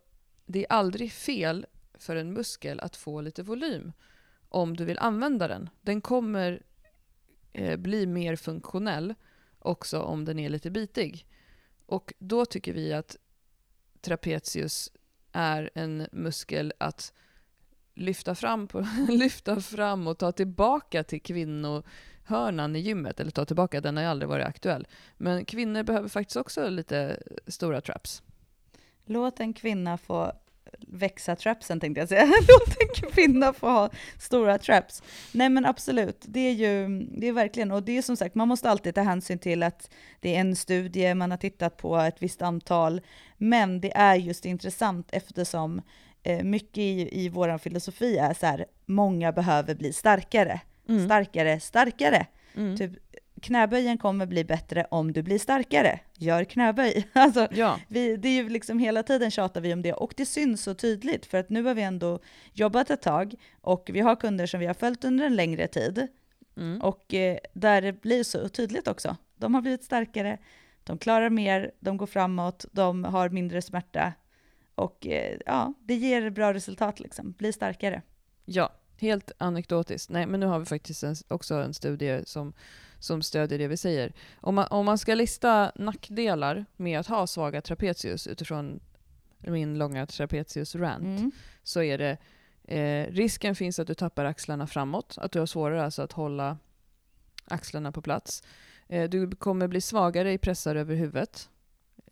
det 0.47 0.59
är 0.61 0.73
aldrig 0.73 1.13
fel 1.13 1.67
för 1.95 2.17
en 2.17 2.33
muskel 2.33 2.81
att 2.81 2.97
få 2.97 3.21
lite 3.21 3.43
volym 3.43 3.93
om 4.49 4.77
du 4.77 4.85
vill 4.85 4.99
använda 4.99 5.49
den. 5.49 5.71
Den 5.81 6.01
kommer 6.01 6.63
eh, 7.53 7.77
bli 7.77 8.07
mer 8.07 8.37
funktionell 8.37 9.15
också 9.59 10.01
om 10.01 10.25
den 10.25 10.39
är 10.39 10.49
lite 10.49 10.71
bitig. 10.71 11.27
Och 11.87 12.13
då 12.19 12.47
tycker 12.47 12.73
vi 12.73 12.93
att 12.93 13.17
trapezius 14.01 14.93
är 15.33 15.71
en 15.75 16.07
muskel 16.13 16.73
att 16.79 17.13
lyfta 17.95 18.35
fram, 18.35 18.69
på, 18.69 18.87
lyfta 19.09 19.61
fram 19.61 20.07
och 20.07 20.19
ta 20.19 20.33
tillbaka 20.33 21.05
till 21.05 21.23
kvinnohörnan 21.23 22.77
i 22.77 22.79
gymmet. 22.79 23.21
Eller 23.21 23.31
ta 23.31 23.45
tillbaka, 23.45 23.81
den 23.81 23.97
har 23.97 24.05
ju 24.05 24.11
aldrig 24.11 24.29
varit 24.29 24.47
aktuell. 24.47 24.87
Men 25.17 25.45
kvinnor 25.45 25.83
behöver 25.83 26.09
faktiskt 26.09 26.37
också 26.37 26.69
lite 26.69 27.23
stora 27.47 27.81
traps. 27.81 28.23
Låt 29.07 29.41
en 29.41 29.53
kvinna 29.53 29.99
få 29.99 30.33
växa 30.89 31.37
trapsen 31.37 31.81
tänkte 31.81 32.01
jag 32.01 32.09
säga. 32.09 32.25
Låt 32.49 32.77
en 32.81 33.11
kvinna 33.11 33.53
få 33.53 33.67
ha 33.67 33.91
stora 34.19 34.59
traps. 34.59 35.03
Nej 35.33 35.49
men 35.49 35.67
absolut, 35.67 36.25
det 36.29 36.41
är 36.41 36.53
ju 36.53 36.99
det 36.99 37.29
är 37.29 37.33
verkligen, 37.33 37.71
och 37.71 37.83
det 37.83 37.97
är 37.97 38.03
som 38.03 38.17
sagt, 38.17 38.35
man 38.35 38.49
måste 38.49 38.71
alltid 38.71 38.95
ta 38.95 39.01
hänsyn 39.01 39.39
till 39.39 39.63
att 39.63 39.91
det 40.21 40.37
är 40.37 40.41
en 40.41 40.57
studie, 40.57 41.15
man 41.15 41.31
har 41.31 41.39
tittat 41.39 41.77
på 41.77 41.97
ett 41.97 42.23
visst 42.23 42.43
antal, 42.43 43.01
men 43.37 43.81
det 43.81 43.97
är 43.97 44.15
just 44.15 44.45
intressant 44.45 45.09
eftersom 45.13 45.83
eh, 46.23 46.45
mycket 46.45 46.79
i, 46.79 47.25
i 47.25 47.29
vår 47.29 47.59
filosofi 47.59 48.19
är 48.19 48.35
så 48.35 48.47
här, 48.47 48.67
många 48.87 49.33
behöver 49.33 49.75
bli 49.75 49.93
starkare, 49.93 50.61
mm. 50.89 51.05
starkare, 51.05 51.61
starkare. 51.61 52.27
Mm. 52.57 52.77
Typ 52.77 52.91
knäböjen 53.45 53.99
kommer 53.99 54.27
bli 54.27 54.45
bättre 54.45 54.87
om 54.91 55.13
du 55.13 55.23
blir 55.23 55.39
starkare. 55.39 56.01
Gör 56.19 56.45
knäböj. 56.45 57.09
Alltså, 57.13 57.49
ja. 57.51 57.81
vi, 57.89 58.17
det 58.17 58.29
är 58.29 58.43
ju 58.43 58.49
liksom 58.49 58.79
hela 58.79 59.03
tiden 59.03 59.31
tjatar 59.31 59.61
vi 59.61 59.73
om 59.73 59.83
det 59.83 59.93
och 59.93 60.15
det 60.17 60.27
syns 60.27 60.63
så 60.63 60.75
tydligt 60.75 61.27
för 61.27 61.39
att 61.39 61.51
nu 61.51 61.63
har 61.63 61.75
vi 61.75 61.83
ändå 61.83 62.19
jobbat 62.53 62.91
ett 62.91 63.03
tag 63.03 63.35
och 63.61 63.91
vi 63.93 64.01
har 64.01 64.17
kunder 64.17 64.47
som 64.47 64.61
vi 64.61 64.67
har 64.67 64.75
följt 64.75 65.05
under 65.05 65.27
en 65.27 65.37
längre 65.37 65.67
tid 65.67 66.09
mm. 66.57 66.81
och 66.81 67.15
eh, 67.15 67.39
där 67.53 67.83
det 67.83 67.93
blir 67.93 68.25
så 68.25 68.49
tydligt 68.49 68.89
också. 68.89 69.17
De 69.37 69.55
har 69.55 69.63
blivit 69.63 69.85
starkare, 69.85 70.39
de 70.85 70.99
klarar 70.99 71.31
mer, 71.31 71.71
de 71.81 71.97
går 71.97 72.07
framåt, 72.07 72.65
de 72.73 73.05
har 73.05 73.29
mindre 73.29 73.63
smärta 73.63 74.13
och 74.75 75.07
eh, 75.07 75.39
ja, 75.47 75.75
det 75.81 75.95
ger 75.95 76.31
bra 76.31 76.55
resultat 76.55 77.01
liksom. 77.01 77.33
Bli 77.33 77.53
starkare. 77.53 78.03
Ja, 78.45 78.73
helt 79.01 79.33
anekdotiskt. 79.39 80.11
Nej, 80.11 80.27
men 80.27 80.41
nu 80.41 80.47
har 80.47 80.59
vi 80.59 80.65
faktiskt 80.65 81.03
en, 81.03 81.15
också 81.29 81.55
en 81.55 81.75
studie 81.75 82.23
som 82.25 82.53
som 83.05 83.23
stödjer 83.23 83.59
det 83.59 83.69
vi 83.69 83.77
säger. 83.77 84.13
Om 84.41 84.55
man, 84.55 84.67
om 84.71 84.87
man 84.87 84.99
ska 84.99 85.15
lista 85.15 85.73
nackdelar 85.75 86.65
med 86.77 87.01
att 87.01 87.07
ha 87.07 87.27
svaga 87.27 87.61
trapezius 87.61 88.27
utifrån 88.27 88.81
min 89.39 89.79
långa 89.79 90.07
trapezius-rant, 90.07 91.19
mm. 91.19 91.31
så 91.63 91.83
är 91.83 91.99
det 91.99 92.19
Eh, 92.69 93.13
risken 93.13 93.55
finns 93.55 93.79
att 93.79 93.87
du 93.87 93.95
tappar 93.95 94.25
axlarna 94.25 94.67
framåt, 94.67 95.15
att 95.19 95.33
du 95.33 95.39
har 95.39 95.47
svårare 95.47 95.85
alltså 95.85 96.03
att 96.03 96.13
hålla 96.13 96.59
axlarna 97.45 97.93
på 97.93 98.03
plats. 98.03 98.43
Eh, 98.89 99.11
du 99.11 99.31
kommer 99.31 99.69
bli 99.69 99.81
svagare 99.81 100.33
i 100.33 100.39
pressar 100.39 100.77
över 100.77 100.95
huvudet. 100.95 101.49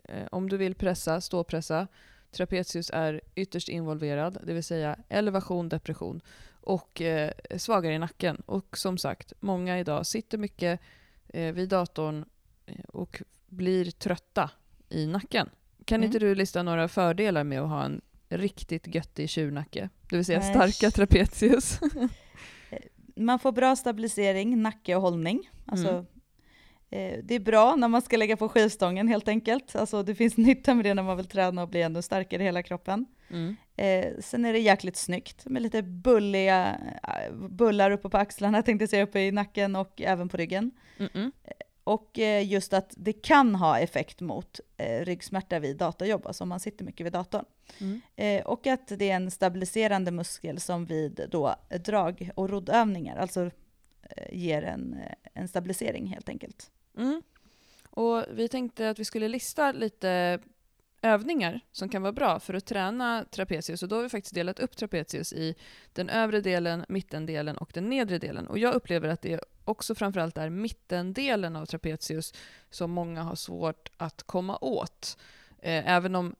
Eh, 0.05 0.27
om 0.31 0.49
du 0.49 0.57
vill 0.57 0.75
pressa, 0.75 1.21
ståpressa, 1.21 1.87
trapezius 2.31 2.91
är 2.95 3.21
ytterst 3.35 3.69
involverad, 3.69 4.39
det 4.47 4.55
vill 4.55 4.65
säga 4.65 4.97
elevation, 5.09 5.69
depression 5.69 6.21
och 6.63 7.01
eh, 7.01 7.31
svagare 7.57 7.95
i 7.95 7.99
nacken. 7.99 8.37
Och 8.47 8.79
som 8.79 8.99
sagt, 8.99 9.33
många 9.41 9.79
idag 9.79 10.07
sitter 10.07 10.39
mycket 10.39 10.81
eh, 11.29 11.53
vid 11.53 11.69
datorn 11.69 12.25
eh, 12.67 12.85
och 12.89 13.23
blir 13.47 13.91
trötta 13.91 14.51
i 14.89 15.07
nacken. 15.07 15.49
Kan 15.85 15.97
Mm. 15.97 16.07
inte 16.07 16.19
du 16.19 16.35
lista 16.35 16.63
några 16.63 16.89
fördelar 16.89 17.45
med 17.45 17.61
att 17.61 17.69
ha 17.69 17.85
en 17.85 18.01
riktigt 18.29 18.95
göttig 18.95 19.31
tjurnacke? 19.31 19.89
Det 20.11 20.17
vill 20.17 20.25
säga 20.25 20.39
Nej. 20.39 20.51
starka 20.51 20.91
trapezius. 20.91 21.81
Man 23.17 23.39
får 23.39 23.53
bra 23.53 23.77
stabilisering, 23.77 24.63
nacke 24.63 24.97
och 24.97 25.03
hållning. 25.03 25.51
Alltså, 25.67 25.89
Mm. 25.89 26.07
Eh, 26.93 27.19
det 27.25 27.35
är 27.35 27.41
bra 27.41 27.77
när 27.77 27.89
man 27.89 28.03
ska 28.03 28.17
lägga 28.17 28.37
på 28.37 28.49
skivstången 28.49 29.09
helt 29.09 29.29
enkelt. 29.29 29.77
Alltså, 29.77 30.03
det 30.03 30.15
finns 30.15 30.37
nytta 30.49 30.75
med 30.75 30.85
det 30.85 30.95
när 30.95 31.03
man 31.03 31.17
vill 31.17 31.27
träna 31.27 31.63
och 31.63 31.69
bli 31.69 31.83
ännu 31.83 32.03
starkare 32.03 32.43
i 32.43 32.45
hela 32.45 32.63
kroppen. 32.63 33.07
Mm. 33.31 33.57
Eh, 33.77 34.13
sen 34.21 34.45
är 34.45 34.53
det 34.53 34.59
jäkligt 34.59 34.97
snyggt 34.97 35.47
med 35.47 35.63
lite 35.63 35.83
bulliga 35.83 36.77
eh, 37.03 37.35
bullar 37.35 37.91
uppe 37.91 38.09
på 38.09 38.19
axlarna, 38.19 38.63
tänkte 38.63 38.83
jag 38.83 38.91
säga, 38.91 39.03
uppe 39.03 39.21
i 39.21 39.33
nacken 39.33 39.77
och 39.77 40.01
även 40.01 40.29
på 40.29 40.37
ryggen. 40.37 40.71
Mm-mm. 40.99 41.33
Och 41.85 42.19
eh, 42.19 42.49
just 42.49 42.73
att 42.73 42.95
det 42.97 43.13
kan 43.13 43.55
ha 43.55 43.79
effekt 43.79 44.21
mot 44.21 44.61
eh, 44.77 45.05
ryggsmärta 45.05 45.59
vid 45.59 45.77
datorjobb, 45.77 46.27
alltså 46.27 46.45
om 46.45 46.49
man 46.49 46.61
sitter 46.61 46.85
mycket 46.85 47.07
vid 47.07 47.13
datorn. 47.13 47.45
Mm. 47.81 48.01
Eh, 48.17 48.47
och 48.47 48.67
att 48.67 48.89
det 48.89 49.11
är 49.11 49.17
en 49.17 49.31
stabiliserande 49.31 50.11
muskel 50.11 50.61
som 50.61 50.87
vid 50.87 51.29
då 51.31 51.55
drag 51.85 52.31
och 52.35 52.51
roddövningar, 52.51 53.17
alltså 53.17 53.51
ger 54.33 54.63
en, 54.63 54.97
en 55.35 55.49
stabilisering 55.49 56.07
helt 56.07 56.29
enkelt. 56.29 56.71
Mm. 56.97 57.23
Och 57.91 58.25
vi 58.31 58.49
tänkte 58.49 58.91
att 58.91 58.99
vi 58.99 59.05
skulle 59.05 59.29
lista 59.29 59.73
lite 59.73 60.41
övningar 61.03 61.61
som 61.73 61.89
kan 61.89 62.03
vara 62.03 62.13
bra 62.13 62.41
för 62.41 62.55
att 62.55 62.67
träna 62.67 63.25
trapezius. 63.31 63.83
Och 63.83 63.89
då 63.89 63.97
har 63.97 64.03
vi 64.03 64.09
faktiskt 64.09 64.35
delat 64.35 64.61
upp 64.61 64.77
trapezius 64.77 65.33
i 65.33 65.55
den 65.93 66.09
övre 66.09 66.41
delen, 66.41 66.85
mittendelen 66.89 67.57
och 67.57 67.71
den 67.75 67.89
nedre 67.89 68.19
delen. 68.19 68.47
Och 68.47 68.59
jag 68.59 68.75
upplever 68.75 69.09
att 69.09 69.23
det 69.23 69.41
också 69.65 69.95
framförallt 69.95 70.39
är 70.39 70.51
mittendelen 70.51 71.57
av 71.57 71.67
trapezius 71.67 72.35
som 72.71 72.91
många 72.91 73.23
har 73.23 73.35
svårt 73.35 73.91
att 73.97 74.23
komma 74.23 74.59
åt. 74.61 75.19
Eh, 75.59 75.91
även 75.91 76.15
om 76.15 76.35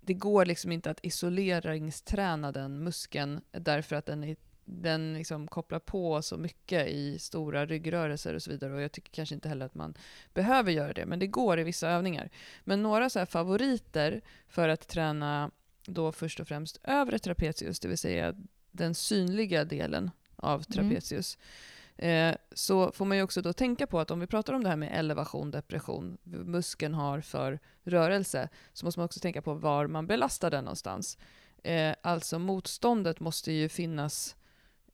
det 0.00 0.14
går 0.14 0.46
liksom 0.46 0.72
inte 0.72 0.90
att 0.90 1.00
isoleringsträna 1.02 2.52
den 2.52 2.84
muskeln 2.84 3.40
därför 3.50 3.96
att 3.96 4.06
den, 4.06 4.24
är, 4.24 4.36
den 4.66 5.14
liksom 5.14 5.48
kopplar 5.48 5.78
på 5.78 6.22
så 6.22 6.36
mycket 6.36 6.88
i 6.88 7.18
stora 7.18 7.66
ryggrörelser 7.66 8.34
och 8.34 8.42
så 8.42 8.50
vidare. 8.50 8.74
Och 8.74 8.80
jag 8.80 8.92
tycker 8.92 9.12
kanske 9.12 9.34
inte 9.34 9.48
heller 9.48 9.66
att 9.66 9.74
man 9.74 9.94
behöver 10.34 10.72
göra 10.72 10.92
det, 10.92 11.06
men 11.06 11.18
det 11.18 11.26
går 11.26 11.60
i 11.60 11.64
vissa 11.64 11.88
övningar. 11.88 12.30
Men 12.64 12.82
några 12.82 13.10
så 13.10 13.26
favoriter 13.26 14.20
för 14.48 14.68
att 14.68 14.88
träna 14.88 15.50
då 15.86 16.12
först 16.12 16.40
och 16.40 16.48
främst 16.48 16.80
övre 16.82 17.18
trapezius, 17.18 17.80
det 17.80 17.88
vill 17.88 17.98
säga 17.98 18.34
den 18.70 18.94
synliga 18.94 19.64
delen 19.64 20.10
av 20.36 20.62
trapezius. 20.62 21.38
Eh, 21.96 22.34
så 22.52 22.92
får 22.92 23.04
man 23.04 23.16
ju 23.16 23.22
också 23.22 23.42
då 23.42 23.52
tänka 23.52 23.86
på 23.86 24.00
att 24.00 24.10
om 24.10 24.20
vi 24.20 24.26
pratar 24.26 24.52
om 24.52 24.62
det 24.62 24.68
här 24.68 24.76
med 24.76 24.98
elevation, 24.98 25.50
depression, 25.50 26.18
muskeln 26.22 26.94
har 26.94 27.20
för 27.20 27.58
rörelse, 27.84 28.48
så 28.72 28.86
måste 28.86 29.00
man 29.00 29.04
också 29.04 29.20
tänka 29.20 29.42
på 29.42 29.54
var 29.54 29.86
man 29.86 30.06
belastar 30.06 30.50
den 30.50 30.64
någonstans. 30.64 31.18
Eh, 31.62 31.94
alltså 32.02 32.38
motståndet 32.38 33.20
måste 33.20 33.52
ju 33.52 33.68
finnas 33.68 34.36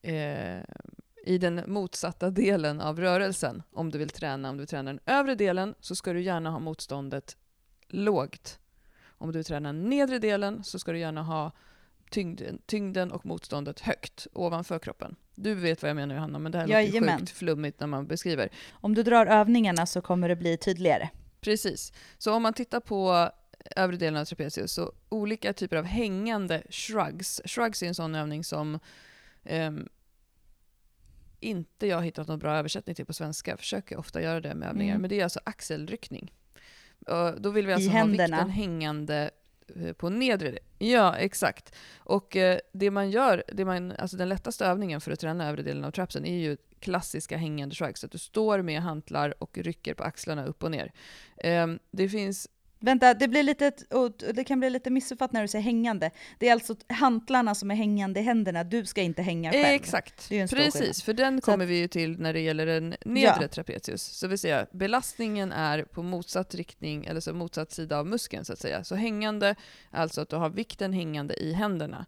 eh, 0.02 0.60
i 1.24 1.38
den 1.38 1.62
motsatta 1.66 2.30
delen 2.30 2.80
av 2.80 3.00
rörelsen 3.00 3.62
om 3.72 3.90
du 3.90 3.98
vill 3.98 4.10
träna. 4.10 4.50
Om 4.50 4.56
du 4.56 4.66
tränar 4.66 4.92
den 4.92 5.00
övre 5.06 5.34
delen 5.34 5.74
så 5.80 5.94
ska 5.94 6.12
du 6.12 6.22
gärna 6.22 6.50
ha 6.50 6.58
motståndet 6.58 7.36
lågt. 7.88 8.58
Om 9.04 9.32
du 9.32 9.42
tränar 9.42 9.72
nedre 9.72 10.18
delen 10.18 10.64
så 10.64 10.78
ska 10.78 10.92
du 10.92 10.98
gärna 10.98 11.22
ha 11.22 11.52
tyngden, 12.10 12.58
tyngden 12.66 13.12
och 13.12 13.26
motståndet 13.26 13.80
högt 13.80 14.26
ovanför 14.32 14.78
kroppen. 14.78 15.16
Du 15.34 15.54
vet 15.54 15.82
vad 15.82 15.88
jag 15.88 15.96
menar 15.96 16.14
Johanna, 16.14 16.38
men 16.38 16.52
det 16.52 16.58
här 16.58 16.66
låter 16.66 16.80
Jajamän. 16.80 17.18
sjukt 17.18 17.30
flummigt 17.30 17.80
när 17.80 17.86
man 17.86 18.06
beskriver. 18.06 18.48
Om 18.72 18.94
du 18.94 19.02
drar 19.02 19.26
övningarna 19.26 19.86
så 19.86 20.00
kommer 20.00 20.28
det 20.28 20.36
bli 20.36 20.56
tydligare. 20.56 21.08
Precis. 21.40 21.92
Så 22.18 22.34
om 22.34 22.42
man 22.42 22.52
tittar 22.52 22.80
på 22.80 23.30
övre 23.76 23.96
delen 23.96 24.20
av 24.20 24.24
trapezius, 24.24 24.72
så 24.72 24.92
olika 25.08 25.52
typer 25.52 25.76
av 25.76 25.84
hängande 25.84 26.62
shrugs. 26.70 27.40
Shrugs 27.44 27.82
är 27.82 27.86
en 27.86 27.94
sån 27.94 28.14
övning 28.14 28.44
som 28.44 28.78
ehm, 29.44 29.88
inte 31.40 31.86
jag 31.86 32.02
hittat 32.02 32.28
någon 32.28 32.38
bra 32.38 32.56
översättning 32.56 32.94
till 32.94 33.06
på 33.06 33.12
svenska. 33.12 33.50
Jag 33.50 33.58
försöker 33.58 33.96
ofta 33.96 34.22
göra 34.22 34.40
det 34.40 34.54
med 34.54 34.68
övningar. 34.68 34.92
Mm. 34.92 35.00
Men 35.02 35.10
det 35.10 35.20
är 35.20 35.24
alltså 35.24 35.40
axelryckning. 35.44 36.32
Och 37.06 37.40
då 37.40 37.50
vill 37.50 37.66
vi 37.66 37.72
alltså 37.72 37.88
I 37.88 37.92
ha 37.92 37.98
händerna. 37.98 38.36
vikten 38.36 38.50
hängande 38.50 39.30
eh, 39.76 39.92
på 39.92 40.08
nedre. 40.08 40.58
Ja, 40.78 41.16
exakt. 41.16 41.74
Och 41.96 42.36
eh, 42.36 42.58
det 42.72 42.90
man 42.90 43.10
gör, 43.10 43.44
det 43.52 43.64
man, 43.64 43.92
alltså 43.92 44.16
den 44.16 44.28
lättaste 44.28 44.66
övningen 44.66 45.00
för 45.00 45.12
att 45.12 45.20
träna 45.20 45.48
övre 45.48 45.62
delen 45.62 45.84
av 45.84 45.90
trapsen 45.90 46.24
är 46.24 46.38
ju 46.38 46.56
klassiska 46.80 47.36
hängande. 47.36 47.74
Så 47.74 47.84
att 47.84 48.12
du 48.12 48.18
står 48.18 48.62
med 48.62 48.82
hantlar 48.82 49.42
och 49.42 49.58
rycker 49.58 49.94
på 49.94 50.04
axlarna 50.04 50.46
upp 50.46 50.62
och 50.62 50.70
ner. 50.70 50.92
Ehm, 51.36 51.78
det 51.90 52.08
finns 52.08 52.48
Vänta, 52.84 53.14
det, 53.14 53.28
blir 53.28 53.42
lite, 53.42 53.72
det 54.34 54.44
kan 54.44 54.60
bli 54.60 54.70
lite 54.70 54.90
missuppfatt 54.90 55.32
när 55.32 55.42
du 55.42 55.48
säger 55.48 55.62
hängande. 55.62 56.10
Det 56.38 56.48
är 56.48 56.52
alltså 56.52 56.76
hantlarna 56.88 57.54
som 57.54 57.70
är 57.70 57.74
hängande 57.74 58.20
i 58.20 58.22
händerna, 58.22 58.64
du 58.64 58.84
ska 58.86 59.02
inte 59.02 59.22
hänga 59.22 59.52
själv. 59.52 59.64
Exakt, 59.64 60.28
skillnad. 60.28 60.50
precis. 60.50 61.02
För 61.02 61.12
den 61.12 61.40
kommer 61.40 61.64
att- 61.64 61.70
vi 61.70 61.78
ju 61.78 61.88
till 61.88 62.18
när 62.20 62.32
det 62.32 62.40
gäller 62.40 62.66
den 62.66 62.94
nedre 63.04 63.38
Ja. 63.42 63.48
trapezius. 63.48 64.02
Så 64.02 64.28
vill 64.28 64.38
säga, 64.38 64.66
belastningen 64.72 65.52
är 65.52 65.82
på 65.84 66.02
motsatt 66.02 66.54
riktning, 66.54 67.04
eller 67.04 67.20
så 67.20 67.32
motsatt 67.34 67.72
sida 67.72 67.98
av 67.98 68.06
muskeln 68.06 68.44
så 68.44 68.52
att 68.52 68.58
säga. 68.58 68.84
Så 68.84 68.94
hängande, 68.94 69.54
alltså 69.90 70.20
att 70.20 70.28
du 70.28 70.36
har 70.36 70.48
vikten 70.50 70.92
hängande 70.92 71.34
i 71.42 71.52
händerna. 71.52 72.06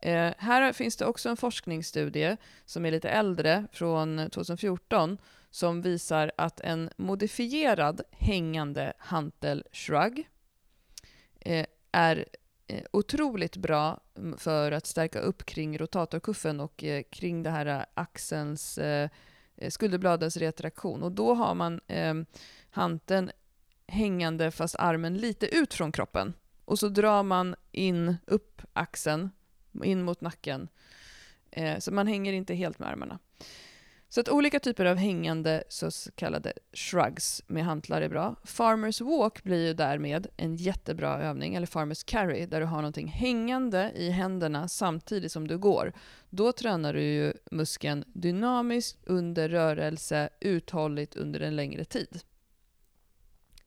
Eh, 0.00 0.30
här 0.38 0.72
finns 0.72 0.96
det 0.96 1.04
också 1.06 1.28
en 1.28 1.36
forskningsstudie 1.36 2.36
som 2.66 2.86
är 2.86 2.90
lite 2.90 3.08
äldre, 3.08 3.64
från 3.72 4.30
2014, 4.30 5.18
som 5.50 5.82
visar 5.82 6.32
att 6.36 6.60
en 6.60 6.90
modifierad 6.96 8.00
hängande 8.10 8.92
hantel 8.98 9.64
shrug 9.72 10.28
eh, 11.40 11.66
är 11.92 12.26
eh, 12.66 12.84
otroligt 12.90 13.56
bra 13.56 14.00
för 14.36 14.72
att 14.72 14.86
stärka 14.86 15.20
upp 15.20 15.46
kring 15.46 15.78
rotatorkuffen 15.78 16.60
och 16.60 16.84
eh, 16.84 17.02
kring 17.10 17.42
det 17.42 17.50
här 17.50 17.66
eh, 17.66 17.82
axelns, 17.94 18.78
eh, 18.78 19.10
eh, 19.56 19.70
skulderbladens 19.70 20.36
retraktion. 20.36 21.02
Och 21.02 21.12
då 21.12 21.34
har 21.34 21.54
man 21.54 21.80
eh, 21.86 22.14
hanteln 22.70 23.30
hängande 23.86 24.50
fast 24.50 24.76
armen 24.76 25.16
lite 25.16 25.56
ut 25.56 25.74
från 25.74 25.92
kroppen. 25.92 26.34
Och 26.64 26.78
så 26.78 26.88
drar 26.88 27.22
man 27.22 27.54
in 27.72 28.16
upp 28.26 28.62
axeln, 28.72 29.30
in 29.84 30.02
mot 30.02 30.20
nacken. 30.20 30.68
Eh, 31.50 31.78
så 31.78 31.92
man 31.92 32.06
hänger 32.06 32.32
inte 32.32 32.54
helt 32.54 32.78
med 32.78 32.88
armarna. 32.88 33.18
Så 34.10 34.20
att 34.20 34.28
olika 34.28 34.60
typer 34.60 34.84
av 34.84 34.96
hängande 34.96 35.64
så 35.68 35.90
kallade 36.14 36.52
shrugs 36.72 37.42
med 37.46 37.64
hantlar 37.64 38.02
är 38.02 38.08
bra. 38.08 38.36
Farmers 38.44 39.00
walk 39.00 39.42
blir 39.42 39.66
ju 39.66 39.74
därmed 39.74 40.26
en 40.36 40.56
jättebra 40.56 41.22
övning, 41.22 41.54
eller 41.54 41.66
farmers 41.66 42.04
carry, 42.04 42.46
där 42.46 42.60
du 42.60 42.66
har 42.66 42.76
någonting 42.76 43.08
hängande 43.08 43.92
i 43.94 44.10
händerna 44.10 44.68
samtidigt 44.68 45.32
som 45.32 45.48
du 45.48 45.58
går. 45.58 45.92
Då 46.30 46.52
tränar 46.52 46.92
du 46.92 47.02
ju 47.02 47.32
muskeln 47.50 48.04
dynamiskt 48.06 48.98
under 49.04 49.48
rörelse, 49.48 50.28
uthålligt 50.40 51.16
under 51.16 51.40
en 51.40 51.56
längre 51.56 51.84
tid. 51.84 52.20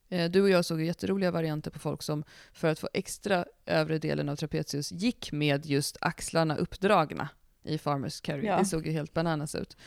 Eh, 0.10 0.32
Du 0.32 0.42
och 0.42 0.50
jag 0.50 0.66
såg 0.66 0.82
jätteroliga 0.82 1.32
varianter 1.32 1.72
på 1.72 1.80
folk 1.80 2.04
som 2.04 2.24
för 2.54 2.68
att 2.68 2.80
få 2.80 2.90
extra 2.94 3.46
övre 3.66 3.98
delen 3.98 4.30
av 4.30 4.36
trapezius 4.36 4.92
gick 4.92 5.32
med 5.32 5.66
just 5.66 5.98
axlarna 6.02 6.56
uppdragna 6.56 7.30
i 7.64 7.78
farmers 7.78 8.22
carry. 8.22 8.46
Ja. 8.46 8.58
Det 8.58 8.66
såg 8.66 8.86
ju 8.86 8.92
helt 8.92 9.14
bananas 9.14 9.56
ut. 9.56 9.78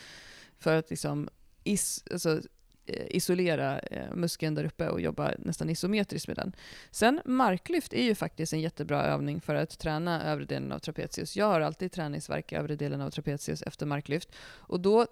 För 0.59 0.75
att 0.77 0.89
liksom 0.89 1.29
is, 1.63 2.03
alltså, 2.11 2.41
eh, 2.85 3.07
isolera 3.09 3.79
eh, 3.79 4.15
muskeln 4.15 4.55
där 4.55 4.65
uppe 4.65 4.89
och 4.89 5.01
jobba 5.01 5.31
nästan 5.39 5.69
isometriskt 5.69 6.27
med 6.27 6.37
den. 6.37 6.55
Sen 6.91 7.21
marklyft 7.25 7.93
är 7.93 8.03
ju 8.03 8.15
faktiskt 8.15 8.53
en 8.53 8.61
jättebra 8.61 9.03
övning 9.03 9.41
för 9.41 9.55
att 9.55 9.79
träna 9.79 10.23
övre 10.23 10.45
delen 10.45 10.71
av 10.71 10.79
trapezius. 10.79 11.37
Jag 11.37 11.45
har 11.45 11.61
alltid 11.61 11.91
träningsvärk 11.91 12.51
i 12.51 12.55
övre 12.55 12.75
delen 12.75 13.01
av 13.01 13.09
trapezius 13.09 13.61
efter 13.61 13.85
marklyft. 13.85 14.35
Och 14.45 14.79
då 14.79 15.07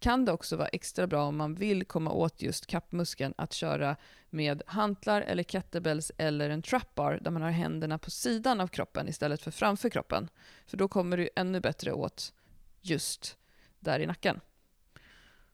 kan 0.00 0.24
det 0.24 0.32
också 0.32 0.56
vara 0.56 0.68
extra 0.68 1.06
bra 1.06 1.24
om 1.24 1.36
man 1.36 1.54
vill 1.54 1.84
komma 1.84 2.12
åt 2.12 2.42
just 2.42 2.66
kappmuskeln 2.66 3.34
att 3.36 3.52
köra 3.52 3.96
med 4.30 4.62
hantlar 4.66 5.22
eller 5.22 5.42
kettlebells 5.42 6.12
eller 6.16 6.50
en 6.50 6.62
trapbar 6.62 7.18
där 7.22 7.30
man 7.30 7.42
har 7.42 7.50
händerna 7.50 7.98
på 7.98 8.10
sidan 8.10 8.60
av 8.60 8.68
kroppen 8.68 9.08
istället 9.08 9.42
för 9.42 9.50
framför 9.50 9.88
kroppen. 9.88 10.28
För 10.66 10.76
då 10.76 10.88
kommer 10.88 11.16
du 11.16 11.28
ännu 11.36 11.60
bättre 11.60 11.92
åt 11.92 12.32
just 12.80 13.36
där 13.78 14.00
i 14.00 14.06
nacken. 14.06 14.40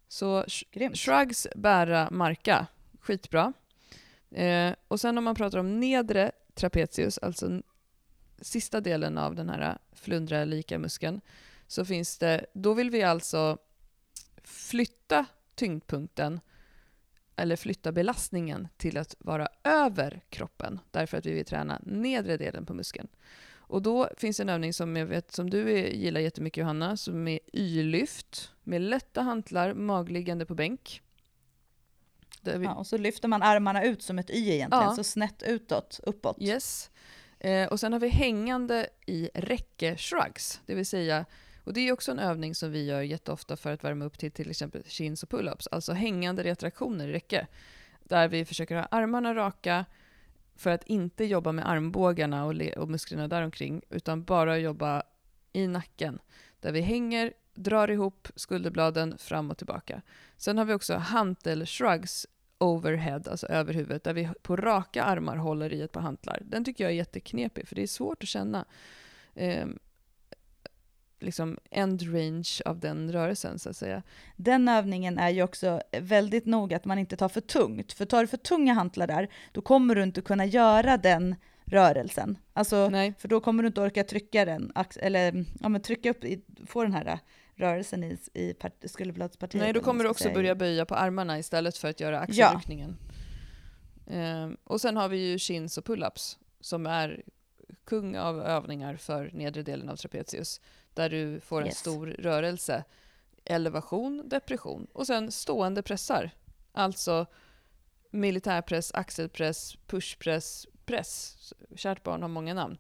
Så 0.09 0.45
Grymt. 0.73 0.99
shrugs, 0.99 1.47
bära, 1.55 2.09
marka, 2.11 2.67
skitbra. 3.01 3.53
Eh, 4.31 4.75
och 4.89 5.01
sen 5.01 5.19
om 5.19 5.25
man 5.25 5.35
pratar 5.35 5.59
om 5.59 5.81
nedre 5.81 6.33
trapezius, 6.55 7.19
alltså 7.19 7.63
sista 8.41 8.81
delen 8.81 9.19
av 9.19 9.35
den 9.35 9.49
här 9.49 9.79
flundra 9.93 10.45
lika 10.45 10.79
muskeln 10.79 11.21
så 11.67 11.85
finns 11.85 12.19
det, 12.19 12.47
då 12.53 12.75
vill 12.75 12.91
vi 12.91 13.03
alltså 13.03 13.59
flytta 14.45 15.27
tyngdpunkten 15.55 16.41
eller 17.37 17.57
flytta 17.57 17.93
belastningen 17.93 18.69
till 18.77 18.99
att 18.99 19.15
vara 19.19 19.49
över 19.65 20.21
kroppen 20.31 20.81
därför 20.91 21.19
att 21.19 21.27
vi 21.27 21.33
vill 21.33 21.45
träna 21.45 21.81
nedre 21.83 22.37
delen 22.37 22.67
på 22.67 22.75
muskeln. 22.75 23.09
Och 23.69 23.83
då 23.83 24.09
finns 24.17 24.41
en 24.41 24.49
övning 24.49 24.73
som 24.73 24.97
jag 24.97 25.07
vet 25.07 25.33
som 25.33 25.51
du 25.51 25.89
gillar 25.89 26.21
jättemycket 26.21 26.61
Johanna, 26.61 26.97
som 26.97 27.29
är 27.29 27.39
Y-lyft 27.53 28.53
med 28.65 28.81
lätta 28.83 29.23
hantlar, 29.23 29.75
magliggande 29.75 30.47
på 30.47 30.55
bänk. 30.55 31.03
Vi... 32.43 32.65
Ja, 32.65 32.75
och 32.75 32.87
så 32.87 32.99
lyfter 32.99 33.29
man 33.29 33.43
armarna 33.43 33.85
ut 33.85 34.03
som 34.03 34.19
ett 34.19 34.31
Y 34.31 34.51
egentligen, 34.51 34.85
ja. 34.85 34.95
så 34.97 35.05
snett 35.05 35.43
utåt, 35.43 36.01
uppåt. 36.03 36.37
Yes. 36.41 36.91
Eh, 37.39 37.69
och 37.69 37.81
sen 37.81 37.93
har 37.93 38.01
vi 38.01 38.09
hängande 38.09 38.89
i 39.07 39.31
räcke-shrugs, 39.35 40.61
det 40.67 40.75
vill 40.75 40.87
säga 40.87 41.25
och 41.67 41.73
det 41.73 41.81
är 41.81 41.93
också 41.93 42.11
en 42.11 42.19
övning 42.19 42.55
som 42.55 42.71
vi 42.71 42.85
gör 42.85 43.03
jätteofta 43.03 43.57
för 43.57 43.73
att 43.73 43.85
värma 43.85 44.05
upp 44.05 44.19
till 44.19 44.33
till 44.33 44.51
exempel 44.51 44.83
chins 44.85 45.23
och 45.23 45.29
pull-ups, 45.29 45.69
alltså 45.71 45.93
hängande 45.93 46.45
retraktioner 46.45 47.09
i 47.09 47.13
räcke. 47.13 47.47
Där 48.05 48.29
vi 48.29 48.45
försöker 48.45 48.77
ha 48.77 48.85
armarna 48.85 49.35
raka 49.35 49.85
för 50.57 50.71
att 50.71 50.85
inte 50.85 51.25
jobba 51.25 51.53
med 51.53 51.69
armbågarna 51.69 52.45
och, 52.45 52.55
och 52.77 52.89
musklerna 52.91 53.29
däromkring, 53.29 53.83
utan 53.91 54.25
bara 54.25 54.59
jobba 54.59 55.03
i 55.53 55.67
nacken. 55.67 56.19
Där 56.61 56.73
vi 56.73 56.81
hänger, 56.81 57.33
drar 57.55 57.91
ihop 57.91 58.29
skulderbladen 58.37 59.19
fram 59.19 59.51
och 59.51 59.59
tillbaka. 59.59 60.03
Sen 60.37 60.59
har 60.59 60.65
vi 60.65 60.75
också 60.75 60.95
hantel 60.95 61.67
shrugs 61.67 62.27
overhead, 62.59 63.23
alltså 63.31 63.47
över 63.47 63.75
huvudet, 63.75 64.05
där 64.05 64.15
vi 64.15 64.29
på 64.43 64.57
raka 64.57 65.05
armar 65.05 65.37
håller 65.37 65.73
i 65.73 65.83
ett 65.83 65.93
par 65.93 66.01
hantlar. 66.01 66.43
Den 66.45 66.65
tycker 66.65 66.85
jag 66.85 66.91
är 66.91 66.97
jätteknepig, 66.97 67.69
för 67.69 67.75
det 67.75 67.83
är 67.83 67.87
svårt 67.87 68.23
att 68.23 68.29
känna. 68.29 68.65
Um, 69.35 69.79
liksom 71.21 71.59
end 71.71 72.15
range 72.15 72.61
av 72.65 72.81
den 72.81 73.13
rörelsen 73.13 73.59
så 73.59 73.71
att 73.71 73.77
säga. 73.77 74.03
Den 74.37 74.69
övningen 74.69 75.19
är 75.19 75.31
ju 75.31 75.43
också 75.43 75.83
väldigt 76.01 76.47
noga 76.47 76.77
att 76.77 76.85
man 76.85 76.99
inte 76.99 77.17
tar 77.17 77.29
för 77.29 77.41
tungt, 77.41 77.93
för 77.93 78.05
tar 78.05 78.21
du 78.21 78.27
för 78.27 78.37
tunga 78.37 78.75
hantlar 78.75 79.07
där, 79.07 79.29
då 79.53 79.61
kommer 79.61 79.95
du 79.95 80.03
inte 80.03 80.21
kunna 80.21 80.45
göra 80.45 80.97
den 80.97 81.35
rörelsen. 81.65 82.39
Alltså, 82.53 82.89
Nej. 82.89 83.15
för 83.19 83.29
då 83.29 83.41
kommer 83.41 83.63
du 83.63 83.67
inte 83.67 83.81
orka 83.81 84.05
trycka 84.05 84.45
den, 84.45 84.73
eller 84.97 85.45
ja, 85.61 85.69
men 85.69 85.83
trycka 85.83 86.11
upp, 86.11 86.25
få 86.67 86.83
den 86.83 86.93
här 86.93 87.19
rörelsen 87.55 88.05
i, 88.05 88.19
i 88.35 88.55
skulderbladspartiet. 88.85 89.63
Nej, 89.63 89.73
då 89.73 89.81
kommer 89.81 90.05
du 90.05 90.11
också 90.11 90.23
säga. 90.23 90.35
börja 90.35 90.55
böja 90.55 90.85
på 90.85 90.95
armarna 90.95 91.39
istället 91.39 91.77
för 91.77 91.89
att 91.89 92.01
göra 92.01 92.21
axelryckningen. 92.21 92.97
Ja. 93.01 94.13
Ehm, 94.15 94.57
och 94.65 94.81
sen 94.81 94.97
har 94.97 95.09
vi 95.09 95.31
ju 95.31 95.39
chins 95.39 95.79
och 95.79 95.85
pull-ups 95.85 96.39
som 96.61 96.87
är 96.87 97.23
kung 97.85 98.17
av 98.17 98.41
övningar 98.41 98.97
för 98.97 99.31
nedre 99.33 99.63
delen 99.63 99.89
av 99.89 99.97
trapezius 99.97 100.61
där 100.97 101.11
du 101.11 101.41
får 101.41 101.61
en 101.61 101.67
yes. 101.67 101.79
stor 101.79 102.07
rörelse. 102.07 102.85
Elevation, 103.45 104.29
depression 104.29 104.87
och 104.93 105.07
sen 105.07 105.33
stående 105.33 105.83
pressar. 105.83 106.31
Alltså 106.73 107.27
militärpress, 108.11 108.93
axelpress, 108.95 109.77
pushpress, 109.87 110.67
press. 110.85 111.37
Kärt 111.77 112.03
barn 112.03 112.23
har 112.23 112.29
många 112.29 112.55
namn. 112.55 112.79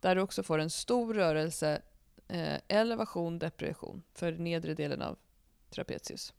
Där 0.00 0.14
du 0.14 0.20
också 0.20 0.42
får 0.42 0.58
en 0.58 0.70
stor 0.70 1.14
rörelse, 1.14 1.82
eh, 2.28 2.60
elevation, 2.68 3.38
depression 3.38 4.02
för 4.14 4.32
nedre 4.32 4.74
delen 4.74 5.02
av 5.02 5.18
trapezius. 5.70 6.34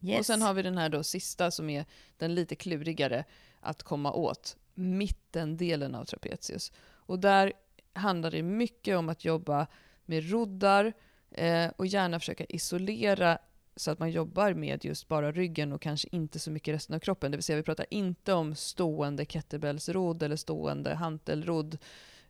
Yes. 0.00 0.18
Och 0.18 0.26
sen 0.26 0.42
har 0.42 0.54
vi 0.54 0.62
den 0.62 0.78
här 0.78 0.88
då 0.88 1.02
sista 1.02 1.50
som 1.50 1.70
är 1.70 1.84
den 2.16 2.34
lite 2.34 2.54
klurigare 2.54 3.24
att 3.60 3.82
komma 3.82 4.12
åt, 4.12 4.56
mittendelen 4.74 5.94
av 5.94 6.04
trapezius. 6.04 6.72
Och 6.82 7.18
där 7.18 7.52
handlar 7.92 8.30
det 8.30 8.42
mycket 8.42 8.96
om 8.96 9.08
att 9.08 9.24
jobba 9.24 9.66
med 10.04 10.30
roddar 10.30 10.92
eh, 11.30 11.70
och 11.76 11.86
gärna 11.86 12.20
försöka 12.20 12.44
isolera 12.44 13.38
så 13.76 13.90
att 13.90 13.98
man 13.98 14.10
jobbar 14.10 14.54
med 14.54 14.84
just 14.84 15.08
bara 15.08 15.32
ryggen 15.32 15.72
och 15.72 15.82
kanske 15.82 16.08
inte 16.12 16.38
så 16.38 16.50
mycket 16.50 16.74
resten 16.74 16.96
av 16.96 17.00
kroppen. 17.00 17.30
Det 17.30 17.36
vill 17.36 17.44
säga 17.44 17.56
vi 17.56 17.62
pratar 17.62 17.86
inte 17.90 18.32
om 18.32 18.54
stående 18.54 19.24
kettlebellsrodd 19.24 20.22
eller 20.22 20.36
stående 20.36 20.94
hantelrodd 20.94 21.78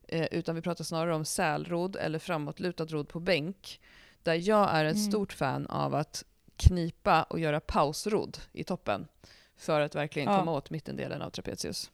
eh, 0.09 0.27
utan 0.31 0.55
vi 0.55 0.63
pratar 0.63 0.85
snarare 0.85 1.15
om 1.15 1.25
sälrodd 1.25 1.97
eller 1.97 2.19
framåtlutad 2.19 2.85
rodd 2.85 3.09
på 3.09 3.21
bänk. 3.21 3.81
Där 4.23 4.49
jag 4.49 4.71
är 4.75 4.85
ett 4.85 4.97
mm. 4.97 5.11
stort 5.11 5.33
fan 5.33 5.67
av 5.67 5.95
att 5.95 6.25
knipa 6.57 7.23
och 7.23 7.41
göra 7.41 7.61
pausrodd 7.61 8.39
i 8.53 8.65
toppen 8.65 9.07
för 9.57 9.81
att 9.81 9.95
verkligen 9.95 10.33
ja. 10.33 10.39
komma 10.39 10.53
åt 10.53 10.71
mittendelen 10.71 11.23
av 11.23 11.31
trapezius. 11.31 11.91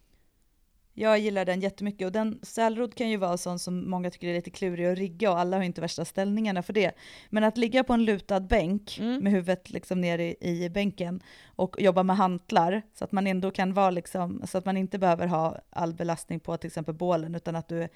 Jag 0.99 1.19
gillar 1.19 1.45
den 1.45 1.61
jättemycket 1.61 2.07
och 2.07 2.13
den 2.13 2.39
sälrodd 2.43 2.95
kan 2.95 3.11
ju 3.11 3.17
vara 3.17 3.37
sån 3.37 3.59
som 3.59 3.91
många 3.91 4.11
tycker 4.11 4.29
är 4.29 4.35
lite 4.35 4.51
klurig 4.51 4.87
att 4.87 4.99
rigga 4.99 5.31
och 5.31 5.39
alla 5.39 5.57
har 5.57 5.65
inte 5.65 5.81
värsta 5.81 6.05
ställningarna 6.05 6.63
för 6.63 6.73
det. 6.73 6.93
Men 7.31 7.45
att 7.45 7.57
ligga 7.57 7.85
på 7.85 7.93
en 7.93 8.05
lutad 8.05 8.41
bänk 8.41 8.99
mm. 8.99 9.23
med 9.23 9.33
huvudet 9.33 9.71
liksom 9.71 10.01
ner 10.01 10.19
i, 10.19 10.37
i, 10.41 10.71
bänken 10.71 11.21
och 11.47 11.77
jobba 11.79 12.03
med 12.03 12.17
hantlar 12.17 12.83
så 12.95 13.05
att 13.05 13.13
man 13.13 13.27
ändå 13.27 13.51
kan 13.51 13.75
vara 13.75 13.91
liksom, 13.91 14.43
så 14.47 14.59
att 14.59 14.65
man 14.65 14.77
inte 14.77 14.99
behöver 14.99 15.27
ha 15.27 15.59
all 15.71 15.95
belastning 15.95 16.41
på 16.41 16.57
till 16.57 16.69
exempel 16.69 16.95
bålen 16.95 17.35
utan 17.35 17.57
att 17.57 17.69
du 17.69 17.89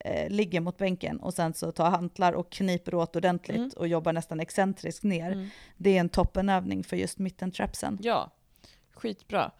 eh, 0.00 0.30
ligger 0.30 0.60
mot 0.60 0.78
bänken 0.78 1.20
och 1.20 1.34
sen 1.34 1.54
så 1.54 1.72
tar 1.72 1.90
hantlar 1.90 2.32
och 2.32 2.52
kniper 2.52 2.94
åt 2.94 3.16
ordentligt 3.16 3.56
mm. 3.56 3.70
och 3.76 3.88
jobbar 3.88 4.12
nästan 4.12 4.40
excentriskt 4.40 5.04
ner. 5.04 5.32
Mm. 5.32 5.48
Det 5.76 5.96
är 5.96 6.00
en 6.00 6.08
toppenövning 6.08 6.84
för 6.84 6.96
just 6.96 7.18
mittentrapsen. 7.18 7.98
Ja, 8.02 8.30
skitbra. 8.94 9.52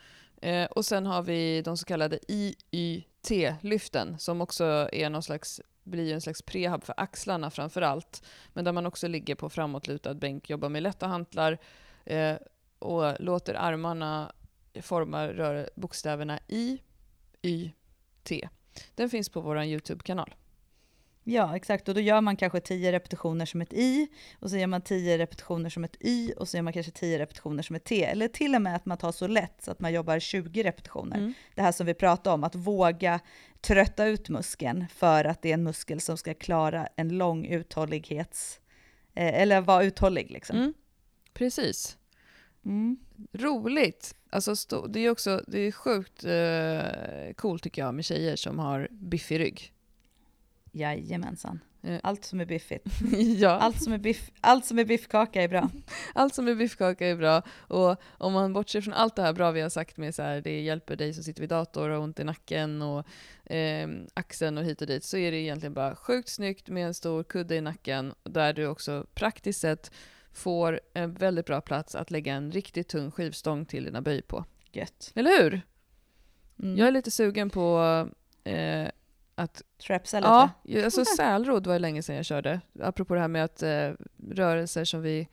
Eh, 0.43 0.65
och 0.65 0.85
sen 0.85 1.07
har 1.07 1.23
vi 1.23 1.63
de 1.63 1.77
så 1.77 1.85
kallade 1.85 2.19
IYT-lyften 2.29 4.19
som 4.19 4.41
också 4.41 4.89
är 4.93 5.11
någon 5.11 5.23
slags, 5.23 5.61
blir 5.85 6.15
en 6.15 6.21
slags 6.21 6.43
prehab 6.43 6.85
för 6.85 6.95
axlarna 6.97 7.51
framför 7.51 7.83
allt. 7.83 8.23
Men 8.53 8.65
där 8.65 8.73
man 8.73 8.87
också 8.87 9.09
ligger 9.09 9.35
på 9.35 9.51
framåtlutad 9.51 10.15
bänk, 10.15 10.51
jobbar 10.51 10.69
med 10.69 10.83
lätta 10.83 11.07
hantlar 11.07 11.59
eh, 12.05 12.37
och 12.79 13.21
låter 13.21 13.55
armarna 13.55 14.33
forma 14.83 15.29
rör 15.29 15.71
bokstäverna 15.75 16.41
I, 16.49 16.79
Y, 17.43 17.71
T. 18.23 18.49
Den 18.95 19.11
finns 19.11 19.29
på 19.29 19.41
vår 19.41 19.63
YouTube-kanal. 19.63 20.35
Ja, 21.31 21.57
exakt. 21.57 21.89
Och 21.89 21.95
då 21.95 22.01
gör 22.01 22.21
man 22.21 22.37
kanske 22.37 22.61
10 22.61 22.93
repetitioner 22.93 23.47
som 23.47 23.61
ett 23.61 23.73
i, 23.73 24.09
och 24.41 24.51
så 24.51 24.57
gör 24.57 24.67
man 24.67 24.83
10 24.83 25.19
repetitioner 25.19 25.71
som 25.71 25.85
ett 25.85 25.97
y, 26.01 26.33
och 26.33 26.49
så 26.49 26.57
gör 26.57 26.63
man 26.63 26.73
kanske 26.73 26.93
10 26.93 27.19
repetitioner 27.19 27.63
som 27.63 27.77
ett 27.77 27.85
t. 27.85 28.05
Eller 28.05 28.29
till 28.29 28.55
och 28.55 28.63
med 28.63 28.77
att 28.77 28.87
man 28.87 28.99
tar 28.99 29.13
så 29.13 29.27
lätt 29.27 29.63
så 29.63 29.71
att 29.71 29.81
man 29.81 29.93
jobbar 29.93 30.19
20 30.19 30.63
repetitioner. 30.63 31.17
Mm. 31.17 31.35
Det 31.55 31.63
här 31.63 31.73
som 31.73 31.87
vi 31.87 31.95
pratade 31.95 32.35
om, 32.35 32.45
att 32.45 32.55
våga 32.55 33.21
trötta 33.61 34.05
ut 34.05 34.29
muskeln 34.29 34.87
för 34.95 35.25
att 35.25 35.43
det 35.43 35.51
är 35.51 35.55
en 35.55 35.63
muskel 35.63 36.01
som 36.01 36.19
ska 36.19 36.35
klara 36.35 36.89
en 36.97 37.09
lång 37.09 37.47
uthållighets... 37.47 38.61
Eh, 39.15 39.41
eller 39.43 39.61
vara 39.61 39.85
uthållig 39.85 40.31
liksom. 40.31 40.57
Mm. 40.57 40.75
Precis. 41.35 41.97
Mm. 42.65 42.97
Roligt! 43.33 44.15
Alltså, 44.31 44.81
det 44.89 45.01
är 45.01 45.11
också 45.11 45.45
det 45.47 45.59
är 45.61 45.73
sjukt 45.73 46.25
eh, 46.25 47.35
coolt 47.35 47.63
tycker 47.63 47.83
jag 47.83 47.95
med 47.95 48.05
tjejer 48.05 48.37
som 48.37 48.59
har 48.59 48.89
biffig 48.91 49.41
rygg. 49.41 49.73
Jajamensan. 50.73 51.61
Allt 52.03 52.25
som 52.25 52.41
är 52.41 52.45
biffigt. 52.45 52.87
ja. 53.39 53.51
allt, 53.51 53.83
som 53.83 53.93
är 53.93 53.99
biff, 53.99 54.31
allt 54.41 54.65
som 54.65 54.79
är 54.79 54.85
biffkaka 54.85 55.43
är 55.43 55.49
bra. 55.49 55.71
allt 56.15 56.35
som 56.35 56.49
är 56.49 56.55
biffkaka 56.55 57.07
är 57.07 57.17
bra. 57.17 57.43
Och 57.59 57.97
om 58.11 58.33
man 58.33 58.53
bortser 58.53 58.81
från 58.81 58.95
allt 58.95 59.17
det 59.17 59.23
här 59.23 59.33
bra 59.33 59.51
vi 59.51 59.61
har 59.61 59.69
sagt 59.69 59.97
med 59.97 60.15
så 60.15 60.23
här, 60.23 60.41
det 60.41 60.61
hjälper 60.61 60.97
dig 60.97 61.15
som 61.15 61.25
sitter 61.25 61.41
vid 61.41 61.51
dator 61.51 61.91
och 61.91 62.03
ont 62.03 62.21
i 62.21 62.25
nacken 62.25 62.83
och 62.83 63.07
eh, 63.53 63.89
axeln 64.15 64.59
och 64.59 64.65
hit 64.65 64.81
och 64.81 64.87
dit, 64.87 65.05
så 65.05 65.17
är 65.17 65.31
det 65.31 65.37
egentligen 65.37 65.75
bara 65.75 65.97
sjukt 65.97 66.29
snyggt 66.29 66.69
med 66.69 66.87
en 66.87 66.95
stor 66.95 67.25
kudde 67.25 67.57
i 67.57 67.61
nacken 67.61 68.15
där 68.23 68.53
du 68.53 68.67
också 68.67 69.07
praktiskt 69.15 69.61
sett 69.61 69.91
får 70.33 70.81
en 70.95 71.15
väldigt 71.15 71.47
bra 71.47 71.61
plats 71.61 71.95
att 71.95 72.11
lägga 72.11 72.35
en 72.35 72.53
riktigt 72.53 72.89
tung 72.89 73.11
skivstång 73.11 73.65
till 73.65 73.85
dina 73.85 74.03
böj 74.03 74.23
på. 74.23 74.45
Gött. 74.73 75.13
Eller 75.15 75.43
hur? 75.43 75.61
Mm. 76.63 76.77
Jag 76.77 76.89
är 76.89 76.93
lite 76.93 77.11
sugen 77.11 77.51
på 77.51 77.79
eh, 78.45 78.89
att... 79.39 79.63
Trapsa 79.87 80.21
lite? 80.21 80.29
Ja, 80.63 80.85
alltså 80.85 81.05
sälrodd 81.05 81.67
var 81.67 81.75
det 81.75 81.79
länge 81.79 82.03
sedan 82.03 82.17
jag 82.17 82.25
körde. 82.25 82.61
Apropå 82.81 83.15
det 83.15 83.21
här 83.21 83.29
med 83.29 83.45
att 83.45 83.63
eh, 83.63 83.91
rörelser 84.31 84.85
som 84.85 85.03
vi 85.03 85.29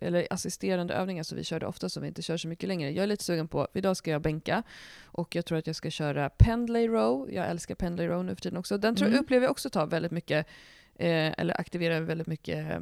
eller 0.00 0.26
assisterande 0.30 0.94
övningar 0.94 1.22
som 1.22 1.38
vi 1.38 1.44
körde 1.44 1.66
ofta 1.66 1.88
som 1.88 2.02
vi 2.02 2.08
inte 2.08 2.22
kör 2.22 2.36
så 2.36 2.48
mycket 2.48 2.68
längre. 2.68 2.90
Jag 2.90 3.02
är 3.02 3.06
lite 3.06 3.24
sugen 3.24 3.48
på, 3.48 3.68
idag 3.74 3.96
ska 3.96 4.10
jag 4.10 4.22
bänka 4.22 4.62
och 5.04 5.34
jag 5.34 5.46
tror 5.46 5.58
att 5.58 5.66
jag 5.66 5.76
ska 5.76 5.90
köra 5.90 6.30
pendlay 6.30 6.88
row. 6.88 7.32
Jag 7.32 7.48
älskar 7.48 7.74
pendlay 7.74 8.06
row 8.06 8.24
nu 8.24 8.34
för 8.34 8.42
tiden 8.42 8.58
också. 8.58 8.78
Den 8.78 8.96
tror, 8.96 9.08
mm. 9.08 9.20
upplever 9.20 9.44
jag 9.44 9.50
också 9.50 9.70
tar 9.70 9.86
väldigt 9.86 10.12
mycket, 10.12 10.46
eh, 10.94 11.40
eller 11.40 11.60
aktiverar 11.60 12.00
väldigt 12.00 12.26
mycket 12.26 12.70
eh, 12.70 12.80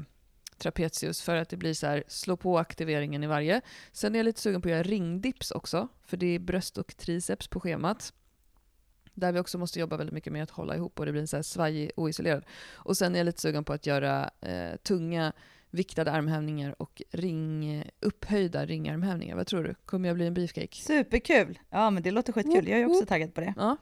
trapezius 0.58 1.22
för 1.22 1.36
att 1.36 1.48
det 1.48 1.56
blir 1.56 1.74
så 1.74 1.86
här, 1.86 2.04
slå 2.08 2.36
på 2.36 2.58
aktiveringen 2.58 3.24
i 3.24 3.26
varje. 3.26 3.60
Sen 3.92 4.14
är 4.14 4.18
jag 4.18 4.24
lite 4.24 4.40
sugen 4.40 4.62
på 4.62 4.68
att 4.68 4.72
göra 4.72 4.82
ringdips 4.82 5.50
också, 5.50 5.88
för 6.04 6.16
det 6.16 6.26
är 6.26 6.38
bröst 6.38 6.78
och 6.78 6.96
triceps 6.96 7.48
på 7.48 7.60
schemat. 7.60 8.12
Där 9.18 9.32
vi 9.32 9.40
också 9.40 9.58
måste 9.58 9.80
jobba 9.80 9.96
väldigt 9.96 10.14
mycket 10.14 10.32
med 10.32 10.42
att 10.42 10.50
hålla 10.50 10.76
ihop 10.76 11.00
och 11.00 11.06
det 11.06 11.12
blir 11.12 11.26
så 11.26 11.36
här 11.36 11.42
svajig 11.42 11.90
oisolerad. 11.96 12.44
Och 12.72 12.96
sen 12.96 13.14
är 13.14 13.18
jag 13.18 13.24
lite 13.24 13.40
sugen 13.40 13.64
på 13.64 13.72
att 13.72 13.86
göra 13.86 14.30
eh, 14.40 14.76
tunga 14.82 15.32
viktade 15.70 16.12
armhävningar 16.12 16.82
och 16.82 17.02
ring, 17.10 17.84
upphöjda 18.00 18.66
ringarmhävningar. 18.66 19.36
Vad 19.36 19.46
tror 19.46 19.64
du? 19.64 19.74
Kommer 19.84 20.08
jag 20.08 20.16
bli 20.16 20.26
en 20.26 20.34
beefcake? 20.34 20.76
Superkul! 20.76 21.58
Ja 21.70 21.90
men 21.90 22.02
det 22.02 22.10
låter 22.10 22.32
skitkul. 22.32 22.68
Jag 22.68 22.80
är 22.80 22.86
också 22.86 23.06
taggad 23.06 23.34
på 23.34 23.40
det. 23.40 23.54
Ja. 23.56 23.76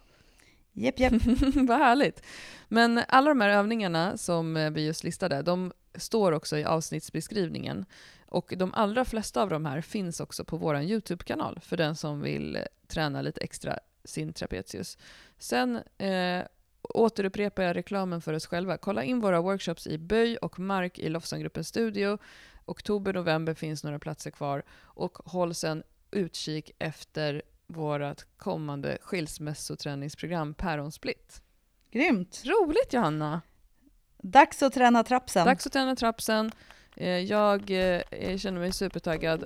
Jepp, 0.72 0.98
jepp. 0.98 1.12
Vad 1.54 1.78
härligt. 1.78 2.22
Men 2.68 3.00
alla 3.08 3.28
de 3.28 3.40
här 3.40 3.48
övningarna 3.48 4.16
som 4.16 4.56
eh, 4.56 4.70
vi 4.70 4.86
just 4.86 5.04
listade, 5.04 5.42
de 5.42 5.72
står 5.94 6.32
också 6.32 6.58
i 6.58 6.64
avsnittsbeskrivningen. 6.64 7.84
Och 8.26 8.54
de 8.56 8.74
allra 8.74 9.04
flesta 9.04 9.42
av 9.42 9.50
de 9.50 9.66
här 9.66 9.80
finns 9.80 10.20
också 10.20 10.44
på 10.44 10.56
vår 10.56 10.80
YouTube-kanal 10.80 11.58
för 11.62 11.76
den 11.76 11.96
som 11.96 12.20
vill 12.20 12.56
eh, 12.56 12.62
träna 12.86 13.22
lite 13.22 13.40
extra 13.40 13.78
sin 14.04 14.32
trapezius. 14.32 14.98
Sen 15.38 15.82
eh, 15.98 16.44
återupprepar 16.82 17.62
jag 17.62 17.76
reklamen 17.76 18.20
för 18.20 18.32
oss 18.32 18.46
själva. 18.46 18.78
Kolla 18.78 19.04
in 19.04 19.20
våra 19.20 19.40
workshops 19.40 19.86
i 19.86 19.98
böj 19.98 20.36
och 20.36 20.58
mark 20.58 20.98
i 20.98 21.08
Lofsangruppens 21.08 21.68
studio. 21.68 22.18
Oktober, 22.64 23.12
november 23.12 23.54
finns 23.54 23.84
några 23.84 23.98
platser 23.98 24.30
kvar 24.30 24.62
och 24.82 25.18
håll 25.24 25.54
sen 25.54 25.82
utkik 26.10 26.70
efter 26.78 27.42
vårt 27.66 28.24
kommande 28.36 28.98
skilsmässoträningsprogram 29.02 30.54
Päronsplit. 30.54 31.42
Grymt. 31.90 32.42
Roligt 32.44 32.92
Johanna! 32.92 33.42
Dags 34.18 34.62
att 34.62 34.72
träna 34.72 35.04
trapsen. 35.04 35.46
Dags 35.46 35.66
att 35.66 35.72
träna 35.72 35.96
trapsen. 35.96 36.52
Eh, 36.96 37.18
jag 37.18 37.70
eh, 37.70 38.00
eh, 38.10 38.38
känner 38.38 38.60
mig 38.60 38.72
supertaggad. 38.72 39.44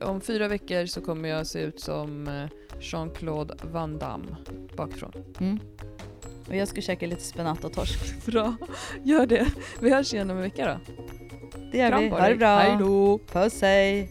Om 0.00 0.20
fyra 0.20 0.48
veckor 0.48 0.86
så 0.86 1.00
kommer 1.00 1.28
jag 1.28 1.46
se 1.46 1.60
ut 1.60 1.80
som 1.80 2.28
Jean-Claude 2.80 3.54
Van 3.62 3.98
Damme 3.98 4.36
bakifrån. 4.76 5.12
Mm. 5.40 5.58
Och 6.48 6.56
jag 6.56 6.68
ska 6.68 6.80
käka 6.80 7.06
lite 7.06 7.22
spenat 7.22 7.64
och 7.64 7.72
torsk. 7.72 8.26
Bra, 8.26 8.54
gör 9.02 9.26
det. 9.26 9.46
Vi 9.80 9.90
hörs 9.90 10.14
igen 10.14 10.30
om 10.30 10.36
en 10.36 10.42
vecka 10.42 10.66
då. 10.66 10.94
Det 11.72 11.78
gör 11.78 11.98
vi. 11.98 12.08
Ha 12.08 12.28
det 12.28 12.36
bra. 12.36 12.58
Hej 12.58 12.76
då. 12.80 13.18
Puss 13.18 13.62
hej. 13.62 14.08